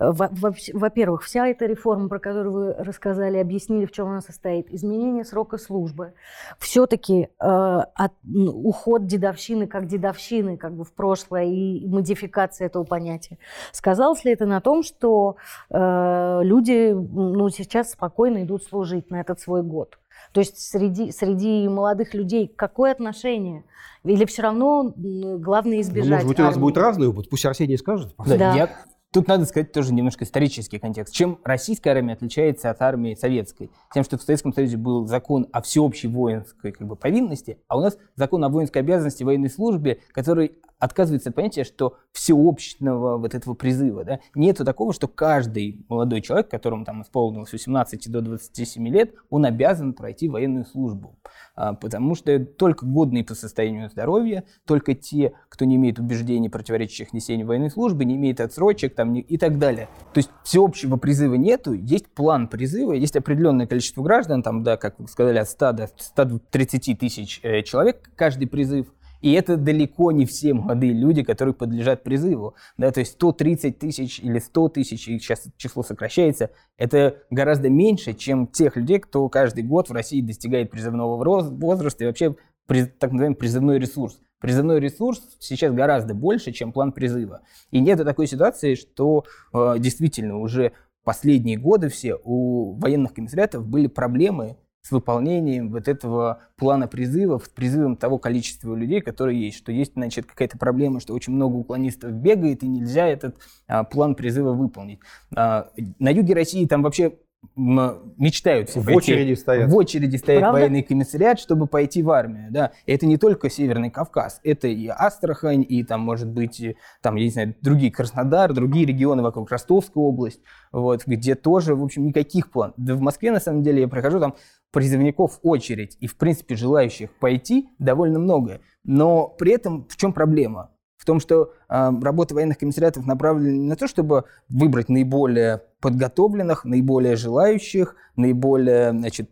во-первых, 0.00 1.22
вся 1.22 1.46
эта 1.46 1.66
реформа, 1.66 2.08
про 2.08 2.18
которую 2.18 2.52
вы 2.52 2.72
рассказали, 2.72 3.36
объяснили, 3.36 3.84
в 3.84 3.92
чем 3.92 4.08
она 4.08 4.22
состоит, 4.22 4.72
изменение 4.72 5.24
срока 5.24 5.58
службы, 5.58 6.14
все-таки 6.58 7.28
э, 7.38 7.80
уход 8.24 9.06
дедовщины 9.06 9.66
как 9.66 9.86
дедовщины 9.86 10.56
как 10.56 10.74
бы 10.74 10.84
в 10.84 10.92
прошлое 10.94 11.44
и 11.44 11.86
модификация 11.86 12.66
этого 12.66 12.84
понятия. 12.84 13.36
Сказалось 13.72 14.24
ли 14.24 14.32
это 14.32 14.46
на 14.46 14.62
том, 14.62 14.82
что 14.82 15.36
э, 15.68 16.40
люди 16.42 16.92
ну, 16.92 17.50
сейчас 17.50 17.92
спокойно 17.92 18.44
идут 18.44 18.64
служить 18.64 19.10
на 19.10 19.20
этот 19.20 19.38
свой 19.40 19.62
год? 19.62 19.98
То 20.32 20.40
есть 20.40 20.58
среди, 20.58 21.12
среди 21.12 21.68
молодых 21.68 22.14
людей 22.14 22.48
какое 22.48 22.92
отношение? 22.92 23.64
Или 24.04 24.24
все 24.24 24.42
равно 24.42 24.94
главное 24.96 25.82
избежать? 25.82 26.08
Ну, 26.08 26.14
может 26.14 26.28
быть, 26.28 26.40
у 26.40 26.42
нас 26.42 26.56
будет 26.56 26.78
разный 26.78 27.08
опыт. 27.08 27.28
Пусть 27.28 27.44
Арсений 27.44 27.76
скажет. 27.76 28.14
Да, 28.18 28.36
да. 28.36 28.54
Я 28.54 28.70
Тут 29.12 29.26
надо 29.26 29.44
сказать 29.44 29.72
тоже 29.72 29.92
немножко 29.92 30.24
исторический 30.24 30.78
контекст. 30.78 31.12
Чем 31.12 31.40
российская 31.42 31.90
армия 31.90 32.12
отличается 32.12 32.70
от 32.70 32.80
армии 32.80 33.14
советской? 33.14 33.72
Тем, 33.92 34.04
что 34.04 34.16
в 34.16 34.22
Советском 34.22 34.52
Союзе 34.52 34.76
был 34.76 35.08
закон 35.08 35.48
о 35.50 35.62
всеобщей 35.62 36.06
воинской 36.06 36.70
как 36.70 36.86
бы, 36.86 36.94
повинности, 36.94 37.58
а 37.66 37.76
у 37.76 37.80
нас 37.80 37.98
закон 38.14 38.44
о 38.44 38.48
воинской 38.48 38.82
обязанности 38.82 39.24
военной 39.24 39.50
службе, 39.50 40.00
который 40.12 40.52
отказывается 40.80 41.28
от 41.28 41.36
понятия, 41.36 41.62
что 41.62 41.98
всеобщего 42.12 43.18
вот 43.18 43.34
этого 43.34 43.54
призыва. 43.54 44.04
Да? 44.04 44.20
Нету 44.34 44.64
такого, 44.64 44.92
что 44.92 45.06
каждый 45.06 45.84
молодой 45.88 46.22
человек, 46.22 46.50
которому 46.50 46.84
там 46.84 47.02
исполнилось 47.02 47.52
18 47.52 48.10
до 48.10 48.22
27 48.22 48.88
лет, 48.88 49.14
он 49.28 49.44
обязан 49.44 49.92
пройти 49.92 50.28
военную 50.28 50.64
службу. 50.64 51.18
А, 51.54 51.74
потому 51.74 52.14
что 52.14 52.38
только 52.44 52.86
годные 52.86 53.22
по 53.22 53.34
состоянию 53.34 53.90
здоровья, 53.90 54.44
только 54.64 54.94
те, 54.94 55.34
кто 55.48 55.66
не 55.66 55.76
имеет 55.76 55.98
убеждений, 55.98 56.48
противоречащих 56.48 57.12
несению 57.12 57.46
военной 57.46 57.70
службы, 57.70 58.04
не 58.04 58.16
имеет 58.16 58.40
отсрочек 58.40 58.94
там, 58.94 59.14
и 59.14 59.36
так 59.36 59.58
далее. 59.58 59.88
То 60.14 60.18
есть 60.18 60.30
всеобщего 60.42 60.96
призыва 60.96 61.34
нету, 61.34 61.74
есть 61.74 62.08
план 62.08 62.48
призыва, 62.48 62.92
есть 62.92 63.16
определенное 63.16 63.66
количество 63.66 64.02
граждан, 64.02 64.42
там, 64.42 64.62
да, 64.62 64.78
как 64.78 64.98
вы 64.98 65.08
сказали, 65.08 65.38
от 65.38 65.48
100 65.48 65.72
до 65.72 65.90
130 65.98 66.98
тысяч 66.98 67.40
э, 67.42 67.62
человек 67.62 68.10
каждый 68.16 68.46
призыв– 68.46 68.86
и 69.20 69.32
это 69.32 69.56
далеко 69.56 70.12
не 70.12 70.26
все 70.26 70.54
молодые 70.54 70.92
люди, 70.92 71.22
которые 71.22 71.54
подлежат 71.54 72.02
призыву. 72.02 72.54
Да, 72.76 72.90
то 72.90 73.00
есть 73.00 73.12
130 73.12 73.78
тысяч 73.78 74.20
или 74.20 74.38
100 74.38 74.68
тысяч, 74.70 75.08
и 75.08 75.18
сейчас 75.18 75.46
число 75.56 75.82
сокращается, 75.82 76.50
это 76.76 77.22
гораздо 77.30 77.68
меньше, 77.68 78.14
чем 78.14 78.46
тех 78.46 78.76
людей, 78.76 78.98
кто 78.98 79.28
каждый 79.28 79.64
год 79.64 79.88
в 79.88 79.92
России 79.92 80.20
достигает 80.20 80.70
призывного 80.70 81.16
возраста 81.16 82.04
и 82.04 82.06
вообще 82.06 82.34
так 82.66 83.12
называемый 83.12 83.36
призывной 83.36 83.78
ресурс. 83.78 84.20
Призывной 84.40 84.80
ресурс 84.80 85.20
сейчас 85.38 85.72
гораздо 85.74 86.14
больше, 86.14 86.52
чем 86.52 86.72
план 86.72 86.92
призыва. 86.92 87.42
И 87.70 87.80
нет 87.80 88.02
такой 88.02 88.26
ситуации, 88.26 88.74
что 88.74 89.24
э, 89.52 89.74
действительно 89.78 90.38
уже 90.38 90.72
последние 91.04 91.58
годы 91.58 91.88
все 91.88 92.16
у 92.24 92.78
военных 92.78 93.12
комиссариатов 93.12 93.66
были 93.66 93.86
проблемы 93.86 94.56
с 94.82 94.90
выполнением 94.90 95.70
вот 95.70 95.88
этого 95.88 96.42
плана 96.56 96.88
призывов, 96.88 97.46
с 97.46 97.48
призывом 97.48 97.96
того 97.96 98.18
количества 98.18 98.74
людей, 98.74 99.00
которые 99.00 99.40
есть. 99.40 99.58
Что 99.58 99.72
есть, 99.72 99.92
значит, 99.94 100.26
какая-то 100.26 100.58
проблема, 100.58 101.00
что 101.00 101.14
очень 101.14 101.34
много 101.34 101.56
уклонистов 101.56 102.12
бегает, 102.12 102.62
и 102.62 102.68
нельзя 102.68 103.06
этот 103.06 103.36
а, 103.66 103.84
план 103.84 104.14
призыва 104.14 104.52
выполнить. 104.52 105.00
А, 105.36 105.70
на 105.98 106.10
юге 106.10 106.34
России 106.34 106.66
там 106.66 106.82
вообще 106.82 107.18
мечтают 107.56 108.68
все 108.70 108.80
в 108.80 108.84
пойти, 108.84 108.96
очереди 108.96 109.34
стоят. 109.34 109.70
В 109.70 109.76
очереди 109.76 110.16
стоит 110.16 110.40
Правда? 110.40 110.60
военный 110.60 110.82
комиссариат, 110.82 111.38
чтобы 111.38 111.66
пойти 111.66 112.02
в 112.02 112.10
армию. 112.10 112.48
Да. 112.50 112.72
И 112.86 112.92
это 112.92 113.06
не 113.06 113.16
только 113.16 113.50
Северный 113.50 113.90
Кавказ, 113.90 114.40
это 114.44 114.68
и 114.68 114.88
Астрахань, 114.88 115.64
и 115.66 115.82
там, 115.84 116.00
может 116.00 116.28
быть, 116.28 116.62
там, 117.02 117.16
я 117.16 117.24
не 117.24 117.30
знаю, 117.30 117.54
другие 117.60 117.92
Краснодар, 117.92 118.52
другие 118.52 118.86
регионы 118.86 119.22
вокруг 119.22 119.50
Ростовской 119.50 120.02
области, 120.02 120.42
вот, 120.72 121.06
где 121.06 121.34
тоже, 121.34 121.74
в 121.74 121.82
общем, 121.82 122.06
никаких 122.06 122.50
планов. 122.50 122.74
Да 122.76 122.94
в 122.94 123.00
Москве, 123.00 123.30
на 123.30 123.40
самом 123.40 123.62
деле, 123.62 123.82
я 123.82 123.88
прохожу, 123.88 124.20
там 124.20 124.34
призывников 124.70 125.40
очередь, 125.42 125.96
и, 126.00 126.06
в 126.06 126.16
принципе, 126.16 126.54
желающих 126.54 127.10
пойти 127.18 127.70
довольно 127.78 128.18
много. 128.18 128.60
Но 128.84 129.28
при 129.28 129.52
этом 129.52 129.86
в 129.88 129.96
чем 129.96 130.12
проблема? 130.12 130.70
В 131.00 131.06
том, 131.06 131.18
что 131.18 131.54
э, 131.70 131.90
работа 132.02 132.34
военных 132.34 132.58
комиссариатов 132.58 133.06
направлена 133.06 133.56
не 133.56 133.68
на 133.70 133.76
то, 133.76 133.88
чтобы 133.88 134.24
выбрать 134.50 134.90
наиболее 134.90 135.62
подготовленных, 135.80 136.66
наиболее 136.66 137.16
желающих, 137.16 137.96
наиболее 138.16 138.90
значит, 138.90 139.30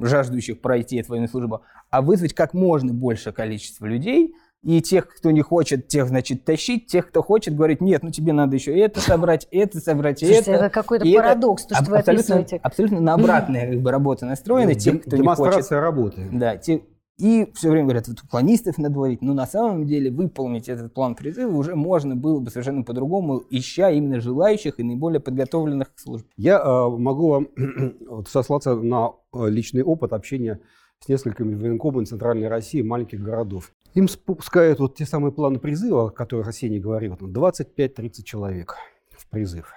жаждущих 0.00 0.60
пройти 0.60 0.96
эту 0.96 1.10
военную 1.10 1.30
службу, 1.30 1.62
а 1.90 2.02
вызвать 2.02 2.34
как 2.34 2.54
можно 2.54 2.92
большее 2.92 3.32
количество 3.32 3.86
людей– 3.86 4.34
и 4.66 4.82
тех, 4.82 5.08
кто 5.08 5.30
не 5.30 5.42
хочет, 5.42 5.86
тех, 5.86 6.08
значит, 6.08 6.44
тащить, 6.44 6.86
тех, 6.86 7.06
кто 7.08 7.22
хочет, 7.22 7.54
говорить, 7.54 7.80
нет, 7.80 8.02
ну 8.02 8.10
тебе 8.10 8.32
надо 8.32 8.56
еще 8.56 8.76
это 8.76 9.00
собрать, 9.00 9.46
это 9.52 9.78
собрать, 9.78 10.18
Слушайте, 10.18 10.50
это. 10.50 10.64
это 10.64 10.70
какой-то 10.70 11.04
парадокс, 11.04 11.66
то, 11.66 11.74
что 11.76 11.84
аб- 11.84 11.88
вы 11.88 11.98
абсолютно, 11.98 12.34
описываете. 12.34 12.60
Абсолютно 12.64 13.00
на 13.00 13.14
обратная 13.14 13.70
как 13.70 13.80
бы, 13.80 13.92
работа 13.92 14.26
настроена. 14.26 14.72
Ну, 14.72 14.78
тех, 14.78 15.02
кто 15.02 15.16
демонстрация 15.16 15.56
не 15.56 15.62
хочет, 15.62 15.70
работы. 15.70 16.28
Да, 16.32 16.56
те, 16.56 16.82
и 17.18 17.50
все 17.54 17.70
время 17.70 17.86
говорят, 17.86 18.08
вот 18.08 18.22
уклонистов 18.22 18.76
надо 18.76 19.00
ловить. 19.00 19.22
Но 19.22 19.32
на 19.32 19.46
самом 19.46 19.86
деле 19.86 20.10
выполнить 20.10 20.68
этот 20.68 20.92
план 20.92 21.14
призыва 21.14 21.56
уже 21.56 21.74
можно 21.74 22.14
было 22.14 22.40
бы 22.40 22.50
совершенно 22.50 22.82
по-другому, 22.82 23.42
ища 23.48 23.90
именно 23.90 24.20
желающих 24.20 24.78
и 24.78 24.82
наиболее 24.82 25.20
подготовленных 25.20 25.94
к 25.94 25.98
службе. 25.98 26.28
Я 26.36 26.58
э, 26.58 26.88
могу 26.90 27.28
вам 27.28 27.48
сослаться 28.28 28.74
на 28.74 29.12
э, 29.32 29.48
личный 29.48 29.82
опыт 29.82 30.12
общения 30.12 30.60
с 31.00 31.08
несколькими 31.08 31.54
военкомами 31.54 32.04
Центральной 32.04 32.48
России, 32.48 32.82
маленьких 32.82 33.20
городов. 33.20 33.72
Им 33.94 34.08
спускают 34.08 34.78
вот 34.78 34.96
те 34.96 35.06
самые 35.06 35.32
планы 35.32 35.58
призыва, 35.58 36.08
о 36.08 36.10
которых 36.10 36.48
Арсений 36.48 36.80
говорил, 36.80 37.14
25-30 37.14 38.24
человек 38.24 38.76
в 39.10 39.26
призыв. 39.30 39.72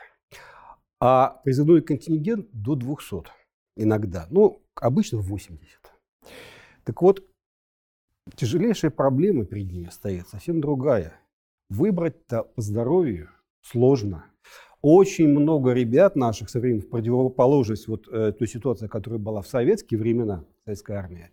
А 1.00 1.40
призывной 1.46 1.82
контингент 1.82 2.48
до 2.52 2.76
200 2.76 3.30
иногда. 3.78 4.28
Ну, 4.30 4.62
обычно 4.76 5.20
80. 5.20 5.79
Так 6.84 7.02
вот, 7.02 7.24
тяжелейшая 8.36 8.92
проблема 8.92 9.46
перед 9.46 9.72
ними 9.72 9.90
стоит 9.90 10.28
совсем 10.28 10.62
другая. 10.62 11.20
Выбрать-то 11.70 12.44
по 12.44 12.62
здоровью 12.62 13.30
сложно. 13.62 14.26
Очень 14.82 15.28
много 15.28 15.74
ребят 15.74 16.16
наших 16.16 16.50
современных, 16.50 16.86
в 16.86 16.90
противоположность 16.90 17.88
вот 17.88 18.08
э, 18.08 18.32
той 18.32 18.48
ситуации, 18.48 18.88
которая 18.88 19.20
была 19.20 19.42
в 19.42 19.48
советские 19.48 20.00
времена, 20.00 20.46
советская 20.64 20.98
армия, 20.98 21.32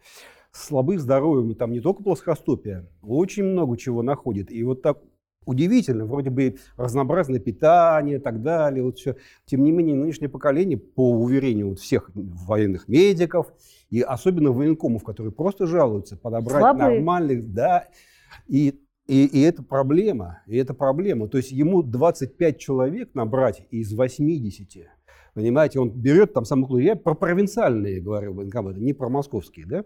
слабых 0.50 1.00
здоровьем, 1.00 1.54
там 1.54 1.70
не 1.70 1.80
только 1.80 2.02
плоскостопие, 2.02 2.88
очень 3.02 3.44
много 3.44 3.76
чего 3.76 4.02
находит. 4.02 4.50
И 4.50 4.64
вот 4.64 4.82
так 4.82 4.98
удивительно, 5.46 6.04
вроде 6.04 6.30
бы 6.30 6.56
разнообразное 6.76 7.40
питание 7.40 8.16
и 8.16 8.20
так 8.20 8.42
далее, 8.42 8.84
вот 8.84 8.98
все. 8.98 9.16
Тем 9.46 9.64
не 9.64 9.72
менее, 9.72 9.96
нынешнее 9.96 10.28
поколение, 10.28 10.76
по 10.76 11.10
уверению 11.10 11.70
вот 11.70 11.78
всех 11.78 12.10
военных 12.14 12.88
медиков, 12.88 13.52
и 13.88 14.02
особенно 14.02 14.52
военкомов, 14.52 15.04
которые 15.04 15.32
просто 15.32 15.66
жалуются, 15.66 16.16
подобрать 16.16 16.60
Слабые. 16.60 16.96
нормальных, 16.96 17.52
да, 17.52 17.88
и 18.48 18.82
и, 19.06 19.24
и 19.24 19.42
это 19.42 19.62
проблема, 19.62 20.42
и 20.48 20.56
это 20.56 20.74
проблема. 20.74 21.28
То 21.28 21.38
есть 21.38 21.52
ему 21.52 21.84
25 21.84 22.58
человек 22.58 23.10
набрать 23.14 23.64
из 23.70 23.92
80, 23.92 24.88
понимаете, 25.32 25.78
он 25.78 25.90
берет 25.90 26.32
там 26.32 26.44
самых 26.44 26.70
я 26.82 26.96
про 26.96 27.14
провинциальные 27.14 28.00
говорю 28.00 28.34
военкоматы, 28.34 28.80
не 28.80 28.94
про 28.94 29.08
московские, 29.08 29.66
да, 29.66 29.84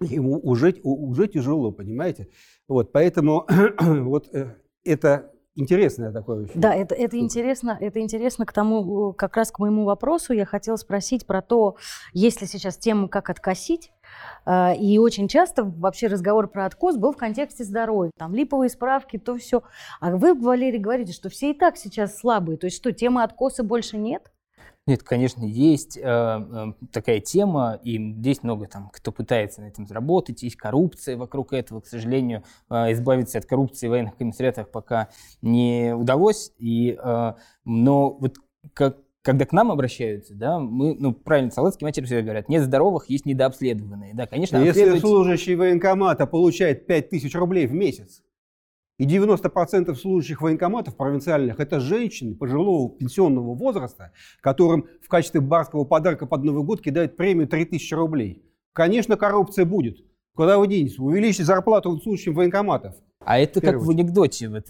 ему 0.00 0.38
уже, 0.38 0.74
уже 0.82 1.28
тяжело, 1.28 1.72
понимаете? 1.72 2.28
Вот, 2.68 2.92
поэтому 2.92 3.46
вот 3.80 4.28
э, 4.34 4.54
это 4.84 5.32
интересное 5.54 6.12
такое 6.12 6.44
очень. 6.44 6.60
Да, 6.60 6.74
это, 6.74 6.94
это 6.94 7.18
интересно, 7.18 7.76
это 7.80 8.00
интересно 8.00 8.46
к 8.46 8.52
тому, 8.52 9.12
как 9.12 9.36
раз 9.36 9.50
к 9.50 9.58
моему 9.58 9.84
вопросу. 9.84 10.32
Я 10.32 10.46
хотела 10.46 10.76
спросить 10.76 11.26
про 11.26 11.42
то, 11.42 11.76
есть 12.12 12.40
ли 12.40 12.46
сейчас 12.46 12.76
тема, 12.76 13.08
как 13.08 13.30
откосить. 13.30 13.92
Э, 14.46 14.74
и 14.74 14.98
очень 14.98 15.28
часто 15.28 15.64
вообще 15.64 16.06
разговор 16.06 16.48
про 16.48 16.66
откос 16.66 16.96
был 16.96 17.12
в 17.12 17.16
контексте 17.16 17.64
здоровья. 17.64 18.10
Там 18.16 18.34
липовые 18.34 18.70
справки, 18.70 19.18
то 19.18 19.36
все. 19.36 19.62
А 20.00 20.16
вы, 20.16 20.34
Валерий, 20.34 20.78
говорите, 20.78 21.12
что 21.12 21.28
все 21.28 21.50
и 21.50 21.54
так 21.54 21.76
сейчас 21.76 22.16
слабые. 22.16 22.56
То 22.56 22.66
есть 22.66 22.76
что, 22.76 22.92
темы 22.92 23.22
откоса 23.22 23.62
больше 23.62 23.98
нет? 23.98 24.30
Нет, 24.90 25.04
конечно, 25.04 25.44
есть 25.44 25.96
э, 25.96 26.02
э, 26.02 26.72
такая 26.90 27.20
тема, 27.20 27.78
и 27.84 28.12
здесь 28.14 28.42
много 28.42 28.66
там, 28.66 28.90
кто 28.92 29.12
пытается 29.12 29.60
на 29.60 29.66
этом 29.66 29.86
заработать, 29.86 30.42
есть 30.42 30.56
коррупция 30.56 31.16
вокруг 31.16 31.52
этого. 31.52 31.80
К 31.80 31.86
сожалению, 31.86 32.42
э, 32.68 32.90
избавиться 32.90 33.38
от 33.38 33.46
коррупции 33.46 33.86
в 33.86 33.90
военных 33.90 34.16
комиссариатах 34.16 34.68
пока 34.68 35.06
не 35.42 35.94
удалось. 35.94 36.52
И, 36.58 36.98
э, 37.00 37.32
но 37.64 38.10
вот 38.10 38.38
как, 38.74 38.98
когда 39.22 39.46
к 39.46 39.52
нам 39.52 39.70
обращаются, 39.70 40.34
да, 40.34 40.58
мы, 40.58 40.96
ну, 40.98 41.12
правильно, 41.12 41.52
солдатские 41.52 41.86
матери 41.86 42.06
всегда 42.06 42.22
говорят, 42.22 42.48
нет 42.48 42.64
здоровых, 42.64 43.08
есть 43.08 43.26
недообследованные. 43.26 44.12
Да, 44.14 44.26
конечно, 44.26 44.56
Если 44.56 44.98
служащий 44.98 45.54
военкомата 45.54 46.26
получает 46.26 46.88
5000 46.88 47.32
рублей 47.36 47.68
в 47.68 47.72
месяц, 47.74 48.24
И 49.00 49.06
90% 49.06 49.94
служащих 49.94 50.42
военкоматов 50.42 50.94
провинциальных– 50.94 51.58
это 51.58 51.80
женщины 51.80 52.34
пожилого 52.34 52.94
пенсионного 52.94 53.54
возраста, 53.54 54.12
которым 54.42 54.88
в 55.00 55.08
качестве 55.08 55.40
барского 55.40 55.84
подарка 55.84 56.26
под 56.26 56.44
Новый 56.44 56.64
год 56.64 56.82
кидают 56.82 57.16
премию 57.16 57.48
3000 57.48 57.94
рублей. 57.94 58.44
Конечно, 58.74 59.16
коррупция 59.16 59.64
будет. 59.64 60.04
Куда 60.34 60.58
вы 60.58 60.66
денетесь? 60.66 60.98
Увеличьте 60.98 61.44
зарплату 61.44 61.98
служащим 61.98 62.34
военкоматов. 62.34 62.94
А 63.22 63.38
это 63.38 63.60
как 63.60 63.76
в 63.76 63.90
анекдоте, 63.90 64.48
вот, 64.48 64.64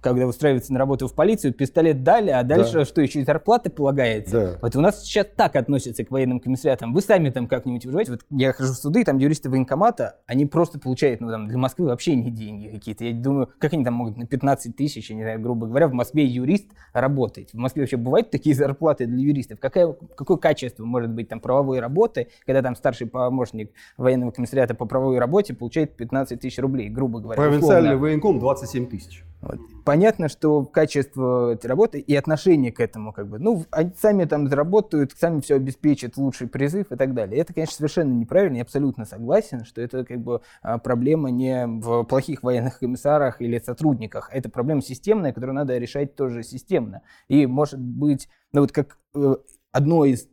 когда 0.00 0.26
устраивается 0.26 0.72
на 0.72 0.78
работу 0.78 1.06
в 1.06 1.14
полицию, 1.14 1.52
пистолет 1.52 2.02
дали, 2.02 2.30
а 2.30 2.42
дальше 2.44 2.72
да. 2.72 2.84
что, 2.86 3.02
еще 3.02 3.20
и 3.20 3.24
зарплаты 3.24 3.68
полагается? 3.68 4.32
Да. 4.32 4.58
Вот 4.62 4.74
у 4.74 4.80
нас 4.80 5.04
сейчас 5.04 5.26
так 5.36 5.54
относятся 5.54 6.02
к 6.02 6.10
военным 6.10 6.40
комиссариатам. 6.40 6.94
Вы 6.94 7.02
сами 7.02 7.28
там 7.28 7.46
как-нибудь 7.46 7.84
выживаете? 7.84 8.12
Вот 8.12 8.20
я 8.30 8.54
хожу 8.54 8.72
в 8.72 8.76
суды, 8.76 9.04
там 9.04 9.18
юристы 9.18 9.50
военкомата, 9.50 10.16
они 10.26 10.46
просто 10.46 10.80
получают, 10.80 11.20
ну 11.20 11.30
там 11.30 11.46
для 11.46 11.58
Москвы 11.58 11.88
вообще 11.88 12.14
не 12.14 12.30
деньги 12.30 12.68
какие-то. 12.68 13.04
Я 13.04 13.12
думаю, 13.12 13.50
как 13.58 13.74
они 13.74 13.84
там 13.84 13.94
могут 13.94 14.16
на 14.16 14.26
15 14.26 14.74
тысяч, 14.74 15.10
я 15.10 15.16
не 15.16 15.22
знаю, 15.22 15.38
грубо 15.38 15.66
говоря, 15.66 15.88
в 15.88 15.92
Москве 15.92 16.24
юрист 16.24 16.70
работает. 16.94 17.50
В 17.50 17.58
Москве 17.58 17.82
вообще 17.82 17.98
бывают 17.98 18.30
такие 18.30 18.54
зарплаты 18.56 19.04
для 19.04 19.18
юристов? 19.18 19.60
Какое, 19.60 19.92
какое 20.16 20.38
качество 20.38 20.86
может 20.86 21.10
быть 21.10 21.28
там 21.28 21.38
правовой 21.38 21.80
работы, 21.80 22.28
когда 22.46 22.62
там 22.62 22.76
старший 22.76 23.08
помощник 23.08 23.72
военного 23.98 24.30
комиссариата 24.30 24.74
по 24.74 24.86
правовой 24.86 25.18
работе 25.18 25.52
получает 25.52 25.96
15 25.96 26.40
тысяч 26.40 26.58
рублей, 26.58 26.88
грубо 26.88 27.20
говоря? 27.20 27.41
Провинциальный 27.48 27.96
военком 27.96 28.38
27 28.38 28.86
тысяч. 28.86 29.24
Вот. 29.42 29.58
Понятно, 29.84 30.28
что 30.28 30.64
качество 30.64 31.52
этой 31.52 31.66
работы 31.66 31.98
и 31.98 32.14
отношение 32.14 32.70
к 32.70 32.78
этому, 32.78 33.12
как 33.12 33.26
бы, 33.26 33.40
ну, 33.40 33.64
они 33.72 33.90
сами 34.00 34.24
там 34.24 34.46
заработают, 34.46 35.12
сами 35.18 35.40
все 35.40 35.56
обеспечат, 35.56 36.16
лучший 36.16 36.46
призыв 36.46 36.92
и 36.92 36.96
так 36.96 37.12
далее. 37.12 37.40
Это, 37.40 37.52
конечно, 37.52 37.74
совершенно 37.74 38.12
неправильно, 38.12 38.56
я 38.56 38.62
абсолютно 38.62 39.04
согласен, 39.04 39.64
что 39.64 39.82
это 39.82 40.04
как 40.04 40.20
бы 40.20 40.42
а, 40.62 40.78
проблема 40.78 41.32
не 41.32 41.66
в 41.66 42.04
плохих 42.04 42.44
военных 42.44 42.78
комиссарах 42.78 43.42
или 43.42 43.58
сотрудниках, 43.58 44.30
это 44.32 44.48
проблема 44.48 44.80
системная, 44.80 45.32
которую 45.32 45.56
надо 45.56 45.76
решать 45.76 46.14
тоже 46.14 46.44
системно. 46.44 47.02
И, 47.26 47.46
может 47.46 47.80
быть, 47.80 48.28
ну 48.52 48.60
вот 48.60 48.70
как 48.70 48.98
э, 49.16 49.34
одно 49.72 50.04
из 50.04 50.28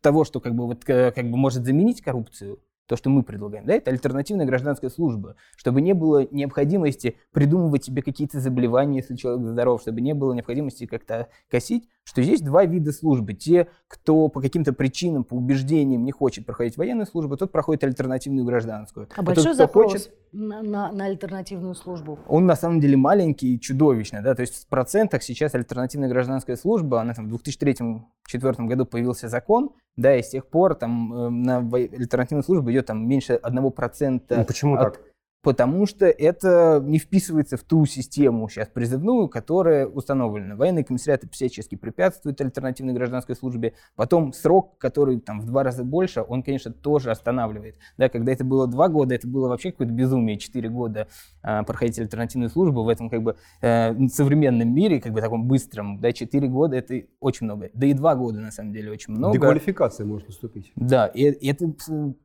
того, 0.00 0.24
что 0.24 0.40
как 0.40 0.54
бы, 0.54 0.66
вот, 0.66 0.84
как 0.84 1.30
бы 1.30 1.36
может 1.36 1.66
заменить 1.66 2.00
коррупцию, 2.00 2.60
то, 2.88 2.96
что 2.96 3.10
мы 3.10 3.22
предлагаем, 3.22 3.66
да, 3.66 3.74
это 3.74 3.90
альтернативная 3.90 4.46
гражданская 4.46 4.90
служба, 4.90 5.36
чтобы 5.56 5.82
не 5.82 5.92
было 5.92 6.26
необходимости 6.30 7.16
придумывать 7.32 7.84
себе 7.84 8.02
какие-то 8.02 8.40
заболевания, 8.40 8.96
если 8.96 9.14
человек 9.14 9.46
здоров, 9.46 9.82
чтобы 9.82 10.00
не 10.00 10.14
было 10.14 10.32
необходимости 10.32 10.86
как-то 10.86 11.28
косить, 11.50 11.88
что 12.08 12.22
есть 12.22 12.42
два 12.42 12.64
вида 12.64 12.90
службы. 12.90 13.34
Те, 13.34 13.68
кто 13.86 14.28
по 14.28 14.40
каким-то 14.40 14.72
причинам, 14.72 15.24
по 15.24 15.34
убеждениям 15.34 16.02
не 16.04 16.12
хочет 16.12 16.46
проходить 16.46 16.78
военную 16.78 17.06
службу, 17.06 17.36
тот 17.36 17.52
проходит 17.52 17.84
альтернативную 17.84 18.46
гражданскую. 18.46 19.08
А, 19.14 19.20
а 19.20 19.22
большой 19.22 19.44
тот, 19.44 19.56
запрос 19.56 19.92
хочет, 19.92 20.10
на, 20.32 20.62
на, 20.62 20.90
на 20.90 21.04
альтернативную 21.04 21.74
службу? 21.74 22.18
Он 22.26 22.46
на 22.46 22.56
самом 22.56 22.80
деле 22.80 22.96
маленький 22.96 23.56
и 23.56 23.60
чудовищный. 23.60 24.22
Да? 24.22 24.34
То 24.34 24.40
есть 24.40 24.64
в 24.64 24.66
процентах 24.68 25.22
сейчас 25.22 25.54
альтернативная 25.54 26.08
гражданская 26.08 26.56
служба, 26.56 27.02
она 27.02 27.12
там 27.12 27.28
в 27.28 27.34
2003-2004 27.34 28.66
году 28.66 28.86
появился 28.86 29.28
закон, 29.28 29.72
да, 29.98 30.16
и 30.16 30.22
с 30.22 30.28
тех 30.30 30.46
пор 30.46 30.76
там 30.76 31.12
э, 31.12 31.28
на 31.28 31.58
альтернативную 31.58 32.44
службу 32.44 32.70
идет 32.70 32.77
там 32.82 33.06
меньше 33.06 33.40
1%. 33.42 34.20
Ну, 34.30 34.44
почему 34.44 34.74
от, 34.74 34.80
так? 34.80 35.00
Потому 35.48 35.86
что 35.86 36.04
это 36.04 36.78
не 36.84 36.98
вписывается 36.98 37.56
в 37.56 37.62
ту 37.62 37.86
систему 37.86 38.50
сейчас 38.50 38.68
призывную, 38.68 39.28
которая 39.28 39.86
установлена. 39.86 40.56
Военные 40.56 40.84
комиссариаты 40.84 41.26
всячески 41.30 41.74
препятствуют 41.74 42.38
альтернативной 42.42 42.92
гражданской 42.92 43.34
службе. 43.34 43.72
Потом 43.96 44.34
срок, 44.34 44.76
который 44.76 45.18
там 45.20 45.40
в 45.40 45.46
два 45.46 45.62
раза 45.62 45.84
больше, 45.84 46.20
он, 46.20 46.42
конечно, 46.42 46.70
тоже 46.70 47.10
останавливает. 47.10 47.76
Да, 47.96 48.10
когда 48.10 48.32
это 48.32 48.44
было 48.44 48.66
два 48.66 48.88
года, 48.88 49.14
это 49.14 49.26
было 49.26 49.48
вообще 49.48 49.70
какое-то 49.70 49.94
безумие, 49.94 50.36
четыре 50.36 50.68
года 50.68 51.08
э, 51.42 51.62
проходить 51.62 51.98
альтернативную 51.98 52.50
службу 52.50 52.82
в 52.82 52.88
этом 52.90 53.08
как 53.08 53.22
бы 53.22 53.36
э, 53.62 53.94
современном 54.08 54.74
мире, 54.74 55.00
как 55.00 55.14
бы 55.14 55.22
таком 55.22 55.48
быстром, 55.48 55.98
да, 55.98 56.12
четыре 56.12 56.48
года 56.48 56.76
это 56.76 57.04
очень 57.20 57.46
много. 57.46 57.70
Да 57.72 57.86
и 57.86 57.94
два 57.94 58.16
года 58.16 58.38
на 58.38 58.50
самом 58.50 58.74
деле 58.74 58.92
очень 58.92 59.14
много. 59.14 59.32
Деквалификация 59.32 60.04
может 60.04 60.28
наступить. 60.28 60.72
Да, 60.76 61.06
и, 61.06 61.22
и 61.22 61.48
это 61.50 61.72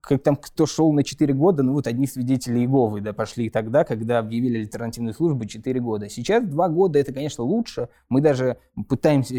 как 0.01 0.21
там 0.23 0.35
кто 0.35 0.65
шел 0.65 0.91
на 0.91 1.05
четыре 1.05 1.33
года, 1.33 1.63
ну 1.63 1.71
вот 1.71 1.87
одни 1.87 2.05
свидетели 2.05 2.59
Иеговы, 2.59 2.99
да, 2.99 3.12
пошли 3.13 3.49
тогда, 3.49 3.83
когда 3.83 4.19
объявили 4.19 4.59
альтернативную 4.59 5.13
службу 5.13 5.45
4 5.45 5.79
года. 5.79 6.09
Сейчас 6.09 6.43
2 6.43 6.69
года 6.69 6.99
это, 6.99 7.13
конечно, 7.13 7.43
лучше. 7.43 7.89
Мы 8.09 8.21
даже 8.21 8.57
пытаемся 8.89 9.35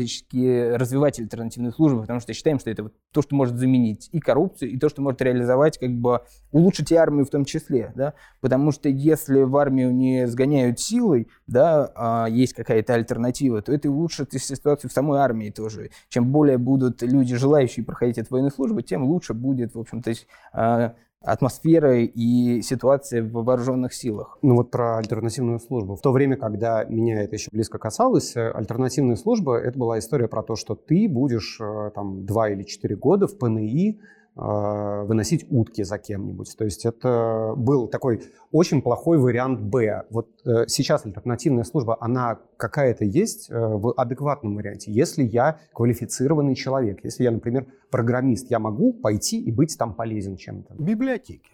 развивать 0.77 1.21
альтернативную 1.21 1.73
службу, 1.73 2.01
потому 2.01 2.21
что 2.21 2.33
считаем, 2.33 2.59
что 2.59 2.71
это 2.71 2.85
вот 2.85 2.95
то, 3.13 3.23
что 3.23 3.35
может 3.35 3.59
заменить 3.59 4.09
и 4.13 4.21
коррупцию, 4.21 4.71
и 4.71 4.79
то, 4.79 4.89
что 4.89 5.03
может 5.03 5.21
реализовать, 5.23 5.79
как 5.79 5.91
бы 5.91 6.21
улучшить 6.53 6.93
и 6.93 6.95
армию 6.95 7.27
в 7.27 7.31
том 7.31 7.45
числе. 7.45 7.93
Да? 7.95 8.15
Потому 8.41 8.73
что 8.73 8.89
если 8.89 9.43
в 9.43 9.57
армию 9.57 9.95
не 9.95 10.27
сгоняют 10.27 10.81
силой, 10.81 11.29
да, 11.47 11.93
а 11.95 12.27
есть 12.29 12.55
какая-то 12.55 12.95
альтернатива, 12.95 13.63
то 13.63 13.73
это 13.73 13.91
улучшит 13.91 14.33
ситуацию 14.33 14.91
в 14.91 14.93
самой 14.93 15.19
армии 15.19 15.51
тоже. 15.51 15.91
Чем 16.09 16.33
более 16.33 16.59
будут 16.59 17.03
люди, 17.03 17.37
желающие 17.37 17.85
проходить 17.85 18.19
эту 18.19 18.29
военную 18.31 18.53
службу, 18.53 18.81
тем 18.81 19.05
лучше 19.05 19.35
будет, 19.35 19.75
в 19.75 19.81
общем-то, 19.81 20.13
а, 20.53 20.95
атмосфера 21.25 22.01
и 22.01 22.63
ситуация 22.63 23.23
в 23.23 23.45
вооруженных 23.45 23.95
силах. 23.95 24.39
Ну 24.43 24.57
вот 24.57 24.71
про 24.71 24.99
альтернативную 24.99 25.59
службу. 25.59 25.97
В 25.97 26.01
то 26.01 26.13
время, 26.13 26.37
когда 26.37 26.85
меня 26.85 27.23
это 27.23 27.35
еще 27.37 27.49
близко 27.51 27.79
касалось, 27.79 28.37
э, 28.37 28.51
альтернативная 28.51 29.17
служба— 29.17 29.57
это 29.59 29.79
была 29.79 29.99
история 29.99 30.29
про 30.29 30.43
то, 30.43 30.57
что 30.57 30.75
ты 30.75 31.09
будешь 31.09 31.59
э, 31.61 31.91
там 31.95 32.27
два 32.27 32.51
или 32.51 32.63
четыре 32.63 32.97
года 32.97 33.27
в 33.27 33.39
ПНИ 33.39 34.01
Э, 34.37 35.05
выносить 35.07 35.47
утки 35.49 35.85
за 35.85 35.97
кем-нибудь. 35.97 36.57
То 36.57 36.65
есть 36.65 36.85
это 36.85 37.55
был 37.57 37.87
такой 37.87 38.21
очень 38.51 38.83
плохой 38.83 39.17
вариант 39.17 39.61
Б. 39.61 40.07
Вот 40.11 40.29
сейчас 40.67 41.07
альтернативная 41.07 41.63
служба, 41.63 41.97
она 42.01 42.41
какая-то 42.57 43.05
есть 43.05 43.49
в 43.49 43.93
адекватном 43.93 44.57
варианте. 44.57 44.91
Если 44.91 45.23
я 45.23 45.61
квалифицированный 45.73 46.57
человек, 46.57 47.05
если 47.05 47.23
я, 47.23 47.31
например, 47.31 47.67
программист, 47.95 48.51
я 48.51 48.59
могу 48.59 48.93
пойти 48.93 49.41
и 49.41 49.53
быть 49.53 49.79
там 49.79 49.95
полезен 49.95 50.37
чем-то. 50.37 50.75
Библиотеки. 50.75 51.49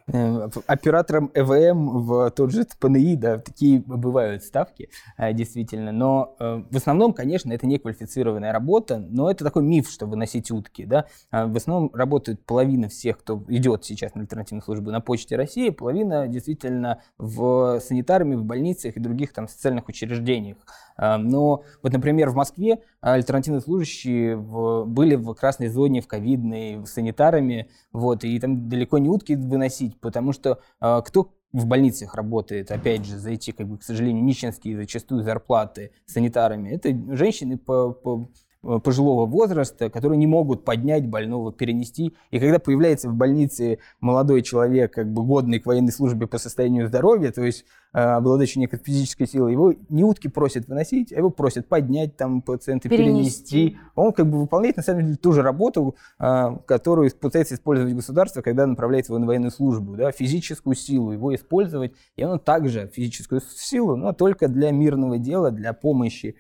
Оператором 0.67 1.31
ЭВМ 1.35 2.07
в 2.07 2.31
тот 2.31 2.51
же 2.51 2.67
ПНИ, 2.81 3.17
да, 3.17 3.37
такие 3.37 3.81
бывают 3.81 4.43
ставки, 4.43 4.89
действительно. 5.19 5.93
Но 5.93 6.37
в 6.39 6.77
основном, 6.77 7.13
конечно, 7.13 7.53
это 7.53 7.67
не 7.67 7.79
квалифицированная 7.79 8.53
работа, 8.53 8.99
но 8.99 9.31
это 9.31 9.45
такой 9.45 9.65
миф, 9.65 9.91
что 9.91 10.07
выносить 10.07 10.51
утки. 10.51 10.87
Да? 10.87 11.05
В 11.31 11.57
основном 11.57 11.91
работают 11.93 12.43
половина 12.47 12.71
половина 12.71 12.89
всех, 12.89 13.19
кто 13.19 13.45
идет 13.49 13.85
сейчас 13.85 14.15
на 14.15 14.23
альтернативную 14.23 14.63
службу 14.63 14.91
на 14.91 15.01
Почте 15.01 15.37
России, 15.37 15.71
половина 15.71 16.29
действительно 16.29 17.03
в 17.19 17.81
санитарами, 17.81 18.35
в 18.35 18.45
больницах 18.45 18.97
и 18.97 19.01
других 19.01 19.33
там 19.33 19.49
социальных 19.49 19.89
учреждениях. 19.89 20.57
А, 21.01 21.17
но 21.17 21.65
вот, 21.83 21.95
например, 21.95 22.29
в 22.29 22.35
Москве 22.35 22.83
альтернативные 23.01 23.63
служащие 23.63 24.37
в, 24.37 24.85
были 24.85 25.15
в 25.15 25.33
красной 25.33 25.69
зоне, 25.69 26.03
в 26.03 26.07
ковидной, 26.07 26.85
с 26.85 26.91
санитарами, 26.91 27.71
вот, 27.91 28.23
и 28.23 28.39
там 28.39 28.69
далеко 28.69 28.99
не 28.99 29.09
утки 29.09 29.35
выносить, 29.35 29.99
потому 29.99 30.35
что 30.35 30.61
а, 30.79 31.01
кто 31.01 31.33
в 31.55 31.67
больницах 31.67 32.15
работает, 32.15 32.71
опять 32.71 33.07
же, 33.07 33.17
за 33.17 33.31
эти, 33.31 33.51
как 33.53 33.67
бы, 33.67 33.79
к 33.79 33.83
сожалению, 33.83 34.23
нищенские 34.23 34.77
зачастую 34.77 35.23
зарплаты 35.23 35.93
санитарами, 36.05 36.69
это 36.69 36.91
женщины 37.17 37.57
по, 37.57 37.93
по 37.93 38.29
пожилого 38.63 39.27
возраста, 39.27 39.89
которые 39.89 40.19
не 40.19 40.27
могут 40.27 40.65
поднять 40.65 41.07
больного, 41.09 41.53
перенести. 41.53 42.15
И 42.31 42.39
когда 42.39 42.59
появляется 42.59 43.09
в 43.09 43.15
больнице 43.15 43.79
молодой 44.01 44.43
человек, 44.43 44.93
как 44.93 45.11
бы 45.11 45.23
годный 45.23 45.61
к 45.61 45.67
военной 45.67 45.93
службе 45.93 46.27
по 46.27 46.39
состоянию 46.39 46.87
здоровья, 46.87 47.33
то 47.33 47.43
есть 47.43 47.65
э, 47.95 47.99
обладающий 47.99 48.61
некой 48.61 48.79
физической 48.79 49.27
силой, 49.27 49.53
его 49.53 49.75
не 49.89 50.05
утки 50.05 50.29
просят 50.29 50.69
выносить, 50.69 51.11
а 51.13 51.17
его 51.17 51.31
просят 51.31 51.69
поднять 51.69 52.17
там 52.17 52.43
пациента, 52.43 52.89
перенести. 52.89 53.53
перенести. 53.53 53.79
Он 53.95 54.13
как 54.13 54.29
бы 54.29 54.39
выполняет 54.39 54.77
на 54.77 54.83
самом 54.83 55.05
деле 55.05 55.17
ту 55.17 55.33
же 55.33 55.43
работу, 55.43 55.97
э, 56.19 56.57
которую 56.67 57.11
пытается 57.19 57.55
использовать 57.55 57.95
государство, 57.95 58.43
когда 58.43 58.67
направляет 58.67 59.09
его 59.09 59.19
на 59.19 59.27
военную 59.27 59.53
службу, 59.53 59.97
да, 59.97 60.13
физическую 60.13 60.77
силу 60.77 61.13
его 61.13 61.35
использовать, 61.35 61.95
и 62.17 62.25
он 62.25 62.39
также 62.39 62.91
физическую 62.93 63.41
силу, 63.41 63.97
но 63.97 64.13
только 64.13 64.49
для 64.49 64.71
мирного 64.71 65.19
дела, 65.19 65.51
для 65.51 65.73
помощи 65.73 66.37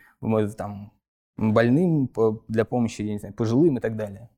там, 0.56 0.92
больным, 1.40 2.10
для 2.48 2.64
помощи, 2.64 3.02
я 3.02 3.12
не 3.12 3.18
знаю, 3.18 3.34
пожилым 3.34 3.78
и 3.78 3.80
так 3.80 3.96
далее. 3.96 4.28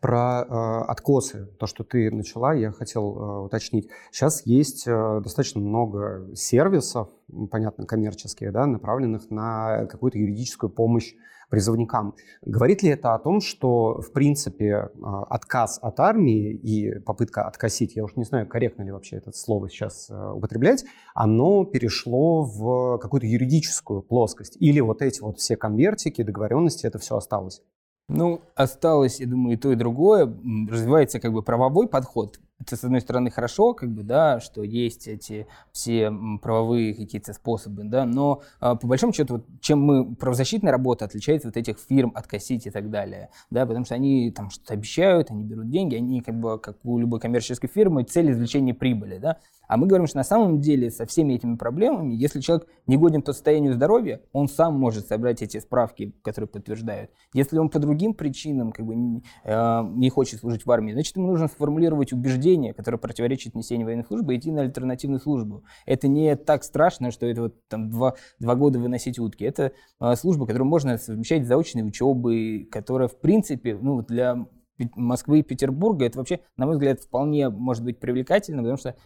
Про 0.00 0.46
э, 0.48 0.90
откосы, 0.90 1.50
то, 1.58 1.66
что 1.66 1.84
ты 1.84 2.10
начала, 2.10 2.54
я 2.54 2.72
хотел 2.72 3.16
э, 3.16 3.44
уточнить. 3.44 3.90
Сейчас 4.10 4.46
есть 4.46 4.84
э, 4.86 5.20
достаточно 5.22 5.60
много 5.60 6.34
сервисов, 6.34 7.10
понятно, 7.50 7.84
коммерческих, 7.84 8.50
да, 8.50 8.64
направленных 8.64 9.30
на 9.30 9.84
какую-то 9.84 10.16
юридическую 10.16 10.70
помощь 10.70 11.12
призывникам. 11.50 12.14
Говорит 12.42 12.82
ли 12.82 12.90
это 12.90 13.14
о 13.14 13.18
том, 13.18 13.40
что, 13.40 14.00
в 14.00 14.12
принципе, 14.12 14.88
а, 15.02 15.24
отказ 15.24 15.78
от 15.82 16.00
армии 16.00 16.52
и 16.52 16.98
попытка 17.00 17.42
откосить, 17.42 17.96
я 17.96 18.04
уж 18.04 18.16
не 18.16 18.24
знаю, 18.24 18.46
корректно 18.46 18.82
ли 18.82 18.92
вообще 18.92 19.16
это 19.16 19.32
слово 19.32 19.68
сейчас 19.68 20.08
э, 20.10 20.30
употреблять, 20.32 20.84
оно 21.14 21.64
перешло 21.64 22.44
в 22.44 22.98
какую-то 22.98 23.26
юридическую 23.26 24.02
плоскость? 24.02 24.56
Или 24.60 24.80
вот 24.80 25.02
эти 25.02 25.20
вот 25.20 25.38
все 25.38 25.56
конвертики, 25.56 26.22
договоренности, 26.22 26.86
это 26.86 26.98
все 26.98 27.16
осталось? 27.16 27.62
Ну, 28.08 28.42
осталось, 28.54 29.20
я 29.20 29.26
думаю, 29.26 29.56
и 29.56 29.60
то, 29.60 29.72
и 29.72 29.76
другое. 29.76 30.26
Развивается 30.68 31.20
как 31.20 31.32
бы 31.32 31.42
правовой 31.42 31.88
подход 31.88 32.40
это, 32.60 32.76
с 32.76 32.84
одной 32.84 33.00
стороны, 33.00 33.30
хорошо, 33.30 33.74
как 33.74 33.90
бы, 33.90 34.02
да, 34.02 34.40
что 34.40 34.62
есть 34.62 35.08
эти 35.08 35.46
все 35.72 36.12
правовые 36.42 36.94
какие-то 36.94 37.32
способы, 37.32 37.84
да, 37.84 38.04
но 38.04 38.42
а, 38.60 38.74
по 38.74 38.86
большому 38.86 39.12
счету, 39.12 39.34
вот, 39.34 39.46
чем 39.60 39.82
мы, 39.82 40.14
правозащитная 40.14 40.72
работа 40.72 41.06
отличается 41.06 41.48
от 41.48 41.56
этих 41.56 41.78
фирм 41.78 42.12
откосить 42.14 42.66
и 42.66 42.70
так 42.70 42.90
далее, 42.90 43.30
да, 43.50 43.66
потому 43.66 43.84
что 43.84 43.94
они 43.94 44.30
там 44.30 44.50
что-то 44.50 44.74
обещают, 44.74 45.30
они 45.30 45.44
берут 45.44 45.70
деньги, 45.70 45.96
они 45.96 46.20
как 46.20 46.38
бы, 46.38 46.58
как 46.58 46.76
у 46.84 46.98
любой 46.98 47.20
коммерческой 47.20 47.68
фирмы, 47.68 48.04
цель 48.04 48.30
извлечения 48.30 48.74
прибыли, 48.74 49.18
да, 49.18 49.38
а 49.70 49.76
мы 49.76 49.86
говорим, 49.86 50.08
что 50.08 50.16
на 50.16 50.24
самом 50.24 50.60
деле 50.60 50.90
со 50.90 51.06
всеми 51.06 51.34
этими 51.34 51.54
проблемами, 51.54 52.12
если 52.14 52.40
человек 52.40 52.66
не 52.88 52.96
годен 52.96 53.22
по 53.22 53.32
состоянию 53.32 53.72
здоровья, 53.72 54.20
он 54.32 54.48
сам 54.48 54.74
может 54.74 55.06
собрать 55.06 55.42
эти 55.42 55.60
справки, 55.60 56.12
которые 56.22 56.48
подтверждают. 56.48 57.12
Если 57.34 57.56
он 57.56 57.70
по 57.70 57.78
другим 57.78 58.14
причинам 58.14 58.72
как 58.72 58.84
бы, 58.84 58.96
не, 58.96 59.22
э, 59.44 59.82
не 59.94 60.10
хочет 60.10 60.40
служить 60.40 60.66
в 60.66 60.70
армии, 60.72 60.92
значит, 60.92 61.16
ему 61.16 61.28
нужно 61.28 61.46
сформулировать 61.46 62.12
убеждение, 62.12 62.74
которое 62.74 62.98
противоречит 62.98 63.54
несению 63.54 63.86
военной 63.86 64.04
службы, 64.04 64.34
и 64.34 64.38
идти 64.38 64.50
на 64.50 64.62
альтернативную 64.62 65.20
службу. 65.20 65.62
Это 65.86 66.08
не 66.08 66.34
так 66.34 66.64
страшно, 66.64 67.12
что 67.12 67.26
это 67.26 67.42
вот 67.42 67.68
там 67.68 67.90
два, 67.90 68.16
два 68.40 68.56
года 68.56 68.80
выносить 68.80 69.20
утки. 69.20 69.44
Это 69.44 69.70
э, 70.00 70.16
служба, 70.16 70.46
которую 70.46 70.68
можно 70.68 70.98
совмещать 70.98 71.44
с 71.44 71.46
заочной 71.46 71.86
учебой, 71.86 72.68
которая, 72.72 73.06
в 73.06 73.20
принципе, 73.20 73.78
ну, 73.80 74.02
для 74.02 74.48
Москвы 74.96 75.40
и 75.40 75.42
Петербурга, 75.42 76.06
это 76.06 76.18
вообще, 76.18 76.40
на 76.56 76.66
мой 76.66 76.74
взгляд, 76.74 77.00
вполне 77.00 77.50
может 77.50 77.84
быть 77.84 78.00
привлекательно, 78.00 78.62
потому 78.62 78.78
что 78.78 78.96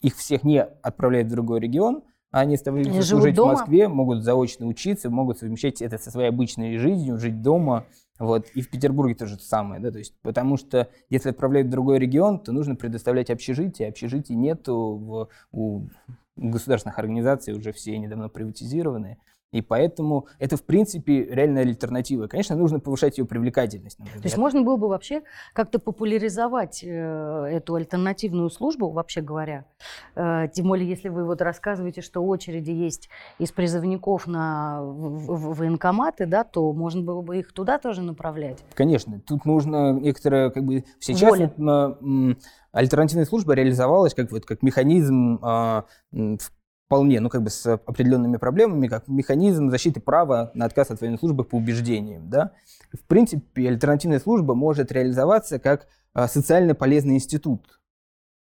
их 0.00 0.16
всех 0.16 0.44
не 0.44 0.62
отправляют 0.62 1.28
в 1.28 1.32
другой 1.32 1.60
регион, 1.60 2.02
а 2.30 2.40
они 2.40 2.54
оставляются 2.54 3.02
служить 3.02 3.34
дома. 3.34 3.50
в 3.50 3.58
Москве, 3.58 3.88
могут 3.88 4.22
заочно 4.22 4.66
учиться, 4.66 5.10
могут 5.10 5.38
совмещать 5.38 5.82
это 5.82 5.98
со 5.98 6.10
своей 6.10 6.28
обычной 6.28 6.78
жизнью, 6.78 7.18
жить 7.18 7.42
дома. 7.42 7.86
Вот. 8.18 8.48
И 8.54 8.60
в 8.60 8.70
Петербурге 8.70 9.14
то 9.14 9.26
же 9.26 9.38
самое. 9.38 9.80
Да? 9.80 9.90
То 9.90 9.98
есть, 9.98 10.14
потому 10.22 10.56
что 10.56 10.88
если 11.08 11.30
отправляют 11.30 11.68
в 11.68 11.70
другой 11.70 11.98
регион, 11.98 12.38
то 12.38 12.52
нужно 12.52 12.76
предоставлять 12.76 13.30
общежитие. 13.30 13.88
Общежитий 13.88 14.36
нету 14.36 14.74
в, 14.74 15.28
у 15.52 15.88
государственных 16.36 16.98
организаций, 16.98 17.54
уже 17.54 17.72
все 17.72 17.98
недавно 17.98 18.28
приватизированы. 18.28 19.18
И 19.52 19.62
поэтому 19.62 20.26
это, 20.38 20.56
в 20.56 20.62
принципе, 20.62 21.24
реальная 21.24 21.62
альтернатива. 21.62 22.28
Конечно, 22.28 22.54
нужно 22.54 22.78
повышать 22.78 23.18
ее 23.18 23.24
привлекательность. 23.24 23.96
То 23.96 24.04
есть 24.22 24.36
можно 24.36 24.62
было 24.62 24.76
бы 24.76 24.88
вообще 24.88 25.22
как-то 25.52 25.80
популяризовать 25.80 26.84
э, 26.84 27.46
эту 27.50 27.74
альтернативную 27.74 28.50
службу, 28.50 28.90
вообще 28.90 29.22
говоря. 29.22 29.64
Э, 30.14 30.46
тем 30.52 30.68
более, 30.68 30.88
если 30.88 31.08
вы 31.08 31.24
вот 31.24 31.42
рассказываете, 31.42 32.00
что 32.00 32.20
очереди 32.20 32.70
есть 32.70 33.08
из 33.38 33.50
призывников 33.50 34.28
на 34.28 34.82
в, 34.82 35.34
в, 35.34 35.58
военкоматы, 35.58 36.26
да, 36.26 36.44
то 36.44 36.72
можно 36.72 37.02
было 37.02 37.20
бы 37.20 37.38
их 37.38 37.52
туда 37.52 37.78
тоже 37.78 38.02
направлять. 38.02 38.58
Конечно. 38.74 39.20
Тут 39.26 39.44
нужно 39.44 39.92
некоторое, 39.92 40.50
как 40.50 40.64
бы, 40.64 40.84
сейчас 41.00 41.36
вот, 41.38 42.38
альтернативная 42.72 43.26
служба 43.26 43.54
реализовалась 43.54 44.14
как, 44.14 44.30
вот, 44.30 44.44
как 44.44 44.62
механизм 44.62 45.40
э, 45.42 45.82
в 46.12 46.52
вполне, 46.90 47.20
ну, 47.20 47.28
как 47.28 47.44
бы 47.44 47.50
с 47.50 47.72
определенными 47.72 48.36
проблемами, 48.36 48.88
как 48.88 49.06
механизм 49.06 49.70
защиты 49.70 50.00
права 50.00 50.50
на 50.54 50.64
отказ 50.64 50.90
от 50.90 51.00
военной 51.00 51.20
службы 51.20 51.44
по 51.44 51.54
убеждениям, 51.54 52.28
да. 52.28 52.50
В 52.92 53.06
принципе, 53.06 53.68
альтернативная 53.68 54.18
служба 54.18 54.56
может 54.56 54.90
реализоваться 54.90 55.60
как 55.60 55.86
а, 56.14 56.26
социально 56.26 56.74
полезный 56.74 57.14
институт, 57.14 57.79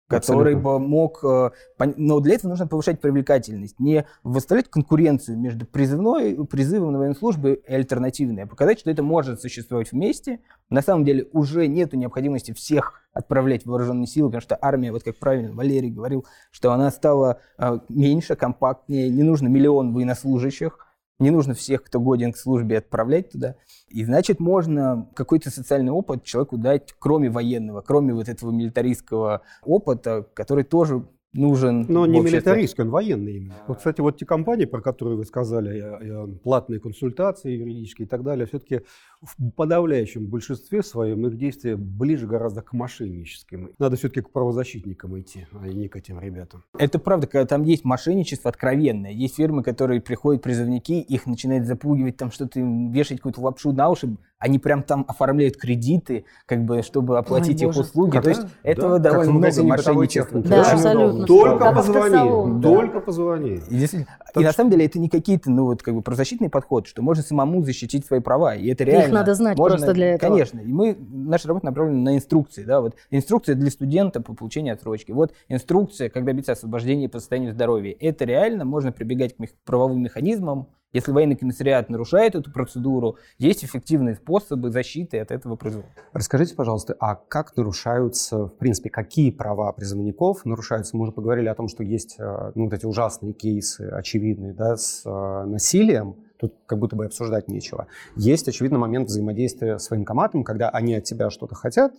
который 0.07 0.53
Абсолютно. 0.53 0.79
бы 0.79 0.79
мог... 0.79 1.23
Э, 1.23 1.51
но 1.97 2.19
для 2.19 2.35
этого 2.35 2.49
нужно 2.49 2.67
повышать 2.67 3.01
привлекательность, 3.01 3.79
не 3.79 4.05
выставлять 4.23 4.69
конкуренцию 4.69 5.37
между 5.39 5.65
призывной, 5.65 6.45
призывом 6.45 6.91
на 6.91 6.99
военную 6.99 7.17
службу 7.17 7.49
и 7.49 7.71
альтернативной, 7.71 8.43
а 8.43 8.47
показать, 8.47 8.79
что 8.79 8.91
это 8.91 9.01
может 9.01 9.41
существовать 9.41 9.91
вместе. 9.91 10.39
На 10.69 10.81
самом 10.81 11.05
деле 11.05 11.27
уже 11.33 11.67
нет 11.67 11.93
необходимости 11.93 12.53
всех 12.53 13.01
отправлять 13.13 13.63
в 13.63 13.69
вооруженные 13.69 14.07
силы, 14.07 14.29
потому 14.29 14.41
что 14.41 14.57
армия, 14.61 14.91
вот 14.91 15.03
как 15.03 15.17
правильно 15.17 15.53
Валерий 15.53 15.89
говорил, 15.89 16.25
что 16.51 16.71
она 16.71 16.91
стала 16.91 17.39
э, 17.57 17.79
меньше, 17.89 18.35
компактнее, 18.35 19.09
не 19.09 19.23
нужно 19.23 19.47
миллион 19.47 19.93
военнослужащих, 19.93 20.84
не 21.19 21.31
нужно 21.31 21.53
всех, 21.53 21.83
кто 21.83 21.99
годен 21.99 22.33
к 22.33 22.37
службе, 22.37 22.77
отправлять 22.77 23.31
туда. 23.31 23.55
И 23.87 24.03
значит, 24.03 24.39
можно 24.39 25.09
какой-то 25.13 25.49
социальный 25.49 25.91
опыт 25.91 26.23
человеку 26.23 26.57
дать, 26.57 26.93
кроме 26.99 27.29
военного, 27.29 27.81
кроме 27.81 28.13
вот 28.13 28.27
этого 28.27 28.51
милитаристского 28.51 29.41
опыта, 29.63 30.27
который 30.33 30.63
тоже 30.63 31.05
нужен. 31.35 31.85
Но 31.87 32.05
не 32.05 32.19
милитаристский, 32.19 32.83
он 32.83 32.89
военный 32.89 33.37
именно. 33.37 33.55
Вот, 33.67 33.77
кстати, 33.77 34.01
вот 34.01 34.17
те 34.17 34.25
компании, 34.25 34.65
про 34.65 34.81
которые 34.81 35.17
вы 35.17 35.25
сказали, 35.25 36.37
платные 36.43 36.79
консультации 36.79 37.51
юридические 37.51 38.05
и 38.05 38.09
так 38.09 38.23
далее, 38.23 38.45
все-таки 38.45 38.81
в 39.21 39.51
подавляющем 39.51 40.27
большинстве 40.27 40.83
своем 40.83 41.25
их 41.27 41.37
действия 41.37 41.75
ближе 41.75 42.27
гораздо 42.27 42.61
к 42.61 42.73
мошенническим. 42.73 43.71
Надо 43.79 43.95
все-таки 43.95 44.21
к 44.21 44.29
правозащитникам 44.29 45.19
идти, 45.19 45.47
а 45.51 45.67
не 45.67 45.87
к 45.87 45.95
этим 45.95 46.19
ребятам. 46.19 46.63
Это 46.77 46.99
правда, 46.99 47.27
когда 47.27 47.45
там 47.45 47.63
есть 47.63 47.85
мошенничество 47.85 48.49
откровенное. 48.49 49.11
Есть 49.11 49.35
фирмы, 49.35 49.63
которые 49.63 50.01
приходят 50.01 50.41
призывники, 50.41 50.93
их 50.93 51.25
начинают 51.25 51.65
запугивать, 51.65 52.17
там 52.17 52.31
что-то 52.31 52.59
вешать 52.59 53.17
какую-то 53.17 53.41
лапшу 53.41 53.71
на 53.71 53.89
уши, 53.89 54.15
они 54.45 54.59
прям 54.59 54.83
там 54.83 55.05
оформляют 55.07 55.57
кредиты, 55.57 56.25
как 56.45 56.63
бы, 56.65 56.83
чтобы 56.83 57.17
оплатить 57.17 57.63
Ой, 57.63 57.69
их 57.69 57.75
услуги. 57.75 58.11
Как, 58.11 58.23
То 58.23 58.29
есть 58.29 58.43
да? 58.43 58.49
этого 58.61 58.99
да, 58.99 59.09
довольно 59.11 59.31
много 59.31 59.63
мошенничества. 59.63 60.39
Да, 60.41 60.61
Очень 60.61 60.71
абсолютно. 60.71 61.25
Только 61.25 61.71
позвони, 61.71 62.61
только 62.61 62.99
позвони. 62.99 63.61
И, 63.69 63.75
действительно, 63.75 64.07
и 64.35 64.39
на 64.43 64.51
самом 64.51 64.69
деле 64.69 64.85
это 64.85 64.99
не 64.99 65.09
какие-то, 65.09 65.49
ну 65.49 65.65
вот 65.65 65.81
как 65.81 65.95
бы 65.95 66.03
правозащитный 66.03 66.49
подход, 66.49 66.85
что 66.85 67.01
можно 67.01 67.23
самому 67.23 67.63
защитить 67.63 68.05
свои 68.05 68.19
права, 68.19 68.55
и 68.55 68.67
это 68.67 68.83
реально. 68.83 69.07
Их 69.07 69.13
надо 69.13 69.33
знать 69.33 69.57
можно, 69.57 69.77
просто 69.77 69.93
для 69.95 70.13
этого. 70.13 70.29
Конечно, 70.29 70.59
и 70.59 70.71
мы, 70.71 70.95
наша 71.09 71.47
работа 71.47 71.65
направлена 71.65 72.11
на 72.11 72.15
инструкции, 72.15 72.63
да, 72.63 72.81
вот 72.81 72.95
инструкция 73.09 73.55
для 73.55 73.71
студента 73.71 74.21
по 74.21 74.35
получению 74.35 74.75
отсрочки, 74.75 75.11
вот 75.11 75.33
инструкция, 75.49 76.09
как 76.09 76.23
добиться 76.23 76.51
освобождения 76.51 77.09
по 77.09 77.17
состоянию 77.17 77.51
здоровья. 77.51 77.95
Это 77.99 78.25
реально 78.25 78.63
можно 78.63 78.91
прибегать 78.91 79.35
к 79.35 79.65
правовым 79.65 80.03
механизмам, 80.03 80.67
если 80.95 81.11
военный 81.11 81.35
комиссариат 81.35 81.89
нарушает 81.89 82.35
эту 82.35 82.49
процедуру, 82.51 83.17
есть 83.37 83.65
эффективные 83.65 84.15
способы 84.15 84.71
защиты 84.71 85.19
от 85.19 85.29
этого 85.29 85.57
произвола. 85.57 85.85
Расскажите, 86.13 86.55
пожалуйста, 86.55 86.95
а 87.01 87.15
как 87.15 87.57
нарушаются, 87.57 88.45
в 88.45 88.57
принципе, 88.57 88.89
какие 88.89 89.29
права 89.31 89.73
призывников 89.73 90.45
нарушаются? 90.45 90.95
Мы 90.95 91.03
уже 91.03 91.11
поговорили 91.11 91.49
о 91.49 91.55
том, 91.55 91.67
что 91.67 91.83
есть 91.83 92.15
э, 92.17 92.51
ну, 92.55 92.63
вот 92.63 92.73
эти 92.73 92.85
ужасные 92.85 93.33
кейсы, 93.33 93.81
очевидные, 93.89 94.53
да, 94.53 94.77
с 94.77 95.01
э, 95.05 95.45
насилием, 95.45 96.15
тут 96.39 96.53
как 96.65 96.79
будто 96.79 96.95
бы 96.95 97.05
обсуждать 97.05 97.49
нечего. 97.49 97.87
Есть, 98.15 98.47
очевидно, 98.47 98.79
момент 98.79 99.09
взаимодействия 99.09 99.79
с 99.79 99.89
военкоматом, 99.89 100.45
когда 100.45 100.69
они 100.69 100.95
от 100.95 101.03
тебя 101.03 101.29
что-то 101.29 101.55
хотят, 101.55 101.91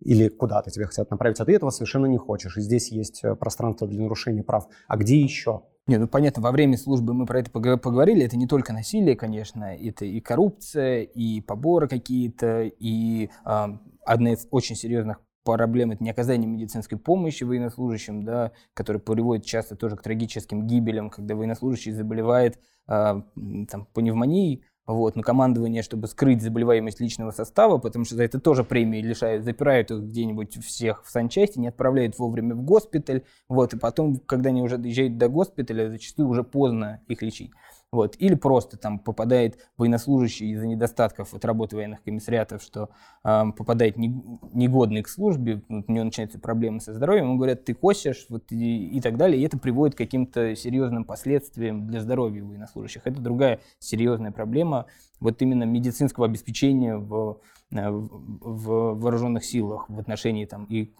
или 0.00 0.28
куда-то 0.28 0.70
тебя 0.70 0.86
хотят 0.86 1.10
направить, 1.10 1.38
а 1.40 1.44
ты 1.44 1.54
этого 1.54 1.68
совершенно 1.68 2.06
не 2.06 2.16
хочешь. 2.16 2.56
И 2.56 2.62
здесь 2.62 2.90
есть 2.90 3.22
э, 3.24 3.34
пространство 3.34 3.86
для 3.86 4.00
нарушения 4.00 4.42
прав. 4.42 4.68
А 4.86 4.96
где 4.96 5.20
еще? 5.20 5.64
Не, 5.88 5.96
ну 5.96 6.06
понятно, 6.06 6.42
во 6.42 6.52
время 6.52 6.76
службы 6.76 7.14
мы 7.14 7.24
про 7.24 7.40
это 7.40 7.50
поговорили. 7.50 8.22
Это 8.22 8.36
не 8.36 8.46
только 8.46 8.74
насилие, 8.74 9.16
конечно, 9.16 9.74
это 9.74 10.04
и 10.04 10.20
коррупция, 10.20 11.00
и 11.00 11.40
поборы 11.40 11.88
какие-то, 11.88 12.64
и 12.64 13.30
э, 13.46 13.66
одна 14.04 14.32
из 14.34 14.46
очень 14.50 14.76
серьезных 14.76 15.18
проблем 15.44 15.92
это 15.92 16.04
не 16.04 16.10
оказание 16.10 16.46
медицинской 16.46 16.98
помощи 16.98 17.42
военнослужащим, 17.42 18.22
да, 18.22 18.52
который 18.74 19.00
приводит 19.00 19.46
часто 19.46 19.76
тоже 19.76 19.96
к 19.96 20.02
трагическим 20.02 20.66
гибелям, 20.66 21.08
когда 21.08 21.34
военнослужащий 21.34 21.92
заболевает 21.92 22.58
э, 22.86 23.22
там, 23.70 23.86
пневмонией, 23.94 24.64
вот, 24.88 25.16
но 25.16 25.22
командование, 25.22 25.82
чтобы 25.82 26.08
скрыть 26.08 26.40
заболеваемость 26.40 26.98
личного 26.98 27.30
состава, 27.30 27.76
потому 27.76 28.06
что 28.06 28.16
за 28.16 28.24
это 28.24 28.40
тоже 28.40 28.64
премии 28.64 29.02
лишают, 29.02 29.44
запирают 29.44 29.90
их 29.90 29.98
где-нибудь 29.98 30.64
всех 30.64 31.04
в 31.04 31.10
санчасти, 31.10 31.58
не 31.58 31.68
отправляют 31.68 32.18
вовремя 32.18 32.54
в 32.54 32.62
госпиталь, 32.62 33.22
вот, 33.48 33.74
и 33.74 33.78
потом, 33.78 34.16
когда 34.16 34.48
они 34.48 34.62
уже 34.62 34.78
доезжают 34.78 35.18
до 35.18 35.28
госпиталя, 35.28 35.90
зачастую 35.90 36.28
уже 36.28 36.42
поздно 36.42 37.02
их 37.06 37.20
лечить. 37.20 37.50
Вот. 37.90 38.16
Или 38.18 38.34
просто 38.34 38.76
там 38.76 38.98
попадает 38.98 39.58
военнослужащий 39.78 40.50
из-за 40.50 40.66
недостатков 40.66 41.32
от 41.32 41.44
работы 41.44 41.76
военных 41.76 42.02
комиссариатов, 42.02 42.62
что 42.62 42.90
э, 43.24 43.44
попадает 43.56 43.96
не, 43.96 44.08
негодный 44.52 45.02
к 45.02 45.08
службе, 45.08 45.62
у 45.68 45.90
него 45.90 46.04
начинаются 46.04 46.38
проблемы 46.38 46.80
со 46.80 46.92
здоровьем, 46.92 47.24
ему 47.24 47.36
говорят, 47.36 47.64
ты 47.64 47.72
косишь, 47.72 48.26
вот, 48.28 48.52
и, 48.52 48.88
и 48.88 49.00
так 49.00 49.16
далее, 49.16 49.40
и 49.40 49.44
это 49.44 49.58
приводит 49.58 49.94
к 49.94 49.98
каким-то 49.98 50.54
серьезным 50.54 51.04
последствиям 51.04 51.86
для 51.86 52.02
здоровья 52.02 52.44
военнослужащих. 52.44 53.02
Это 53.06 53.22
другая 53.22 53.60
серьезная 53.78 54.32
проблема, 54.32 54.84
вот 55.18 55.40
именно 55.40 55.64
медицинского 55.64 56.26
обеспечения 56.26 56.98
в, 56.98 57.40
э, 57.70 57.88
в, 57.88 58.10
в 58.42 59.00
вооруженных 59.00 59.44
силах 59.44 59.88
в 59.88 59.98
отношении 59.98 60.44
там 60.44 60.66
и 60.66 60.92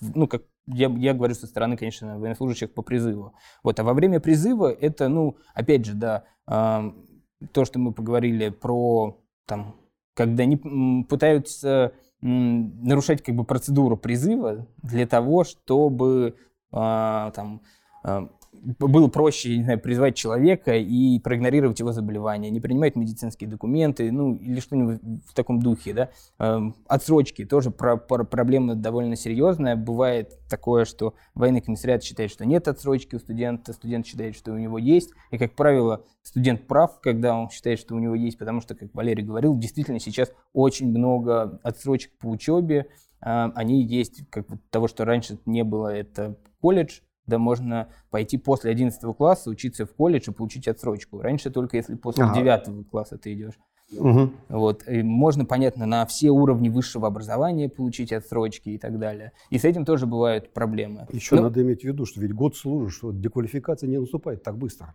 ну, 0.00 0.28
как 0.28 0.42
я, 0.74 0.88
я 0.88 1.14
говорю 1.14 1.34
со 1.34 1.46
стороны, 1.46 1.76
конечно, 1.76 2.18
военнослужащих 2.18 2.72
по 2.72 2.82
призыву. 2.82 3.34
Вот, 3.62 3.78
а 3.78 3.84
во 3.84 3.94
время 3.94 4.20
призыва 4.20 4.72
это, 4.72 5.08
ну, 5.08 5.36
опять 5.54 5.84
же, 5.84 5.94
да, 5.94 6.24
э, 6.46 6.90
то, 7.52 7.64
что 7.64 7.78
мы 7.78 7.92
поговорили 7.92 8.50
про, 8.50 9.20
там, 9.46 9.76
когда 10.14 10.42
они 10.42 11.04
пытаются 11.08 11.92
нарушать 12.22 13.22
как 13.22 13.34
бы 13.34 13.44
процедуру 13.44 13.96
призыва 13.96 14.66
для 14.82 15.06
того, 15.06 15.44
чтобы 15.44 16.36
э, 16.72 17.30
там, 17.34 17.62
э, 18.04 18.28
было 18.52 19.08
проще, 19.08 19.56
не 19.56 19.64
знаю, 19.64 19.80
призвать 19.80 20.16
человека 20.16 20.74
и 20.76 21.18
проигнорировать 21.20 21.78
его 21.78 21.92
заболевание, 21.92 22.50
не 22.50 22.60
принимать 22.60 22.96
медицинские 22.96 23.48
документы, 23.48 24.10
ну, 24.10 24.34
или 24.34 24.60
что-нибудь 24.60 25.00
в 25.26 25.34
таком 25.34 25.60
духе, 25.60 25.94
да. 25.94 26.10
Эм, 26.38 26.74
отсрочки 26.86 27.44
тоже 27.44 27.70
про, 27.70 27.96
про, 27.96 28.24
проблема 28.24 28.74
довольно 28.74 29.16
серьезная. 29.16 29.76
Бывает 29.76 30.38
такое, 30.48 30.84
что 30.84 31.14
военный 31.34 31.60
комиссариат 31.60 32.02
считает, 32.02 32.30
что 32.30 32.44
нет 32.44 32.68
отсрочки 32.68 33.14
у 33.14 33.18
студента, 33.18 33.72
студент 33.72 34.06
считает, 34.06 34.36
что 34.36 34.52
у 34.52 34.58
него 34.58 34.78
есть, 34.78 35.10
и, 35.30 35.38
как 35.38 35.54
правило, 35.54 36.04
студент 36.22 36.66
прав, 36.66 37.00
когда 37.00 37.36
он 37.36 37.50
считает, 37.50 37.78
что 37.78 37.94
у 37.94 37.98
него 37.98 38.14
есть, 38.14 38.38
потому 38.38 38.60
что, 38.60 38.74
как 38.74 38.94
Валерий 38.94 39.24
говорил, 39.24 39.56
действительно 39.56 40.00
сейчас 40.00 40.32
очень 40.52 40.90
много 40.90 41.60
отсрочек 41.62 42.12
по 42.18 42.26
учебе, 42.26 42.86
а, 43.20 43.52
они 43.54 43.82
есть, 43.82 44.28
как 44.30 44.46
того, 44.70 44.88
что 44.88 45.04
раньше 45.04 45.38
не 45.46 45.62
было, 45.62 45.88
это 45.94 46.36
колледж, 46.60 47.00
да 47.26 47.38
можно 47.38 47.88
пойти 48.10 48.38
после 48.38 48.70
11 48.70 49.00
класса 49.16 49.50
учиться 49.50 49.86
в 49.86 49.94
колледж 49.94 50.30
и 50.30 50.32
получить 50.32 50.68
отсрочку. 50.68 51.20
Раньше 51.20 51.50
только 51.50 51.76
если 51.76 51.94
после 51.94 52.24
ага. 52.24 52.34
9 52.34 52.88
класса 52.88 53.18
ты 53.18 53.32
идешь. 53.34 53.54
Угу. 53.96 54.30
Вот. 54.50 54.88
И 54.88 55.02
можно, 55.02 55.44
понятно, 55.44 55.86
на 55.86 56.06
все 56.06 56.30
уровни 56.30 56.68
высшего 56.68 57.08
образования 57.08 57.68
получить 57.68 58.12
отсрочки 58.12 58.70
и 58.70 58.78
так 58.78 58.98
далее. 58.98 59.32
И 59.50 59.58
с 59.58 59.64
этим 59.64 59.84
тоже 59.84 60.06
бывают 60.06 60.52
проблемы. 60.52 61.06
Еще 61.12 61.36
Но... 61.36 61.42
надо 61.42 61.62
иметь 61.62 61.82
в 61.82 61.84
виду, 61.84 62.06
что 62.06 62.20
ведь 62.20 62.32
год 62.32 62.56
служишь, 62.56 62.96
что 62.96 63.12
деквалификация 63.12 63.88
не 63.88 63.98
наступает 63.98 64.42
так 64.42 64.56
быстро. 64.56 64.94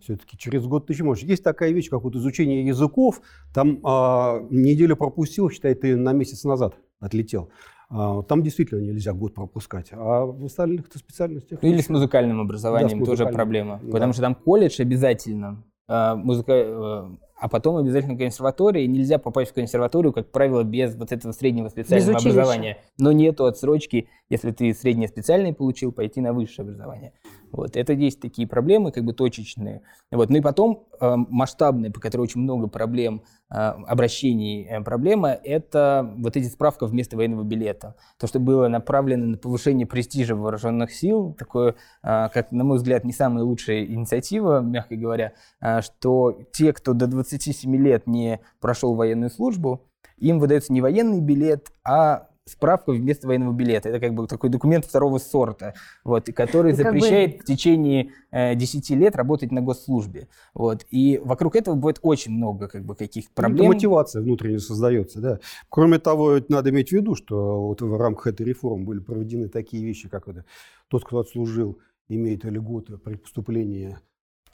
Все-таки 0.00 0.36
через 0.36 0.66
год 0.66 0.86
ты 0.86 0.92
еще 0.92 1.04
можешь. 1.04 1.24
Есть 1.24 1.44
такая 1.44 1.70
вещь, 1.70 1.88
как 1.88 2.02
вот 2.02 2.16
изучение 2.16 2.66
языков. 2.66 3.20
Там 3.54 3.80
а, 3.84 4.40
неделю 4.50 4.96
пропустил, 4.96 5.48
считай, 5.50 5.74
ты 5.74 5.96
на 5.96 6.12
месяц 6.12 6.44
назад 6.44 6.74
отлетел. 7.00 7.50
А, 7.96 8.22
там 8.22 8.42
действительно 8.42 8.80
нельзя 8.80 9.12
год 9.12 9.34
пропускать. 9.34 9.90
А 9.92 10.24
в 10.24 10.44
остальных 10.44 10.86
специальностях... 10.92 11.62
Или 11.62 11.80
с 11.80 11.88
музыкальным 11.88 12.40
образованием 12.40 12.98
да, 12.98 13.04
тоже 13.06 13.26
проблема. 13.26 13.78
Да. 13.82 13.92
Потому 13.92 14.12
что 14.12 14.22
там 14.22 14.34
колледж 14.34 14.80
обязательно. 14.80 15.62
А, 15.86 16.16
музыка... 16.16 17.08
А 17.44 17.48
потом 17.50 17.76
обязательно 17.76 18.16
консерватория. 18.16 18.84
И 18.84 18.86
нельзя 18.86 19.18
попасть 19.18 19.50
в 19.50 19.54
консерваторию, 19.54 20.14
как 20.14 20.32
правило, 20.32 20.62
без 20.62 20.94
вот 20.94 21.12
этого 21.12 21.32
среднего 21.32 21.68
специального 21.68 22.16
образования. 22.16 22.78
Но 22.96 23.12
нету 23.12 23.44
отсрочки, 23.44 24.08
если 24.30 24.50
ты 24.50 24.72
среднее 24.72 25.08
специальное 25.08 25.52
получил, 25.52 25.92
пойти 25.92 26.22
на 26.22 26.32
высшее 26.32 26.64
образование. 26.64 27.12
Вот. 27.52 27.76
Это 27.76 27.92
есть 27.92 28.20
такие 28.20 28.48
проблемы, 28.48 28.90
как 28.90 29.04
бы 29.04 29.12
точечные. 29.12 29.82
Вот. 30.10 30.28
Ну 30.28 30.38
и 30.38 30.40
потом 30.40 30.88
э, 31.00 31.14
масштабные, 31.16 31.92
по 31.92 32.00
которой 32.00 32.22
очень 32.22 32.40
много 32.40 32.66
проблем, 32.66 33.22
э, 33.48 33.54
обращений 33.54 34.66
э, 34.68 34.80
проблема, 34.82 35.28
это 35.28 36.14
вот 36.16 36.36
эти 36.36 36.46
справка 36.46 36.86
вместо 36.86 37.16
военного 37.16 37.44
билета. 37.44 37.94
То, 38.18 38.26
что 38.26 38.40
было 38.40 38.66
направлено 38.66 39.26
на 39.26 39.38
повышение 39.38 39.86
престижа 39.86 40.34
вооруженных 40.34 40.92
сил, 40.92 41.32
такое, 41.38 41.76
э, 42.02 42.28
как, 42.32 42.50
на 42.50 42.64
мой 42.64 42.78
взгляд, 42.78 43.04
не 43.04 43.12
самая 43.12 43.44
лучшая 43.44 43.84
инициатива, 43.84 44.60
мягко 44.60 44.96
говоря, 44.96 45.34
э, 45.60 45.80
что 45.80 46.36
те, 46.52 46.72
кто 46.72 46.92
до 46.92 47.06
27 47.34 47.76
лет 47.76 48.06
не 48.06 48.40
прошел 48.60 48.94
военную 48.94 49.30
службу, 49.30 49.84
им 50.18 50.38
выдается 50.38 50.72
не 50.72 50.80
военный 50.80 51.20
билет, 51.20 51.72
а 51.84 52.28
справка 52.46 52.92
вместо 52.92 53.26
военного 53.26 53.52
билета. 53.52 53.88
Это 53.88 54.00
как 54.00 54.14
бы 54.14 54.26
такой 54.26 54.50
документ 54.50 54.84
второго 54.84 55.18
сорта, 55.18 55.74
вот, 56.04 56.26
который 56.26 56.72
ну, 56.72 56.76
запрещает 56.76 57.36
бы... 57.36 57.38
в 57.38 57.44
течение 57.44 58.10
э, 58.30 58.54
10 58.54 58.90
лет 58.90 59.16
работать 59.16 59.50
на 59.50 59.62
госслужбе. 59.62 60.28
Вот. 60.52 60.84
И 60.90 61.20
вокруг 61.24 61.56
этого 61.56 61.74
будет 61.74 61.98
очень 62.02 62.32
много 62.32 62.68
как 62.68 62.84
бы, 62.84 62.94
каких-то 62.94 63.30
ну, 63.30 63.42
проблем. 63.42 63.66
Это 63.66 63.74
мотивация 63.74 64.22
внутренне 64.22 64.58
создается. 64.58 65.20
Да. 65.20 65.40
Кроме 65.70 65.98
того, 65.98 66.38
надо 66.48 66.70
иметь 66.70 66.90
в 66.90 66.92
виду, 66.92 67.14
что 67.14 67.66
вот 67.66 67.80
в 67.80 67.96
рамках 67.96 68.26
этой 68.28 68.44
реформы 68.44 68.84
были 68.84 69.00
проведены 69.00 69.48
такие 69.48 69.82
вещи, 69.82 70.08
как 70.08 70.28
это, 70.28 70.44
тот, 70.88 71.04
кто 71.04 71.18
отслужил, 71.20 71.78
имеет 72.08 72.44
льготы 72.44 72.98
при 72.98 73.16
поступлении 73.16 73.96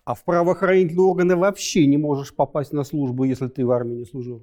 а 0.05 0.15
в 0.15 0.25
правоохранительные 0.25 1.05
органы 1.05 1.37
вообще 1.37 1.87
не 1.87 1.97
можешь 1.97 2.35
попасть 2.35 2.73
на 2.73 2.85
службу, 2.85 3.25
если 3.25 3.49
ты 3.49 3.65
в 3.65 3.71
армии 3.71 3.97
не 3.97 4.05
служил. 4.05 4.43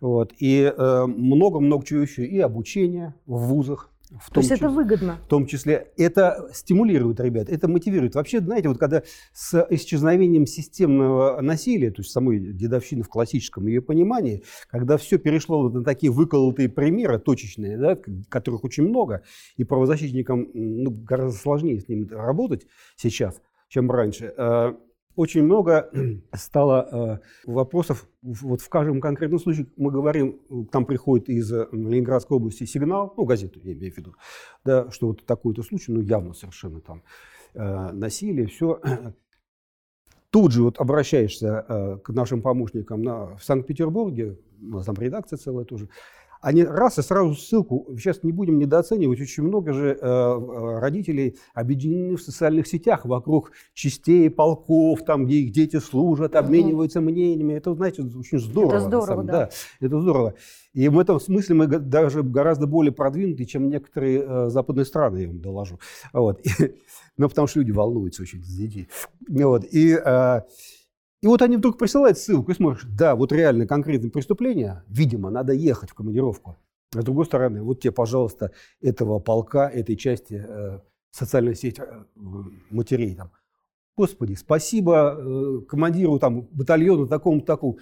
Вот. 0.00 0.32
И 0.38 0.72
э, 0.76 1.06
много-много 1.06 1.84
чего 1.84 2.00
еще. 2.00 2.24
И 2.24 2.38
обучение 2.40 3.14
в 3.26 3.48
вузах. 3.48 3.90
В 4.10 4.30
То 4.30 4.38
есть 4.38 4.50
числе, 4.50 4.66
это 4.66 4.74
выгодно? 4.74 5.18
В 5.26 5.28
том 5.28 5.46
числе 5.46 5.88
это 5.96 6.48
стимулирует 6.52 7.18
ребят, 7.18 7.48
это 7.48 7.66
мотивирует. 7.66 8.14
Вообще, 8.14 8.40
знаете, 8.40 8.68
вот 8.68 8.78
когда 8.78 9.02
с 9.32 9.66
исчезновением 9.68 10.46
системного 10.46 11.40
насилия, 11.40 11.90
то 11.90 12.02
есть 12.02 12.12
самой 12.12 12.38
дедовщины 12.38 13.02
в 13.02 13.08
классическом 13.08 13.66
ее 13.66 13.82
понимании, 13.82 14.44
когда 14.70 14.96
все 14.96 15.18
перешло 15.18 15.68
на 15.70 15.82
такие 15.82 16.12
выколотые 16.12 16.68
примеры, 16.68 17.18
точечные, 17.18 17.76
да, 17.78 17.98
которых 18.28 18.62
очень 18.62 18.84
много, 18.84 19.22
и 19.56 19.64
правозащитникам 19.64 20.50
ну, 20.54 20.90
гораздо 20.90 21.36
сложнее 21.36 21.80
с 21.80 21.88
ними 21.88 22.06
работать 22.08 22.66
сейчас, 22.94 23.42
чем 23.68 23.90
раньше, 23.90 24.32
э, 24.36 24.74
очень 25.16 25.42
много 25.42 25.90
стало 26.34 27.20
э, 27.46 27.50
вопросов. 27.50 28.06
Вот 28.22 28.60
в 28.60 28.68
каждом 28.68 29.00
конкретном 29.00 29.40
случае 29.40 29.66
мы 29.76 29.90
говорим, 29.90 30.40
там 30.70 30.84
приходит 30.84 31.28
из 31.30 31.50
э, 31.50 31.66
Ленинградской 31.72 32.36
области 32.36 32.64
сигнал, 32.64 33.12
ну, 33.16 33.24
газету 33.24 33.58
я 33.64 33.72
имею 33.72 33.92
в 33.92 33.96
виду, 33.96 34.14
да, 34.64 34.90
что 34.90 35.08
вот 35.08 35.24
такой-то 35.24 35.62
случай, 35.62 35.90
ну, 35.90 36.00
явно 36.00 36.34
совершенно 36.34 36.80
там 36.80 37.02
э, 37.54 37.92
насилие, 37.92 38.46
все. 38.46 38.80
Тут 40.30 40.52
же 40.52 40.64
вот 40.64 40.78
обращаешься 40.78 42.00
к 42.04 42.10
нашим 42.10 42.42
помощникам 42.42 43.00
на, 43.00 43.36
в 43.36 43.42
Санкт-Петербурге, 43.42 44.38
у 44.60 44.66
нас 44.66 44.84
там 44.84 44.96
редакция 44.96 45.38
целая 45.38 45.64
тоже, 45.64 45.88
они 46.46 46.62
раз 46.62 46.96
и 46.96 47.02
сразу 47.02 47.34
ссылку, 47.34 47.88
сейчас 47.98 48.22
не 48.22 48.30
будем 48.30 48.60
недооценивать, 48.60 49.20
очень 49.20 49.42
много 49.42 49.72
же 49.72 49.98
э, 50.00 50.06
э, 50.06 50.78
родителей 50.78 51.36
объединены 51.54 52.14
в 52.14 52.22
социальных 52.22 52.68
сетях 52.68 53.04
вокруг 53.04 53.50
частей, 53.74 54.30
полков, 54.30 55.04
там, 55.04 55.26
где 55.26 55.38
их 55.38 55.50
дети 55.50 55.80
служат, 55.80 56.36
обмениваются 56.36 57.00
мнениями. 57.00 57.54
Это, 57.54 57.74
знаете, 57.74 58.02
очень 58.02 58.38
здорово. 58.38 58.76
Это 58.76 58.80
здорово, 58.84 59.06
самом, 59.06 59.26
да. 59.26 59.32
да. 59.32 59.50
Это 59.80 60.00
здорово. 60.00 60.34
И 60.72 60.88
в 60.88 61.00
этом 61.00 61.18
смысле 61.18 61.56
мы 61.56 61.66
даже 61.66 62.22
гораздо 62.22 62.68
более 62.68 62.92
продвинуты, 62.92 63.44
чем 63.44 63.68
некоторые 63.68 64.22
э, 64.24 64.48
западные 64.48 64.84
страны, 64.84 65.18
я 65.18 65.26
вам 65.26 65.40
доложу. 65.40 65.80
Вот. 66.12 66.40
ну, 67.16 67.28
потому 67.28 67.48
что 67.48 67.58
люди 67.58 67.72
волнуются 67.72 68.22
очень 68.22 68.44
за 68.44 68.56
детей. 68.56 68.88
Вот. 69.28 69.64
И... 69.64 69.94
Э, 69.94 70.42
и 71.26 71.28
вот 71.28 71.42
они 71.42 71.56
вдруг 71.56 71.76
присылают 71.76 72.18
ссылку 72.18 72.52
и 72.52 72.54
смотришь, 72.54 72.84
да, 72.84 73.16
вот 73.16 73.32
реально 73.32 73.66
конкретное 73.66 74.12
преступление, 74.12 74.84
видимо, 74.86 75.28
надо 75.28 75.54
ехать 75.54 75.90
в 75.90 75.94
командировку. 75.94 76.56
А 76.94 77.02
с 77.02 77.04
другой 77.04 77.26
стороны, 77.26 77.64
вот 77.64 77.80
тебе, 77.80 77.90
пожалуйста, 77.90 78.52
этого 78.80 79.18
полка, 79.18 79.68
этой 79.68 79.96
части 79.96 80.46
э, 80.46 80.78
социальной 81.10 81.56
сети 81.56 81.82
э, 81.82 82.04
матерей 82.70 83.16
там. 83.16 83.32
Господи, 83.96 84.34
спасибо 84.34 85.16
э, 85.18 85.62
командиру 85.68 86.20
там 86.20 86.42
батальона 86.52 87.08
такому-то 87.08 87.44
такому. 87.44 87.78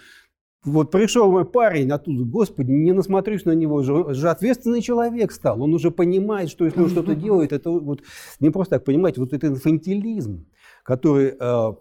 Вот 0.65 0.91
пришел 0.91 1.31
мой 1.31 1.45
парень 1.45 1.91
оттуда, 1.91 2.25
господи, 2.25 2.71
не 2.71 2.93
насмотрюсь 2.93 3.45
на 3.45 3.53
него, 3.53 3.83
же, 3.83 4.15
же 4.15 4.31
ответственный 4.31 4.81
человек 4.81 5.33
стал. 5.33 5.61
Он 5.61 5.75
уже 5.75 5.91
понимает, 5.91 6.49
что 6.49 6.65
если 6.65 6.81
он 6.81 6.89
что-то 6.89 7.15
делает, 7.15 7.53
это 7.53 7.69
вот 7.69 8.01
не 8.41 8.49
просто 8.49 8.77
так, 8.77 8.87
понимаете, 8.87 9.21
вот 9.21 9.35
это 9.35 9.49
инфантилизм, 9.49 10.47
который 10.83 11.35
э, 11.39 11.73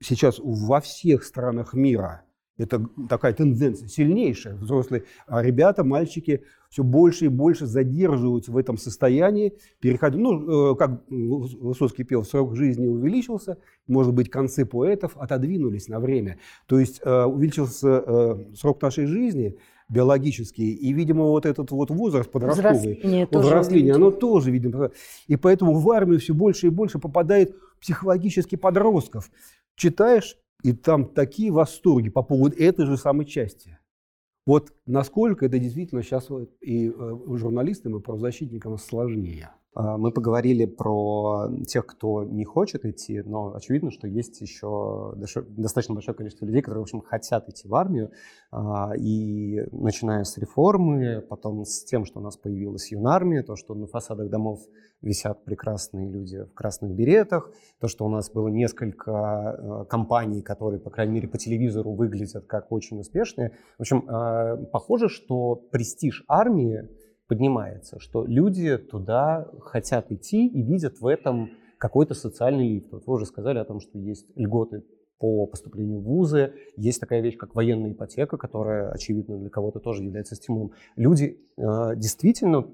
сейчас 0.00 0.38
во 0.38 0.80
всех 0.80 1.24
странах 1.24 1.74
мира 1.74 2.26
это 2.58 2.86
такая 3.08 3.34
тенденция 3.34 3.88
сильнейшая. 3.88 4.56
Взрослые 4.56 5.04
а 5.26 5.42
ребята, 5.42 5.84
мальчики 5.84 6.42
все 6.70 6.82
больше 6.82 7.26
и 7.26 7.28
больше 7.28 7.66
задерживаются 7.66 8.50
в 8.50 8.56
этом 8.56 8.78
состоянии. 8.78 9.54
Переходя, 9.80 10.18
ну, 10.18 10.72
э, 10.72 10.76
как 10.76 11.02
Высоцкий 11.08 12.04
пел, 12.04 12.24
срок 12.24 12.56
жизни 12.56 12.86
увеличился, 12.86 13.58
может 13.86 14.14
быть, 14.14 14.30
концы 14.30 14.64
поэтов 14.64 15.16
отодвинулись 15.16 15.88
на 15.88 16.00
время. 16.00 16.38
То 16.66 16.78
есть 16.78 17.00
э, 17.04 17.24
увеличился 17.24 18.02
э, 18.06 18.54
срок 18.54 18.80
нашей 18.80 19.06
жизни 19.06 19.58
биологический, 19.88 20.72
и, 20.72 20.92
видимо, 20.92 21.24
вот 21.24 21.46
этот 21.46 21.70
вот 21.70 21.90
возраст 21.90 22.28
подростковый, 22.28 22.96
взросление, 22.98 23.28
взросление 23.30 23.94
оно 23.94 24.10
тоже, 24.10 24.50
видимо, 24.50 24.90
и 25.28 25.36
поэтому 25.36 25.78
в 25.78 25.88
армию 25.90 26.18
все 26.18 26.34
больше 26.34 26.66
и 26.66 26.70
больше 26.70 26.98
попадает 26.98 27.54
психологически 27.80 28.56
подростков, 28.56 29.30
читаешь, 29.76 30.36
и 30.62 30.72
там 30.72 31.12
такие 31.12 31.52
восторги 31.52 32.08
по 32.08 32.22
поводу 32.22 32.56
этой 32.56 32.86
же 32.86 32.96
самой 32.96 33.26
части. 33.26 33.78
Вот 34.46 34.72
насколько 34.86 35.46
это 35.46 35.58
действительно 35.58 36.02
сейчас 36.02 36.28
и 36.60 36.88
э, 36.88 37.18
журналистам, 37.36 37.96
и 37.96 38.00
правозащитникам 38.00 38.78
сложнее. 38.78 39.50
А, 39.76 39.98
мы 39.98 40.10
поговорили 40.10 40.64
про 40.64 41.48
тех, 41.66 41.86
кто 41.86 42.24
не 42.24 42.44
хочет 42.44 42.86
идти, 42.86 43.22
но 43.22 43.54
очевидно, 43.54 43.90
что 43.90 44.08
есть 44.08 44.40
еще 44.40 45.14
достаточно 45.48 45.94
большое 45.94 46.16
количество 46.16 46.46
людей, 46.46 46.62
которые, 46.62 46.80
в 46.80 46.84
общем, 46.84 47.02
хотят 47.02 47.48
идти 47.50 47.68
в 47.68 47.74
армию. 47.74 48.10
А, 48.50 48.92
и 48.96 49.60
начиная 49.72 50.24
с 50.24 50.38
реформы, 50.38 51.20
потом 51.20 51.66
с 51.66 51.84
тем, 51.84 52.06
что 52.06 52.20
у 52.20 52.22
нас 52.22 52.38
появилась 52.38 52.90
юнармия, 52.90 53.42
то, 53.42 53.54
что 53.54 53.74
на 53.74 53.86
фасадах 53.86 54.30
домов 54.30 54.60
висят 55.02 55.44
прекрасные 55.44 56.08
люди 56.08 56.44
в 56.44 56.54
красных 56.54 56.92
беретах, 56.92 57.52
то, 57.78 57.86
что 57.86 58.06
у 58.06 58.08
нас 58.08 58.30
было 58.30 58.48
несколько 58.48 59.10
э, 59.12 59.84
компаний, 59.90 60.40
которые, 60.40 60.80
по 60.80 60.88
крайней 60.88 61.12
мере, 61.12 61.28
по 61.28 61.36
телевизору 61.36 61.92
выглядят 61.92 62.46
как 62.46 62.72
очень 62.72 62.98
успешные. 62.98 63.52
В 63.76 63.82
общем, 63.82 64.08
э, 64.08 64.64
похоже, 64.72 65.10
что 65.10 65.54
престиж 65.54 66.24
армии 66.28 66.88
поднимается, 67.28 67.98
что 68.00 68.24
люди 68.26 68.76
туда 68.78 69.48
хотят 69.60 70.10
идти 70.12 70.46
и 70.46 70.62
видят 70.62 71.00
в 71.00 71.06
этом 71.06 71.50
какой-то 71.78 72.14
социальный 72.14 72.68
лифт. 72.68 72.92
Вот 72.92 73.06
вы 73.06 73.14
уже 73.14 73.26
сказали 73.26 73.58
о 73.58 73.64
том, 73.64 73.80
что 73.80 73.98
есть 73.98 74.26
льготы 74.36 74.84
по 75.18 75.46
поступлению 75.46 76.00
в 76.00 76.04
вузы. 76.04 76.54
Есть 76.76 77.00
такая 77.00 77.20
вещь, 77.20 77.36
как 77.36 77.54
военная 77.54 77.92
ипотека, 77.92 78.36
которая, 78.36 78.90
очевидно, 78.90 79.38
для 79.38 79.50
кого-то 79.50 79.80
тоже 79.80 80.02
является 80.04 80.34
стимулом. 80.34 80.72
Люди 80.94 81.38
э, 81.56 81.96
действительно 81.96 82.66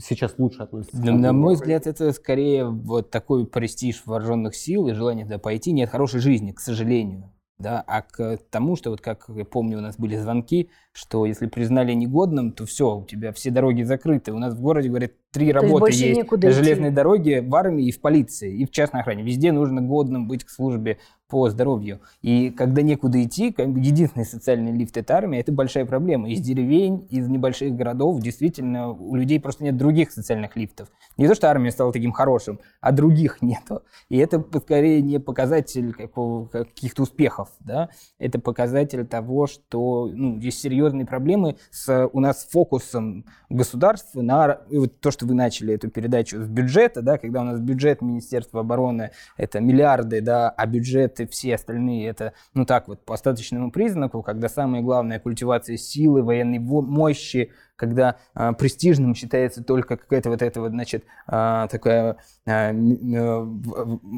сейчас 0.00 0.38
лучше 0.38 0.62
относятся? 0.62 1.02
На, 1.02 1.12
на 1.12 1.32
мой 1.32 1.54
взгляд, 1.54 1.86
это 1.86 2.12
скорее 2.12 2.68
вот 2.68 3.10
такой 3.10 3.46
престиж 3.46 4.02
вооруженных 4.06 4.54
сил 4.54 4.86
и 4.88 4.92
желание 4.92 5.24
туда 5.24 5.38
пойти. 5.38 5.72
Нет 5.72 5.88
хорошей 5.88 6.20
жизни, 6.20 6.52
к 6.52 6.60
сожалению. 6.60 7.32
Да, 7.58 7.82
а 7.86 8.02
к 8.02 8.38
тому, 8.50 8.76
что 8.76 8.90
вот 8.90 9.00
как 9.00 9.24
я 9.34 9.46
помню, 9.46 9.78
у 9.78 9.80
нас 9.80 9.96
были 9.96 10.16
звонки, 10.16 10.68
что 10.92 11.24
если 11.24 11.46
признали 11.46 11.94
негодным, 11.94 12.52
то 12.52 12.66
все, 12.66 12.98
у 12.98 13.06
тебя 13.06 13.32
все 13.32 13.50
дороги 13.50 13.82
закрыты. 13.82 14.32
У 14.32 14.38
нас 14.38 14.54
в 14.54 14.60
городе, 14.60 14.90
говорят, 14.90 15.12
три 15.30 15.52
То 15.52 15.60
работы 15.60 15.90
есть, 15.90 16.00
есть 16.02 16.30
на 16.30 16.50
железной 16.50 16.90
дороге, 16.90 17.40
в 17.40 17.54
армии 17.54 17.86
и 17.86 17.92
в 17.92 18.00
полиции, 18.02 18.54
и 18.54 18.66
в 18.66 18.70
частной 18.70 19.00
охране. 19.00 19.22
Везде 19.22 19.52
нужно 19.52 19.80
годным 19.80 20.28
быть 20.28 20.44
к 20.44 20.50
службе 20.50 20.98
по 21.28 21.48
здоровью. 21.50 22.00
И 22.22 22.50
когда 22.50 22.82
некуда 22.82 23.22
идти, 23.22 23.54
единственный 23.56 24.24
социальный 24.24 24.72
лифт– 24.72 24.96
это 24.98 25.14
армия, 25.16 25.40
это 25.40 25.52
большая 25.52 25.84
проблема. 25.84 26.30
Из 26.30 26.40
деревень, 26.40 27.06
из 27.10 27.28
небольших 27.28 27.74
городов 27.74 28.20
действительно 28.20 28.90
у 28.90 29.16
людей 29.16 29.40
просто 29.40 29.64
нет 29.64 29.76
других 29.76 30.12
социальных 30.12 30.56
лифтов. 30.56 30.88
Не 31.16 31.26
то, 31.26 31.34
что 31.34 31.50
армия 31.50 31.70
стала 31.70 31.92
таким 31.92 32.12
хорошим, 32.12 32.60
а 32.80 32.92
других 32.92 33.38
нету. 33.42 33.82
И 34.08 34.18
это 34.18 34.44
скорее 34.62 35.02
не 35.02 35.18
показатель 35.18 35.92
каких-то 35.92 37.02
успехов, 37.02 37.48
да? 37.60 37.90
это 38.18 38.38
показатель 38.38 39.06
того, 39.06 39.46
что 39.46 40.08
ну, 40.12 40.38
есть 40.38 40.60
серьезные 40.60 41.06
проблемы 41.06 41.56
с 41.70 42.08
у 42.12 42.20
нас 42.20 42.46
фокусом 42.50 43.24
государства 43.48 44.22
на 44.22 44.60
и 44.70 44.78
вот 44.78 45.00
то, 45.00 45.10
что 45.10 45.26
вы 45.26 45.34
начали 45.34 45.74
эту 45.74 45.90
передачу 45.90 46.42
с 46.42 46.46
бюджета, 46.46 47.02
да, 47.02 47.18
когда 47.18 47.40
у 47.40 47.44
нас 47.44 47.60
бюджет 47.60 48.02
Министерства 48.02 48.60
обороны– 48.60 49.10
это 49.36 49.60
миллиарды, 49.60 50.20
да, 50.20 50.50
а 50.50 50.66
бюджет 50.66 51.15
и 51.20 51.26
все 51.26 51.54
остальные 51.54 52.08
это, 52.08 52.32
ну 52.54 52.64
так 52.64 52.88
вот, 52.88 53.04
по 53.04 53.14
остаточному 53.14 53.70
признаку, 53.70 54.22
когда 54.22 54.48
самое 54.48 54.82
главное 54.82 55.18
культивация 55.20 55.76
силы, 55.76 56.22
военной 56.22 56.58
мощи, 56.58 57.50
когда 57.76 58.16
э, 58.34 58.52
престижным 58.58 59.14
считается 59.14 59.62
только 59.62 59.96
какая-то 59.96 60.30
вот 60.30 60.42
эта 60.42 60.60
вот, 60.60 60.70
значит, 60.72 61.04
э, 61.28 61.68
такая 61.70 62.16
э, 62.46 62.72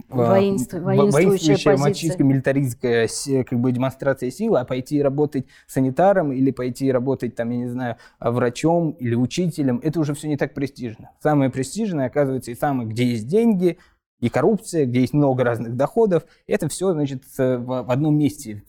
Воинство, 0.08 0.78
воинствующая 0.78 1.76
мачистская, 1.76 2.26
милитаристская 2.26 3.08
как 3.44 3.58
бы 3.58 3.72
демонстрация 3.72 4.30
силы, 4.30 4.60
а 4.60 4.64
пойти 4.64 5.02
работать 5.02 5.46
санитаром 5.66 6.32
или 6.32 6.50
пойти 6.50 6.90
работать, 6.90 7.34
там, 7.34 7.50
я 7.50 7.58
не 7.58 7.68
знаю, 7.68 7.96
врачом 8.20 8.92
или 8.92 9.14
учителем, 9.14 9.80
это 9.82 10.00
уже 10.00 10.14
все 10.14 10.28
не 10.28 10.36
так 10.36 10.54
престижно. 10.54 11.10
Самое 11.20 11.50
престижное, 11.50 12.06
оказывается, 12.06 12.52
и 12.52 12.54
самое, 12.54 12.88
где 12.88 13.04
есть 13.04 13.26
деньги, 13.26 13.78
и 14.20 14.28
коррупция, 14.28 14.86
где 14.86 15.00
есть 15.00 15.12
много 15.12 15.44
разных 15.44 15.76
доходов. 15.76 16.24
Это 16.46 16.68
все, 16.68 16.92
значит, 16.92 17.22
в 17.36 17.90
одном 17.90 18.16
месте 18.16 18.62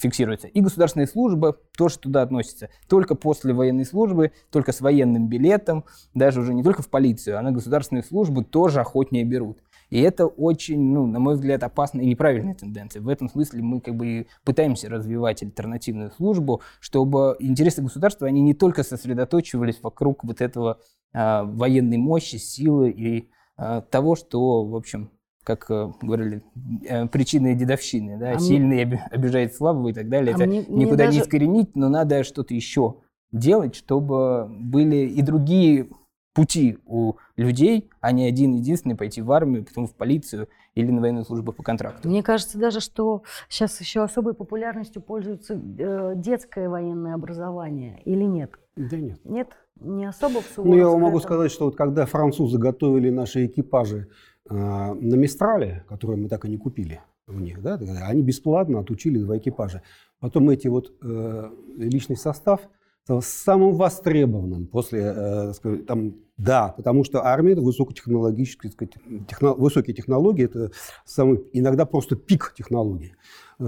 фиксируется. 0.00 0.48
И 0.48 0.60
государственная 0.60 1.06
служба 1.06 1.56
тоже 1.76 1.98
туда 1.98 2.22
относится. 2.22 2.70
Только 2.88 3.14
после 3.14 3.52
военной 3.52 3.84
службы, 3.84 4.32
только 4.50 4.72
с 4.72 4.80
военным 4.80 5.28
билетом, 5.28 5.84
даже 6.14 6.40
уже 6.40 6.54
не 6.54 6.62
только 6.62 6.82
в 6.82 6.88
полицию, 6.88 7.38
а 7.38 7.42
на 7.42 7.52
государственную 7.52 8.02
службу 8.02 8.42
тоже 8.42 8.80
охотнее 8.80 9.24
берут. 9.24 9.58
И 9.90 10.00
это 10.00 10.26
очень, 10.26 10.80
ну, 10.80 11.06
на 11.06 11.18
мой 11.18 11.34
взгляд, 11.34 11.64
опасная 11.64 12.04
и 12.04 12.06
неправильная 12.06 12.54
тенденция. 12.54 13.02
В 13.02 13.08
этом 13.08 13.28
смысле 13.28 13.62
мы 13.62 13.80
как 13.80 13.96
бы 13.96 14.28
пытаемся 14.44 14.88
развивать 14.88 15.42
альтернативную 15.42 16.12
службу, 16.12 16.62
чтобы 16.78 17.36
интересы 17.40 17.82
государства, 17.82 18.28
они 18.28 18.40
не 18.40 18.54
только 18.54 18.84
сосредоточивались 18.84 19.80
вокруг 19.82 20.22
вот 20.22 20.40
этого 20.40 20.78
э, 21.12 21.42
военной 21.42 21.96
мощи, 21.96 22.36
силы 22.36 22.90
и 22.90 23.28
Э, 23.30 23.39
того, 23.90 24.16
что, 24.16 24.64
в 24.64 24.74
общем, 24.74 25.10
как 25.44 25.70
э, 25.70 25.92
говорили, 26.02 26.42
э, 26.86 27.06
причины 27.06 27.54
дедовщины, 27.54 28.18
да, 28.18 28.32
а 28.32 28.38
сильный 28.38 28.84
мне... 28.84 29.08
обижает 29.10 29.54
слабого 29.54 29.88
и 29.88 29.92
так 29.92 30.08
далее. 30.08 30.34
А 30.34 30.36
Это 30.36 30.46
мне, 30.46 30.64
никуда 30.66 31.06
мне 31.06 31.16
не 31.16 31.22
искоренить, 31.22 31.74
но 31.76 31.88
надо 31.88 32.24
что-то 32.24 32.54
еще 32.54 32.96
делать, 33.32 33.74
чтобы 33.74 34.46
были 34.48 34.96
и 34.96 35.22
другие 35.22 35.88
пути 36.34 36.78
у 36.86 37.14
людей, 37.36 37.90
а 38.00 38.12
не 38.12 38.26
один 38.26 38.54
единственный 38.54 38.96
пойти 38.96 39.22
в 39.22 39.32
армию, 39.32 39.64
потом 39.64 39.86
в 39.86 39.94
полицию 39.94 40.48
или 40.74 40.90
на 40.90 41.00
военную 41.00 41.24
службу 41.24 41.52
по 41.52 41.62
контракту. 41.62 42.08
Мне 42.08 42.22
кажется 42.22 42.58
даже, 42.58 42.80
что 42.80 43.22
сейчас 43.48 43.80
еще 43.80 44.02
особой 44.02 44.34
популярностью 44.34 45.02
пользуется 45.02 45.56
детское 45.56 46.68
военное 46.68 47.14
образование 47.14 48.00
или 48.04 48.22
нет? 48.22 48.52
Да 48.76 48.96
нет. 48.96 49.20
Нет? 49.24 49.48
Не 49.80 50.06
особо 50.06 50.40
в 50.40 50.56
Ну, 50.58 50.76
я 50.76 50.88
вам 50.88 51.00
могу 51.00 51.20
сказать, 51.20 51.50
что 51.50 51.66
вот 51.66 51.76
когда 51.76 52.06
французы 52.06 52.58
готовили 52.58 53.10
наши 53.10 53.46
экипажи 53.46 54.08
э, 54.48 54.54
на 54.54 55.14
Мистрале, 55.14 55.84
которые 55.88 56.18
мы 56.18 56.28
так 56.28 56.44
и 56.44 56.48
не 56.48 56.58
купили 56.58 57.00
у 57.26 57.38
них, 57.38 57.62
да, 57.62 57.78
они 58.06 58.22
бесплатно 58.22 58.80
отучили 58.80 59.18
два 59.18 59.38
экипажа. 59.38 59.82
Потом 60.18 60.50
эти 60.50 60.68
вот 60.68 60.92
э, 61.02 61.50
личный 61.76 62.16
состав 62.16 62.60
самым 63.20 63.74
востребованным 63.74 64.66
после, 64.66 65.12
э, 65.14 65.52
сказать, 65.54 65.86
там, 65.86 66.14
да, 66.36 66.68
потому 66.68 67.04
что 67.04 67.24
армия 67.24 67.52
это 67.52 67.60
высокотехнологические, 67.60 68.72
сказать, 68.72 68.94
техно, 69.28 69.54
высокие 69.54 69.94
технологии, 69.94 70.44
это 70.44 70.70
самый, 71.04 71.44
иногда 71.52 71.84
просто 71.84 72.16
пик 72.16 72.54
технологий 72.56 73.14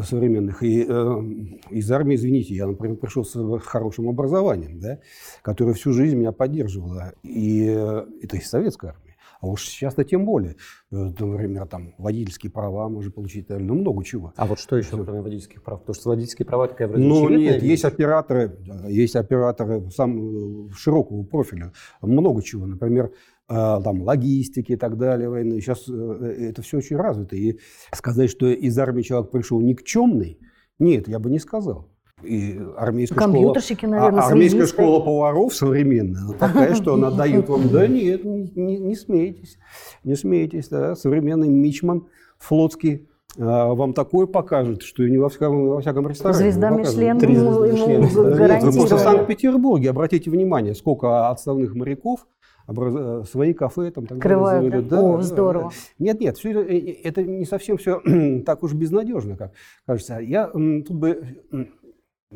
современных. 0.04 0.62
И 0.62 0.86
э, 0.88 1.22
из 1.70 1.90
армии, 1.90 2.16
извините, 2.16 2.54
я, 2.54 2.66
например, 2.66 2.96
пришел 2.96 3.24
с 3.24 3.58
хорошим 3.60 4.08
образованием, 4.08 4.80
да, 4.80 4.98
которое 5.42 5.74
всю 5.74 5.92
жизнь 5.92 6.16
меня 6.16 6.32
поддерживало. 6.32 7.12
И 7.22 7.66
э, 7.68 8.06
это 8.22 8.36
из 8.36 8.48
советской 8.48 8.90
армии. 8.90 9.01
А 9.42 9.48
уж 9.48 9.66
сейчас-то 9.66 10.04
тем 10.04 10.24
более. 10.24 10.52
Э, 10.92 11.10
например, 11.18 11.66
там 11.66 11.94
водительские 11.98 12.52
права 12.52 12.88
можно 12.88 13.10
получить, 13.10 13.48
ну, 13.48 13.74
много 13.74 14.04
чего. 14.04 14.32
А 14.36 14.46
вот 14.46 14.60
что 14.60 14.76
еще, 14.76 14.90
кроме 15.04 15.20
водительских 15.20 15.62
прав? 15.62 15.80
Потому 15.80 15.94
что 15.94 16.08
водительские 16.10 16.46
права 16.46 16.68
такая 16.68 16.86
вроде 16.88 17.04
Ну, 17.04 17.28
нет, 17.28 17.60
есть 17.60 17.84
операторы, 17.84 18.56
есть 18.86 19.16
операторы 19.16 19.90
сам, 19.90 20.68
э, 20.68 20.70
широкого 20.74 21.24
профиля. 21.24 21.72
Много 22.00 22.40
чего. 22.42 22.66
Например, 22.66 23.12
там, 23.48 24.02
логистики 24.02 24.72
и 24.72 24.76
так 24.76 24.96
далее, 24.96 25.28
войны. 25.28 25.60
Сейчас 25.60 25.88
э, 25.88 25.92
э, 25.92 26.48
это 26.50 26.62
все 26.62 26.78
очень 26.78 26.96
развито. 26.96 27.36
И 27.36 27.58
сказать, 27.92 28.30
что 28.30 28.46
из 28.46 28.78
армии 28.78 29.02
человек 29.02 29.30
пришел 29.30 29.60
никчемный, 29.60 30.38
нет, 30.78 31.08
я 31.08 31.18
бы 31.18 31.30
не 31.30 31.38
сказал. 31.38 31.90
И 32.24 32.60
армейская 32.76 33.18
Компьютерщики, 33.18 33.86
школа, 33.86 33.90
наверное, 33.90 34.22
армейская 34.22 34.66
школа 34.66 35.00
поваров 35.00 35.54
современная, 35.54 36.22
она 36.22 36.32
такая, 36.34 36.74
что 36.74 36.94
она 36.94 37.10
дает 37.10 37.48
вам, 37.48 37.68
да 37.68 37.86
нет, 37.88 38.24
не, 38.24 38.78
не, 38.78 38.94
смейтесь, 38.94 39.58
не 40.04 40.14
смейтесь, 40.14 40.68
да, 40.68 40.94
современный 40.94 41.48
мичман 41.48 42.06
флотский 42.38 43.08
а, 43.38 43.72
вам 43.74 43.94
такое 43.94 44.26
покажет, 44.26 44.82
что 44.82 45.04
не 45.04 45.18
во 45.18 45.28
всяком, 45.28 45.68
во 45.68 45.80
всяком 45.80 46.06
ресторане. 46.06 46.38
Звезда 46.38 46.70
Мишлен 46.70 47.18
Три 47.18 47.34
ему, 47.34 47.64
ему 47.64 48.24
да, 48.24 48.48
Нет, 48.48 48.62
вы 48.62 48.72
просто 48.72 48.96
в 48.96 49.00
Санкт-Петербурге 49.00 49.90
обратите 49.90 50.30
внимание, 50.30 50.74
сколько 50.74 51.30
отставных 51.30 51.74
моряков 51.74 52.26
образ... 52.66 52.94
Э, 52.96 53.24
свои 53.30 53.54
кафе 53.54 53.90
там 53.90 54.06
так 54.06 54.18
Открывают, 54.18 54.70
далее. 54.70 54.88
Да? 54.88 55.00
О, 55.00 55.20
здорово. 55.22 55.72
Нет, 55.98 56.20
нет, 56.20 56.36
все 56.36 56.50
это, 56.50 56.60
э, 56.60 56.78
э, 56.78 56.92
это 57.04 57.22
не 57.22 57.44
совсем 57.44 57.78
все 57.78 58.00
так 58.46 58.62
уж 58.62 58.74
безнадежно, 58.74 59.36
как 59.36 59.52
кажется. 59.86 60.18
Я 60.18 60.48
тут 60.48 60.90
бы, 60.90 61.22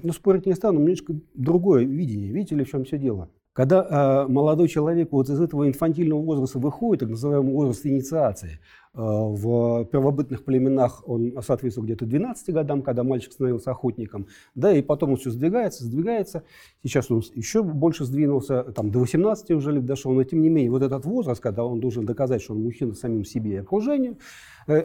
ну, 0.02 0.12
спорить 0.12 0.46
не 0.46 0.54
стану, 0.54 0.80
немножко 0.80 1.14
другое 1.34 1.84
видение. 1.84 2.32
Видите 2.32 2.54
ли, 2.54 2.64
в 2.64 2.70
чем 2.70 2.84
все 2.84 2.98
дело? 2.98 3.28
Когда 3.56 4.26
э, 4.26 4.30
молодой 4.30 4.68
человек 4.68 5.08
вот 5.12 5.30
из 5.30 5.40
этого 5.40 5.66
инфантильного 5.66 6.20
возраста 6.20 6.58
выходит, 6.58 7.00
так 7.00 7.08
называемый 7.08 7.54
возраст 7.54 7.86
инициации, 7.86 8.60
э, 8.92 8.98
в 8.98 9.86
первобытных 9.86 10.44
племенах 10.44 11.02
он 11.08 11.32
соответствует 11.40 11.86
где-то 11.86 12.04
12 12.04 12.52
годам, 12.52 12.82
когда 12.82 13.02
мальчик 13.02 13.32
становился 13.32 13.70
охотником, 13.70 14.26
да, 14.54 14.76
и 14.76 14.82
потом 14.82 15.12
он 15.12 15.16
все 15.16 15.30
сдвигается, 15.30 15.84
сдвигается, 15.84 16.42
сейчас 16.84 17.10
он 17.10 17.22
еще 17.34 17.62
больше 17.62 18.04
сдвинулся, 18.04 18.62
там 18.62 18.90
до 18.90 18.98
18 18.98 19.50
уже 19.52 19.72
лет 19.72 19.86
дошел, 19.86 20.12
но 20.12 20.22
тем 20.24 20.42
не 20.42 20.50
менее 20.50 20.70
вот 20.70 20.82
этот 20.82 21.06
возраст, 21.06 21.40
когда 21.40 21.64
он 21.64 21.80
должен 21.80 22.04
доказать, 22.04 22.42
что 22.42 22.52
он 22.52 22.62
мужчина 22.62 22.92
самим 22.92 23.24
себе 23.24 23.52
и 23.52 23.56
окружению, 23.56 24.18
э, 24.66 24.84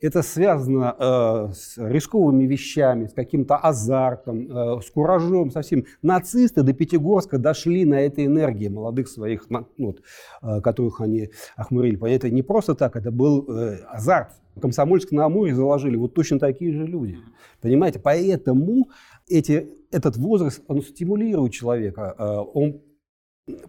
это 0.00 0.22
связано 0.22 0.94
э, 0.98 1.52
с 1.54 1.78
рисковыми 1.78 2.44
вещами, 2.44 3.06
с 3.06 3.12
каким-то 3.12 3.56
азартом, 3.56 4.48
э, 4.50 4.80
с 4.82 4.90
куражом, 4.90 5.50
совсем. 5.50 5.84
Нацисты 6.02 6.62
до 6.62 6.72
Пятигорска 6.72 7.38
дошли 7.38 7.84
на 7.84 8.00
этой 8.00 8.26
энергии 8.26 8.68
молодых 8.68 9.08
своих, 9.08 9.48
ну, 9.48 9.66
вот, 9.78 10.02
э, 10.42 10.60
которых 10.60 11.00
они 11.00 11.30
охмурили. 11.56 11.98
Это 12.10 12.30
не 12.30 12.42
просто 12.42 12.74
так, 12.74 12.96
это 12.96 13.10
был 13.10 13.46
э, 13.48 13.78
азарт. 13.88 14.32
Комсомольск 14.60 15.12
на 15.12 15.26
Амуре 15.26 15.54
заложили 15.54 15.96
вот 15.96 16.14
точно 16.14 16.38
такие 16.38 16.72
же 16.72 16.86
люди. 16.86 17.18
Понимаете? 17.60 17.98
Поэтому 17.98 18.88
эти, 19.28 19.68
этот 19.90 20.16
возраст, 20.16 20.62
он 20.66 20.80
стимулирует 20.80 21.52
человека, 21.52 22.14
э, 22.18 22.38
он 22.54 22.80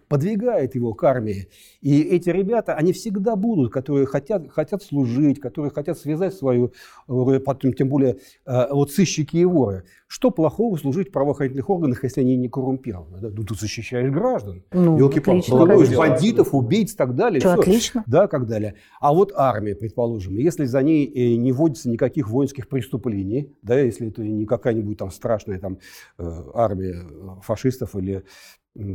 подвигает 0.07 0.73
его 0.75 0.93
к 0.93 1.03
армии. 1.03 1.49
И 1.81 2.01
эти 2.01 2.29
ребята, 2.29 2.73
они 2.73 2.93
всегда 2.93 3.35
будут, 3.35 3.71
которые 3.71 4.07
хотят, 4.07 4.49
хотят 4.49 4.81
служить, 4.81 5.39
которые 5.39 5.71
хотят 5.71 5.99
связать 5.99 6.33
свою, 6.33 6.73
э, 7.07 7.39
потом, 7.39 7.73
тем 7.73 7.89
более 7.89 8.17
э, 8.45 8.67
вот 8.71 8.91
сыщики 8.91 9.37
и 9.37 9.45
воры. 9.45 9.83
Что 10.07 10.31
плохого 10.31 10.77
служить 10.77 11.09
в 11.09 11.11
правоохранительных 11.11 11.69
органах, 11.69 12.03
если 12.03 12.21
они 12.21 12.35
не 12.37 12.49
коррумпированы? 12.49 13.19
Да? 13.19 13.29
Ну, 13.29 13.43
ты 13.43 13.53
защищаешь 13.53 14.11
граждан. 14.11 14.63
Ну, 14.71 14.97
Елки-палки. 14.97 15.51
бандитов, 15.95 16.55
убийц 16.55 16.93
и 16.93 16.97
так 16.97 17.15
далее. 17.15 17.39
Что, 17.39 17.53
отлично. 17.53 18.03
Да, 18.07 18.27
как 18.27 18.47
далее. 18.47 18.75
А 18.99 19.13
вот 19.13 19.31
армия, 19.35 19.75
предположим, 19.75 20.37
если 20.37 20.65
за 20.65 20.81
ней 20.81 21.05
э, 21.05 21.35
не 21.35 21.51
вводится 21.51 21.89
никаких 21.89 22.29
воинских 22.29 22.67
преступлений, 22.67 23.55
да, 23.61 23.79
если 23.79 24.07
это 24.07 24.23
не 24.23 24.45
какая-нибудь 24.45 24.97
там 24.97 25.11
страшная 25.11 25.59
там 25.59 25.77
армия 26.17 27.05
фашистов 27.43 27.95
или 27.95 28.23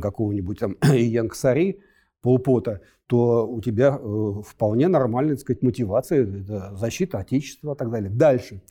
какого-нибудь 0.01 0.59
там 0.59 0.77
Янксари, 0.81 1.79
Полпота, 2.21 2.81
то 3.07 3.45
у 3.45 3.61
тебя 3.61 3.99
э, 3.99 4.33
вполне 4.47 4.87
нормальная, 4.87 5.35
так 5.35 5.41
сказать, 5.41 5.61
мотивация, 5.61 6.23
это 6.23 6.75
защита 6.75 7.19
Отечества 7.19 7.73
и 7.73 7.77
так 7.77 7.91
далее. 7.91 8.09
Дальше. 8.09 8.61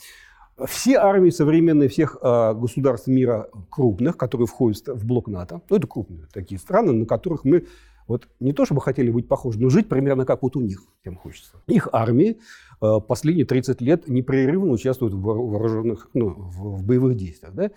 Все 0.66 0.96
армии 0.96 1.30
современные 1.30 1.88
всех 1.88 2.16
э, 2.20 2.54
государств 2.54 3.08
мира 3.08 3.48
крупных, 3.70 4.16
которые 4.16 4.46
входят 4.46 4.86
в 4.86 5.06
блок 5.06 5.28
НАТО, 5.28 5.60
ну 5.68 5.76
это 5.76 5.86
крупные 5.86 6.26
такие 6.32 6.58
страны, 6.58 6.92
на 6.92 7.06
которых 7.06 7.44
мы 7.44 7.66
вот 8.06 8.28
не 8.40 8.52
то 8.52 8.64
чтобы 8.64 8.80
хотели 8.80 9.10
быть 9.10 9.28
похожи, 9.28 9.60
но 9.60 9.68
жить 9.68 9.88
примерно 9.88 10.24
как 10.24 10.42
вот 10.42 10.56
у 10.56 10.60
них, 10.60 10.82
тем 11.04 11.16
хочется. 11.16 11.62
Их 11.66 11.88
армии 11.92 12.38
э, 12.80 12.98
последние 13.06 13.46
30 13.46 13.80
лет 13.80 14.08
непрерывно 14.08 14.72
участвуют 14.72 15.14
в 15.14 15.20
вооруженных, 15.20 16.10
ну, 16.14 16.30
в, 16.30 16.78
в 16.78 16.84
боевых 16.84 17.16
действиях. 17.16 17.54
Да? 17.54 17.70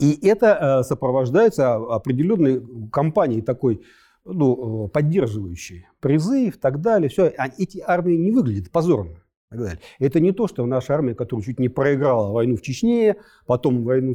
И 0.00 0.26
это 0.26 0.80
э, 0.80 0.82
сопровождается 0.82 1.74
определенной 1.74 2.62
кампанией 2.90 3.42
такой, 3.42 3.82
ну, 4.24 4.86
э, 4.86 4.88
поддерживающей 4.88 5.86
призыв 6.00 6.56
и 6.56 6.58
так 6.58 6.80
далее. 6.80 7.10
Все. 7.10 7.26
А 7.36 7.48
эти 7.58 7.82
армии 7.86 8.14
не 8.14 8.32
выглядят 8.32 8.70
позорно. 8.70 9.22
так 9.50 9.58
далее. 9.60 9.80
Это 9.98 10.20
не 10.20 10.32
то, 10.32 10.48
что 10.48 10.64
наша 10.64 10.94
армия, 10.94 11.14
которая 11.14 11.44
чуть 11.44 11.60
не 11.60 11.68
проиграла 11.68 12.32
войну 12.32 12.56
в 12.56 12.62
Чечне, 12.62 13.16
потом 13.46 13.84
войну. 13.84 14.14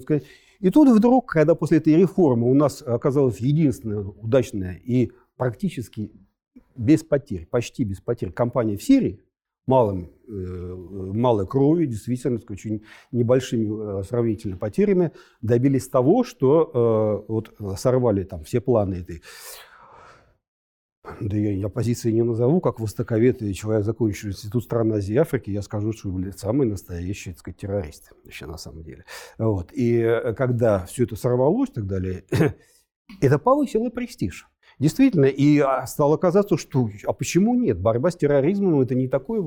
И 0.59 0.69
тут 0.71 0.89
вдруг, 0.89 1.29
когда 1.29 1.53
после 1.53 1.77
этой 1.77 1.95
реформы 1.95 2.49
у 2.49 2.53
нас 2.55 2.81
оказалась 2.81 3.39
единственная 3.39 3.99
удачная 3.99 4.81
и 4.83 5.11
практически 5.37 6.11
без 6.75 7.03
потерь, 7.03 7.45
почти 7.45 7.83
без 7.83 8.01
потерь 8.01 8.31
кампания 8.31 8.77
в 8.77 8.83
Сирии, 8.83 9.21
малым, 9.67 10.11
э, 10.27 10.31
малой 10.31 11.47
крови, 11.47 11.85
действительно, 11.85 12.39
с 12.39 12.43
очень 12.49 12.83
небольшими 13.11 13.99
э, 13.99 14.03
сравнительно 14.03 14.57
потерями, 14.57 15.11
добились 15.41 15.87
того, 15.87 16.23
что 16.23 17.25
э, 17.27 17.31
вот, 17.31 17.55
сорвали 17.77 18.23
там 18.23 18.43
все 18.43 18.61
планы 18.61 18.95
этой 18.95 19.21
да 21.21 21.37
я 21.37 21.67
оппозиции 21.67 22.11
не 22.11 22.23
назову, 22.23 22.61
как 22.61 22.79
востоковед 22.79 23.43
и 23.43 23.53
человек, 23.53 23.85
закончивший 23.85 24.31
Институт 24.31 24.63
стран 24.63 24.91
Азии 24.91 25.13
и 25.13 25.17
Африки, 25.17 25.51
я 25.51 25.61
скажу, 25.61 25.93
что 25.93 26.09
были 26.09 26.31
самые 26.31 26.67
настоящие, 26.67 27.35
так 27.35 27.41
сказать, 27.41 27.59
террористы, 27.59 28.09
еще 28.25 28.47
на 28.47 28.57
самом 28.57 28.83
деле. 28.83 29.05
Вот. 29.37 29.69
И 29.71 30.03
когда 30.35 30.87
все 30.87 31.03
это 31.03 31.15
сорвалось 31.15 31.69
и 31.69 31.73
так 31.73 31.85
далее, 31.85 32.23
это 33.21 33.37
повысило 33.37 33.91
престиж. 33.91 34.47
Действительно, 34.79 35.25
и 35.25 35.59
а, 35.59 35.85
стало 35.87 36.17
казаться, 36.17 36.57
что 36.57 36.89
а 37.05 37.13
почему 37.13 37.55
нет? 37.55 37.79
Борьба 37.79 38.11
с 38.11 38.15
терроризмом– 38.15 38.79
это 38.81 38.93
не 38.93 39.07
такое 39.07 39.43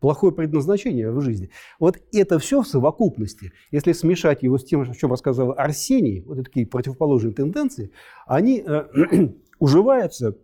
плохое 0.00 0.32
предназначение 0.32 1.10
в 1.10 1.20
жизни. 1.20 1.50
Вот 1.78 1.98
это 2.12 2.38
все 2.38 2.62
в 2.62 2.66
совокупности, 2.66 3.52
если 3.70 3.92
смешать 3.92 4.42
его 4.42 4.58
с 4.58 4.64
тем, 4.64 4.82
о 4.82 4.94
чем 4.94 5.10
рассказывал 5.10 5.54
Арсений, 5.56 6.22
вот 6.22 6.44
такие 6.44 6.66
противоположные 6.66 7.34
тенденции, 7.34 7.90
они 8.26 8.64
э, 8.66 9.28
уживаются 9.58 10.36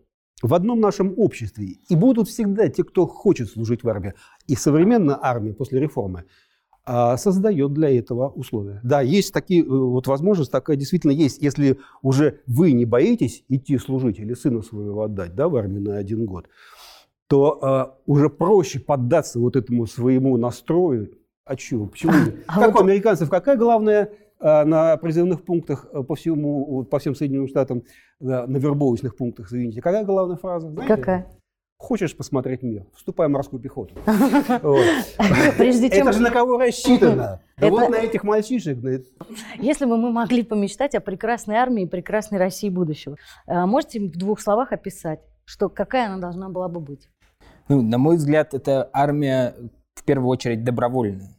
в 0.42 0.52
одном 0.52 0.80
нашем 0.80 1.14
обществе. 1.16 1.76
И 1.88 1.96
будут 1.96 2.28
всегда 2.28 2.68
те, 2.68 2.84
кто 2.84 3.06
хочет 3.06 3.48
служить 3.48 3.82
в 3.82 3.88
армии. 3.88 4.12
И 4.46 4.54
современная 4.54 5.18
армия 5.20 5.54
после 5.54 5.80
реформы– 5.80 6.24
создает 6.86 7.72
для 7.72 7.98
этого 7.98 8.28
условия. 8.28 8.80
Да, 8.84 9.00
есть 9.00 9.32
такие, 9.32 9.62
э, 9.62 9.66
вот 9.66 10.06
возможность 10.06 10.52
такая 10.52 10.76
действительно 10.76 11.10
есть. 11.10 11.42
Если 11.42 11.78
уже 12.02 12.40
вы 12.46 12.72
не 12.72 12.84
боитесь 12.84 13.44
идти 13.48 13.76
служить 13.78 14.20
или 14.20 14.34
сына 14.34 14.62
своего 14.62 15.02
отдать 15.02 15.34
да, 15.34 15.48
в 15.48 15.56
армию 15.56 15.82
на 15.82 15.96
один 15.96 16.26
год, 16.26 16.48
то 17.28 17.58
э, 17.60 18.10
уже 18.10 18.30
проще 18.30 18.78
поддаться 18.78 19.40
вот 19.40 19.56
этому 19.56 19.86
своему 19.86 20.36
настрою. 20.36 21.10
А 21.44 21.56
чего? 21.56 21.86
Почему? 21.86 22.12
А 22.46 22.60
как 22.60 22.74
вот... 22.74 22.82
у 22.82 22.84
американцев, 22.84 23.28
какая 23.30 23.56
главная 23.56 24.12
э, 24.38 24.64
на 24.64 24.96
призывных 24.96 25.42
пунктах 25.42 25.86
э, 25.92 26.02
по, 26.04 26.14
всему, 26.14 26.84
по 26.84 26.98
всем 27.00 27.14
Соединенным 27.16 27.48
Штатам, 27.48 27.82
на 28.20 28.46
вербовочных 28.46 29.16
пунктах, 29.16 29.48
извините, 29.48 29.82
какая 29.82 30.04
главная 30.04 30.36
фраза? 30.36 30.70
Знаете? 30.70 30.94
Какая? 30.94 31.26
Хочешь 31.78 32.16
посмотреть 32.16 32.62
мир? 32.62 32.86
Вступай 32.94 33.28
в 33.28 33.30
морскую 33.30 33.60
пехоту. 33.60 33.94
Прежде 35.58 35.90
чем... 35.90 36.08
Это 36.08 36.12
же 36.12 36.22
на 36.22 36.30
кого 36.30 36.58
рассчитано? 36.58 37.40
Вот 37.58 37.88
на 37.88 37.96
этих 37.96 38.22
мальчишек. 38.22 38.78
Если 39.58 39.86
бы 39.86 39.96
мы 39.96 40.10
могли 40.10 40.42
помечтать 40.42 40.94
о 40.94 41.00
прекрасной 41.00 41.56
армии 41.56 41.84
и 41.84 41.86
прекрасной 41.86 42.38
России 42.38 42.68
будущего, 42.68 43.16
э, 43.46 43.64
можете 43.64 44.00
в 44.00 44.12
двух 44.12 44.40
словах 44.40 44.72
описать, 44.72 45.20
что 45.46 45.70
какая 45.70 46.06
она 46.06 46.18
должна 46.18 46.50
была 46.50 46.68
бы 46.68 46.80
быть? 46.80 47.08
Ну, 47.68 47.80
на 47.80 47.96
мой 47.96 48.16
взгляд, 48.16 48.52
это 48.52 48.90
армия 48.92 49.54
в 49.94 50.04
первую 50.04 50.28
очередь 50.28 50.64
добровольная. 50.64 51.30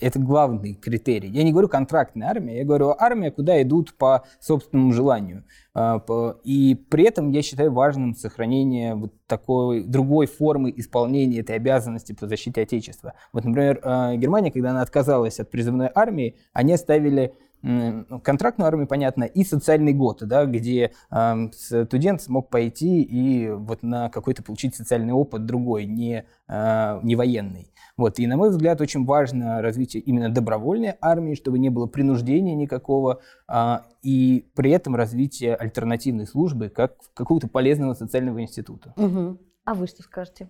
Это 0.00 0.18
главный 0.18 0.74
критерий. 0.74 1.28
Я 1.28 1.42
не 1.42 1.52
говорю 1.52 1.68
контрактная 1.68 2.28
армия, 2.28 2.58
я 2.58 2.64
говорю 2.64 2.94
армия, 2.98 3.30
куда 3.30 3.60
идут 3.62 3.94
по 3.94 4.24
собственному 4.40 4.92
желанию. 4.92 5.44
А, 5.74 6.04
и 6.44 6.74
при 6.90 7.04
этом 7.04 7.30
я 7.30 7.42
считаю 7.42 7.72
важным 7.72 8.14
сохранение 8.14 8.94
вот 8.94 9.12
такой 9.26 9.84
другой 9.84 10.26
формы 10.26 10.72
исполнения 10.76 11.40
этой 11.40 11.56
обязанности 11.56 12.12
по 12.12 12.26
защите 12.26 12.62
Отечества. 12.62 13.14
Вот, 13.32 13.44
например, 13.44 13.80
а, 13.82 14.16
Германия, 14.16 14.50
когда 14.50 14.70
она 14.70 14.82
отказалась 14.82 15.40
от 15.40 15.50
призывной 15.50 15.90
армии, 15.94 16.36
они 16.52 16.74
оставили 16.74 17.34
ну, 17.62 18.20
контрактную 18.22 18.68
армию, 18.68 18.86
понятно, 18.86 19.24
и 19.24 19.44
социальный 19.44 19.92
год, 19.92 20.22
да, 20.22 20.46
где 20.46 20.92
э, 21.10 21.48
студент 21.52 22.22
смог 22.22 22.48
пойти 22.48 23.02
и 23.02 23.50
вот 23.50 23.82
на 23.82 24.08
какой-то 24.08 24.42
получить 24.42 24.74
социальный 24.74 25.12
опыт 25.12 25.44
другой, 25.44 25.84
не, 25.84 26.24
э, 26.48 27.00
не 27.02 27.16
военный. 27.16 27.69
Вот. 28.00 28.18
И, 28.18 28.26
на 28.26 28.38
мой 28.38 28.48
взгляд, 28.48 28.80
очень 28.80 29.04
важно 29.04 29.60
развитие 29.60 30.02
именно 30.02 30.32
добровольной 30.32 30.94
армии, 31.02 31.34
чтобы 31.34 31.58
не 31.58 31.68
было 31.68 31.86
принуждения 31.86 32.54
никакого, 32.54 33.20
а, 33.46 33.84
и 34.02 34.50
при 34.54 34.70
этом 34.70 34.96
развитие 34.96 35.54
альтернативной 35.54 36.26
службы 36.26 36.70
как 36.70 36.96
какого-то 37.12 37.46
полезного 37.46 37.92
социального 37.92 38.40
института. 38.40 38.94
Угу. 38.96 39.38
А 39.66 39.74
вы 39.74 39.86
что 39.86 40.02
скажете? 40.02 40.48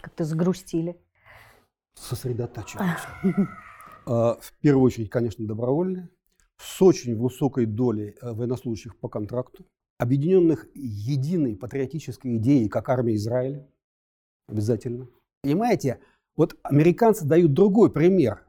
Как-то 0.00 0.24
загрустили. 0.24 0.98
Сосредотачиваемся. 1.92 3.06
А, 4.06 4.38
в 4.40 4.52
первую 4.60 4.84
очередь, 4.84 5.10
конечно, 5.10 5.46
добровольная, 5.46 6.08
с 6.56 6.80
очень 6.80 7.16
высокой 7.16 7.66
долей 7.66 8.16
э, 8.20 8.32
военнослужащих 8.32 8.98
по 8.98 9.10
контракту, 9.10 9.66
объединенных 9.98 10.66
единой 10.74 11.54
патриотической 11.54 12.38
идеей, 12.38 12.68
как 12.68 12.88
армия 12.88 13.14
Израиля, 13.14 13.68
обязательно. 14.48 15.08
Понимаете, 15.42 15.98
вот 16.36 16.56
американцы 16.62 17.24
дают 17.24 17.52
другой 17.52 17.90
пример. 17.90 18.46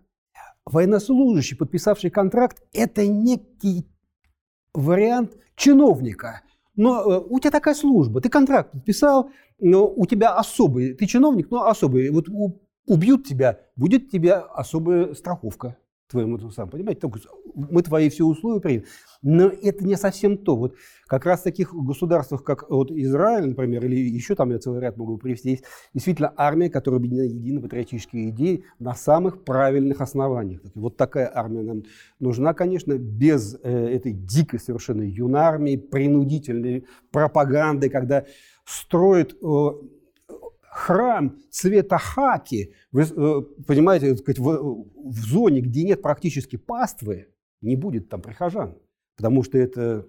Военнослужащий, 0.66 1.58
подписавший 1.58 2.10
контракт, 2.10 2.64
это 2.72 3.06
некий 3.06 3.86
вариант 4.74 5.38
чиновника. 5.56 6.42
Но 6.76 7.02
э, 7.02 7.26
у 7.30 7.40
тебя 7.40 7.52
такая 7.52 7.76
служба, 7.76 8.22
ты 8.22 8.30
контракт 8.30 8.72
подписал, 8.72 9.30
но 9.60 9.88
у 9.88 10.06
тебя 10.06 10.36
особый, 10.36 10.94
ты 10.94 11.06
чиновник, 11.06 11.52
но 11.52 11.68
особый. 11.68 12.10
Вот 12.10 12.28
убьют 12.88 13.26
тебя, 13.28 13.60
будет 13.76 14.10
тебе 14.10 14.34
особая 14.34 15.14
страховка 15.14 15.78
твоему 16.10 16.38
сам, 16.52 16.70
понимаете? 16.70 17.10
Мы 17.56 17.82
твои 17.82 18.10
все 18.10 18.26
условия 18.26 18.62
примем. 18.62 18.84
Но 19.22 19.48
это 19.48 19.86
не 19.86 19.96
совсем 19.96 20.38
то. 20.38 20.56
Вот 20.56 20.76
как 21.08 21.26
раз 21.26 21.42
в 21.42 21.44
таких 21.44 21.74
государствах, 21.74 22.44
как 22.44 22.70
вот 22.70 22.92
Израиль, 22.92 23.50
например, 23.50 23.86
или 23.86 23.96
еще 23.96 24.36
там 24.36 24.52
я 24.52 24.60
целый 24.60 24.82
ряд 24.82 24.98
могу 24.98 25.18
привести, 25.18 25.52
есть 25.52 25.64
действительно 25.94 26.34
армия, 26.36 26.70
которая 26.70 27.00
объединена 27.00 27.26
единой 27.26 27.62
патриотической 27.62 28.30
идеей 28.30 28.66
на 28.80 28.96
самых 28.96 29.44
правильных 29.44 30.02
основаниях. 30.02 30.62
Вот 30.76 30.98
такая 30.98 31.32
армия 31.34 31.62
нам 31.62 31.84
нужна, 32.20 32.54
конечно, 32.54 32.98
без 32.98 33.56
э, 33.64 33.70
этой 33.70 34.12
дикой 34.12 34.60
совершенно 34.60 35.04
юнармии, 35.04 35.78
принудительной 35.78 36.86
пропаганды, 37.12 37.90
когда 37.90 38.26
строят 38.66 39.34
э, 39.34 39.70
храм 40.74 41.38
цвета 41.52 41.98
хаки, 41.98 42.74
э, 42.94 43.42
понимаете, 43.68 44.16
в, 44.16 44.86
в 44.96 45.20
зоне, 45.20 45.62
где 45.62 45.84
нет 45.84 46.02
практически 46.02 46.56
паствы, 46.56 47.28
не 47.62 47.76
будет 47.76 48.10
там 48.10 48.22
прихожан, 48.22 48.78
потому 49.16 49.44
что 49.44 49.58
это... 49.58 50.08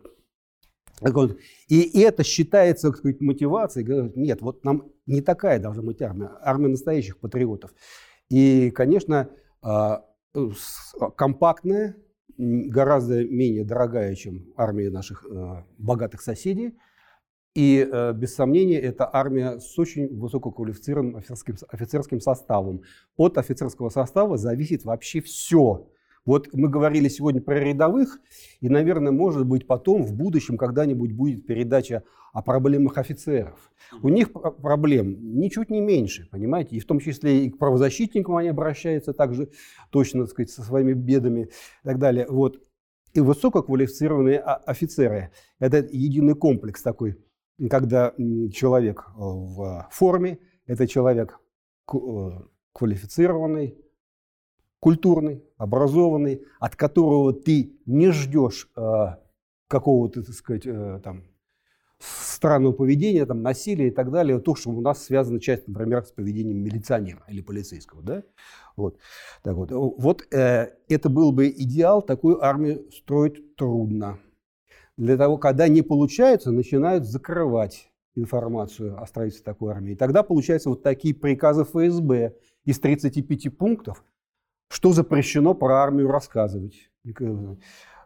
И 1.68 2.00
это 2.00 2.22
считается 2.22 2.88
так 2.88 2.98
сказать, 2.98 3.20
мотивацией. 3.20 4.12
Нет, 4.14 4.40
вот 4.42 4.64
нам 4.64 4.92
не 5.06 5.20
такая 5.20 5.58
должна 5.58 5.82
быть 5.82 6.00
армия, 6.00 6.30
армия 6.40 6.68
настоящих 6.68 7.18
патриотов. 7.18 7.74
И, 8.30 8.70
конечно, 8.70 9.28
а, 9.60 10.04
компактная, 11.16 11.96
гораздо 12.38 13.24
менее 13.24 13.64
дорогая, 13.64 14.14
чем 14.14 14.52
армия 14.56 14.90
наших 14.90 15.24
э, 15.24 15.64
богатых 15.78 16.20
соседей. 16.20 16.74
И, 17.54 17.88
э, 17.88 18.12
без 18.12 18.34
сомнения, 18.34 18.80
это 18.80 19.08
армия 19.10 19.60
с 19.60 19.78
очень 19.78 20.08
высококвалифицированным 20.18 21.16
офицерским, 21.16 21.54
офицерским 21.68 22.20
составом. 22.20 22.82
От 23.16 23.38
офицерского 23.38 23.90
состава 23.90 24.36
зависит 24.36 24.84
вообще 24.84 25.20
все. 25.20 25.88
Вот 26.26 26.48
мы 26.52 26.68
говорили 26.68 27.08
сегодня 27.08 27.40
про 27.40 27.60
рядовых, 27.60 28.18
и, 28.60 28.68
наверное, 28.68 29.12
может 29.12 29.46
быть, 29.46 29.66
потом, 29.66 30.02
в 30.02 30.14
будущем, 30.14 30.56
когда-нибудь 30.56 31.12
будет 31.12 31.46
передача 31.46 32.02
о 32.32 32.42
проблемах 32.42 32.96
офицеров. 32.98 33.70
У 34.02 34.08
них 34.08 34.32
проблем 34.32 35.38
ничуть 35.38 35.70
не 35.70 35.80
меньше, 35.80 36.26
понимаете, 36.32 36.76
и 36.76 36.80
в 36.80 36.86
том 36.86 36.98
числе 36.98 37.44
и 37.44 37.50
к 37.50 37.58
правозащитникам 37.58 38.36
они 38.36 38.48
обращаются 38.48 39.12
также 39.12 39.50
точно, 39.90 40.22
так 40.22 40.30
сказать, 40.30 40.50
со 40.50 40.62
своими 40.62 40.94
бедами 40.94 41.42
и 41.42 41.86
так 41.86 41.98
далее. 41.98 42.26
Вот. 42.28 42.58
И 43.12 43.20
высококвалифицированные 43.20 44.40
офицеры– 44.40 45.30
это 45.60 45.76
единый 45.76 46.34
комплекс 46.34 46.82
такой, 46.82 47.16
когда 47.70 48.14
человек 48.52 49.08
в 49.14 49.88
форме, 49.90 50.38
это 50.66 50.86
человек 50.86 51.38
э, 51.92 51.96
квалифицированный, 52.72 53.78
культурный, 54.80 55.42
образованный, 55.56 56.42
от 56.60 56.76
которого 56.76 57.32
ты 57.32 57.78
не 57.86 58.10
ждешь 58.10 58.70
э, 58.76 59.16
какого-то, 59.68 60.22
так 60.22 60.34
сказать, 60.34 60.66
э, 60.66 61.00
там, 61.02 61.24
странного 61.98 62.72
поведения, 62.72 63.24
там, 63.24 63.42
насилия 63.42 63.88
и 63.88 63.90
так 63.90 64.10
далее, 64.10 64.38
то, 64.40 64.54
что 64.54 64.70
у 64.70 64.80
нас 64.80 65.02
связано 65.02 65.40
часть, 65.40 65.66
например, 65.68 66.04
с 66.04 66.10
поведением 66.10 66.58
милиционера 66.58 67.24
или 67.28 67.40
полицейского. 67.40 68.02
Да? 68.02 68.22
Вот. 68.76 68.98
Так 69.42 69.54
вот. 69.54 69.70
вот 69.70 70.26
э, 70.32 70.72
это 70.88 71.08
был 71.08 71.32
бы 71.32 71.48
идеал, 71.48 72.02
такую 72.02 72.44
армию 72.44 72.90
строить 72.90 73.56
трудно. 73.56 74.18
Для 74.96 75.16
того, 75.16 75.38
когда 75.38 75.68
не 75.68 75.82
получается, 75.82 76.52
начинают 76.52 77.04
закрывать 77.04 77.90
информацию 78.14 79.00
о 79.00 79.06
строительстве 79.06 79.44
такой 79.44 79.72
армии. 79.72 79.94
Тогда 79.94 80.22
получаются 80.22 80.70
вот 80.70 80.82
такие 80.82 81.14
приказы 81.14 81.64
ФСБ 81.64 82.36
из 82.64 82.78
35 82.78 83.56
пунктов, 83.56 84.04
что 84.68 84.92
запрещено 84.92 85.54
про 85.54 85.82
армию 85.82 86.08
рассказывать. 86.08 86.90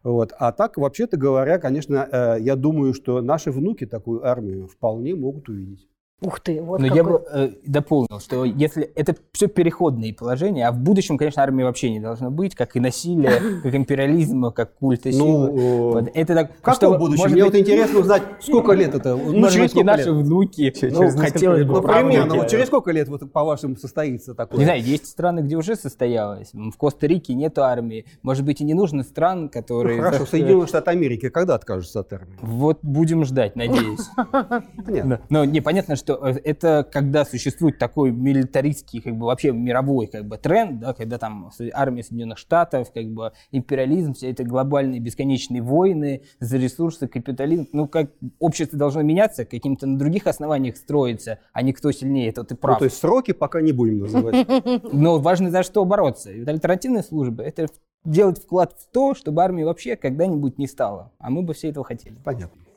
Вот. 0.02 0.32
А 0.38 0.52
так, 0.52 0.78
вообще-то 0.78 1.16
говоря, 1.16 1.58
конечно, 1.58 2.08
э, 2.10 2.36
я 2.40 2.56
думаю, 2.56 2.94
что 2.94 3.20
наши 3.20 3.50
внуки 3.50 3.84
такую 3.84 4.24
армию 4.24 4.68
вполне 4.68 5.14
могут 5.14 5.48
увидеть. 5.48 5.88
Ух 6.20 6.40
ты, 6.40 6.60
вот 6.60 6.80
Но 6.80 6.88
какой... 6.88 6.96
я 6.96 7.04
бы 7.04 7.22
э, 7.30 7.50
дополнил, 7.64 8.18
что 8.18 8.44
если 8.44 8.90
это 8.96 9.14
все 9.30 9.46
переходные 9.46 10.12
положения, 10.12 10.66
а 10.66 10.72
в 10.72 10.78
будущем, 10.78 11.16
конечно, 11.16 11.44
армии 11.44 11.62
вообще 11.62 11.90
не 11.90 12.00
должно 12.00 12.32
быть, 12.32 12.56
как 12.56 12.74
и 12.74 12.80
насилие, 12.80 13.60
как 13.62 13.72
импeriализм, 13.72 14.50
как 14.50 14.74
культ 14.74 15.06
и 15.06 15.12
силы. 15.12 15.52
Ну, 15.52 15.90
вот. 15.92 16.10
это 16.12 16.34
так, 16.34 16.56
в 16.56 16.60
каком 16.60 16.98
будущем? 16.98 17.30
Мне 17.30 17.44
быть, 17.44 17.54
вот 17.54 17.60
интересно 17.60 18.00
узнать, 18.00 18.22
сколько 18.40 18.72
лет 18.72 18.96
это? 18.96 19.14
Ну, 19.14 19.38
может 19.38 19.52
через 19.52 19.70
быть, 19.70 19.76
не 19.76 19.82
наши 19.84 20.10
лет? 20.10 20.14
внуки. 20.14 20.74
Ну, 20.90 21.10
хотелось 21.10 21.64
бы. 21.64 21.74
Например, 21.74 22.26
ну, 22.26 22.48
через 22.48 22.66
сколько 22.66 22.90
лет, 22.90 23.08
вот, 23.08 23.30
по-вашему, 23.32 23.76
состоится 23.76 24.34
такое? 24.34 24.58
Не 24.58 24.64
знаю, 24.64 24.82
есть 24.82 25.06
страны, 25.06 25.40
где 25.40 25.56
уже 25.56 25.76
состоялось. 25.76 26.50
В 26.52 26.76
Коста-Рике 26.76 27.34
нет 27.34 27.56
армии. 27.58 28.06
Может 28.22 28.44
быть, 28.44 28.60
и 28.60 28.64
не 28.64 28.74
нужно 28.74 29.04
стран, 29.04 29.48
которые... 29.48 29.98
Ну, 29.98 30.02
хорошо, 30.02 30.26
Соединенные 30.26 30.66
Штаты 30.66 30.90
Америки 30.90 31.28
когда 31.28 31.54
откажутся 31.54 32.00
от 32.00 32.12
армии? 32.12 32.36
Вот 32.40 32.78
будем 32.82 33.24
ждать, 33.24 33.54
надеюсь. 33.54 34.08
Понятно. 34.84 35.20
Но 35.28 35.44
непонятно, 35.44 35.94
что 35.94 36.07
это 36.14 36.88
когда 36.90 37.24
существует 37.24 37.78
такой 37.78 38.10
милитаристский, 38.10 39.00
как 39.00 39.16
бы 39.16 39.26
вообще 39.26 39.52
мировой 39.52 40.06
как 40.06 40.26
бы 40.26 40.36
тренд, 40.38 40.80
да, 40.80 40.94
когда 40.94 41.18
там 41.18 41.50
армия 41.72 42.02
Соединенных 42.02 42.38
Штатов, 42.38 42.92
как 42.92 43.06
бы 43.06 43.32
империализм, 43.50 44.14
все 44.14 44.30
это 44.30 44.44
глобальные 44.44 45.00
бесконечные 45.00 45.62
войны 45.62 46.22
за 46.40 46.56
ресурсы, 46.56 47.08
капитализм, 47.08 47.68
ну 47.72 47.88
как 47.88 48.10
общество 48.38 48.78
должно 48.78 49.02
меняться, 49.02 49.44
каким-то 49.44 49.86
на 49.86 49.98
других 49.98 50.26
основаниях 50.26 50.76
строиться, 50.76 51.38
а 51.52 51.62
не 51.62 51.72
кто 51.72 51.92
сильнее, 51.92 52.28
это 52.28 52.44
ты 52.44 52.54
прав. 52.54 52.76
Ну, 52.76 52.78
то 52.80 52.84
есть 52.84 52.98
сроки 52.98 53.32
пока 53.32 53.60
не 53.60 53.72
будем 53.72 54.00
называть. 54.00 54.46
Но 54.92 55.18
важно 55.18 55.50
за 55.50 55.62
что 55.62 55.84
бороться. 55.84 56.30
И 56.30 56.44
альтернативная 56.44 57.02
служба— 57.02 57.42
это 57.44 57.68
делать 58.04 58.38
вклад 58.38 58.74
в 58.78 58.88
то, 58.92 59.14
чтобы 59.14 59.42
армии 59.42 59.64
вообще 59.64 59.96
когда-нибудь 59.96 60.58
не 60.58 60.66
стало. 60.66 61.12
А 61.18 61.30
мы 61.30 61.42
бы 61.42 61.54
все 61.54 61.68
этого 61.68 61.84
хотели. 61.84 62.16
Понятно. 62.24 62.67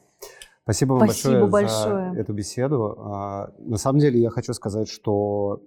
Спасибо 0.63 0.93
вам 0.93 1.09
Спасибо 1.09 1.47
большое, 1.47 1.49
большое 1.49 2.13
за 2.13 2.19
эту 2.19 2.33
беседу. 2.33 2.95
А, 2.99 3.53
на 3.59 3.77
самом 3.77 3.99
деле 3.99 4.19
я 4.19 4.29
хочу 4.29 4.53
сказать, 4.53 4.89
что 4.89 5.63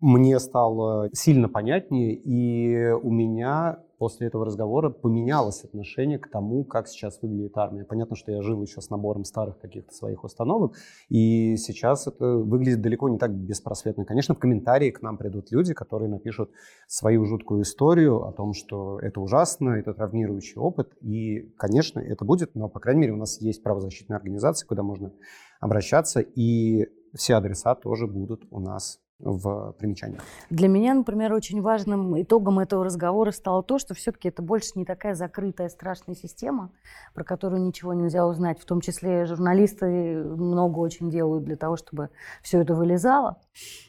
мне 0.00 0.38
стало 0.40 1.08
сильно 1.12 1.48
понятнее, 1.48 2.14
и 2.14 2.92
у 2.92 3.10
меня 3.10 3.82
после 3.98 4.26
этого 4.26 4.44
разговора 4.44 4.90
поменялось 4.90 5.64
отношение 5.64 6.18
к 6.18 6.30
тому, 6.30 6.64
как 6.64 6.86
сейчас 6.86 7.20
выглядит 7.22 7.56
армия. 7.56 7.84
Понятно, 7.84 8.14
что 8.14 8.30
я 8.30 8.42
жил 8.42 8.60
еще 8.62 8.82
с 8.82 8.90
набором 8.90 9.24
старых 9.24 9.58
каких-то 9.58 9.94
своих 9.94 10.22
установок, 10.22 10.76
и 11.08 11.56
сейчас 11.56 12.06
это 12.06 12.36
выглядит 12.36 12.82
далеко 12.82 13.08
не 13.08 13.18
так 13.18 13.34
беспросветно. 13.34 14.04
Конечно, 14.04 14.34
в 14.34 14.38
комментарии 14.38 14.90
к 14.90 15.00
нам 15.00 15.16
придут 15.16 15.50
люди, 15.50 15.72
которые 15.72 16.10
напишут 16.10 16.50
свою 16.86 17.24
жуткую 17.24 17.62
историю 17.62 18.24
о 18.24 18.32
том, 18.32 18.52
что 18.52 19.00
это 19.00 19.20
ужасно, 19.20 19.70
это 19.70 19.94
травмирующий 19.94 20.60
опыт, 20.60 20.92
и, 21.00 21.52
конечно, 21.56 22.00
это 22.00 22.24
будет, 22.24 22.54
но, 22.54 22.68
по 22.68 22.80
крайней 22.80 23.00
мере, 23.00 23.12
у 23.14 23.16
нас 23.16 23.40
есть 23.40 23.62
правозащитные 23.62 24.16
организации, 24.16 24.66
куда 24.66 24.82
можно 24.82 25.12
обращаться, 25.58 26.20
и 26.20 26.86
все 27.14 27.36
адреса 27.36 27.74
тоже 27.74 28.06
будут 28.06 28.46
у 28.50 28.60
нас 28.60 29.00
в 29.18 29.74
примечаниях. 29.78 30.22
Для 30.50 30.68
меня, 30.68 30.94
например, 30.94 31.32
очень 31.32 31.62
важным 31.62 32.20
итогом 32.20 32.58
этого 32.58 32.84
разговора 32.84 33.30
стало 33.30 33.62
то, 33.62 33.78
что 33.78 33.94
все-таки 33.94 34.28
это 34.28 34.42
больше 34.42 34.72
не 34.74 34.84
такая 34.84 35.14
закрытая 35.14 35.68
страшная 35.68 36.14
система, 36.14 36.70
про 37.14 37.24
которую 37.24 37.62
ничего 37.62 37.94
нельзя 37.94 38.26
узнать. 38.26 38.60
В 38.60 38.66
том 38.66 38.80
числе 38.80 39.24
журналисты 39.24 40.22
много 40.22 40.78
очень 40.80 41.10
делают 41.10 41.44
для 41.44 41.56
того, 41.56 41.76
чтобы 41.76 42.10
все 42.42 42.60
это 42.60 42.74
вылезало. 42.74 43.40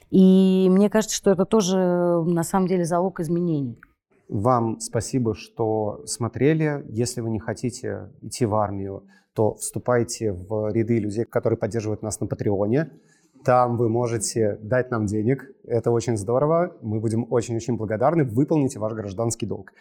И 0.09 0.67
мне 0.71 0.89
кажется, 0.89 1.15
что 1.15 1.31
это 1.31 1.45
тоже 1.45 1.77
на 1.77 2.43
самом 2.43 2.67
деле 2.67 2.85
залог 2.85 3.19
изменений. 3.19 3.77
Вам 4.29 4.79
спасибо, 4.79 5.35
что 5.35 6.01
смотрели. 6.05 6.85
Если 6.89 7.21
вы 7.21 7.29
не 7.29 7.39
хотите 7.39 8.09
идти 8.21 8.45
в 8.45 8.55
армию, 8.55 9.03
то 9.33 9.53
вступайте 9.55 10.33
в 10.33 10.71
ряды 10.71 10.99
людей, 10.99 11.25
которые 11.25 11.57
поддерживают 11.57 12.01
нас 12.01 12.19
на 12.19 12.27
Патреоне. 12.27 12.89
Там 13.47 13.77
вы 13.77 13.87
можете 13.87 14.57
дать 14.61 14.91
нам 14.91 15.05
денег. 15.05 15.49
Это 15.63 15.89
очень 15.91 16.17
здорово. 16.17 16.75
Мы 16.81 16.99
будем 16.99 17.25
очень-очень 17.31 17.77
благодарны. 17.77 18.25
Выполните 18.25 18.77
ваш 18.77 18.91
гражданский 18.91 19.45
долг. 19.45 19.71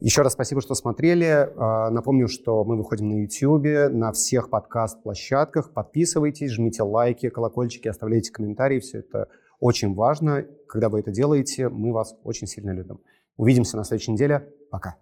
Еще 0.00 0.22
раз 0.22 0.32
спасибо, 0.32 0.62
что 0.62 0.74
смотрели. 0.74 1.46
А, 1.58 1.90
напомню, 1.90 2.26
что 2.26 2.64
мы 2.64 2.78
выходим 2.78 3.10
на 3.10 3.20
YouTube, 3.20 3.92
на 3.92 4.12
всех 4.12 4.48
подкаст-площадках. 4.48 5.74
Подписывайтесь, 5.74 6.52
жмите 6.52 6.84
лайки, 6.84 7.28
колокольчики, 7.28 7.86
оставляйте 7.86 8.32
комментарии. 8.32 8.80
Все 8.80 9.00
это 9.00 9.28
очень 9.60 9.94
важно. 9.94 10.46
Когда 10.66 10.88
вы 10.88 11.00
это 11.00 11.10
делаете, 11.10 11.68
мы 11.68 11.92
вас 11.92 12.16
очень 12.24 12.46
сильно 12.46 12.70
любим. 12.70 13.02
Увидимся 13.36 13.76
на 13.76 13.84
следующей 13.84 14.12
неделе. 14.12 14.48
Пока. 14.70 14.96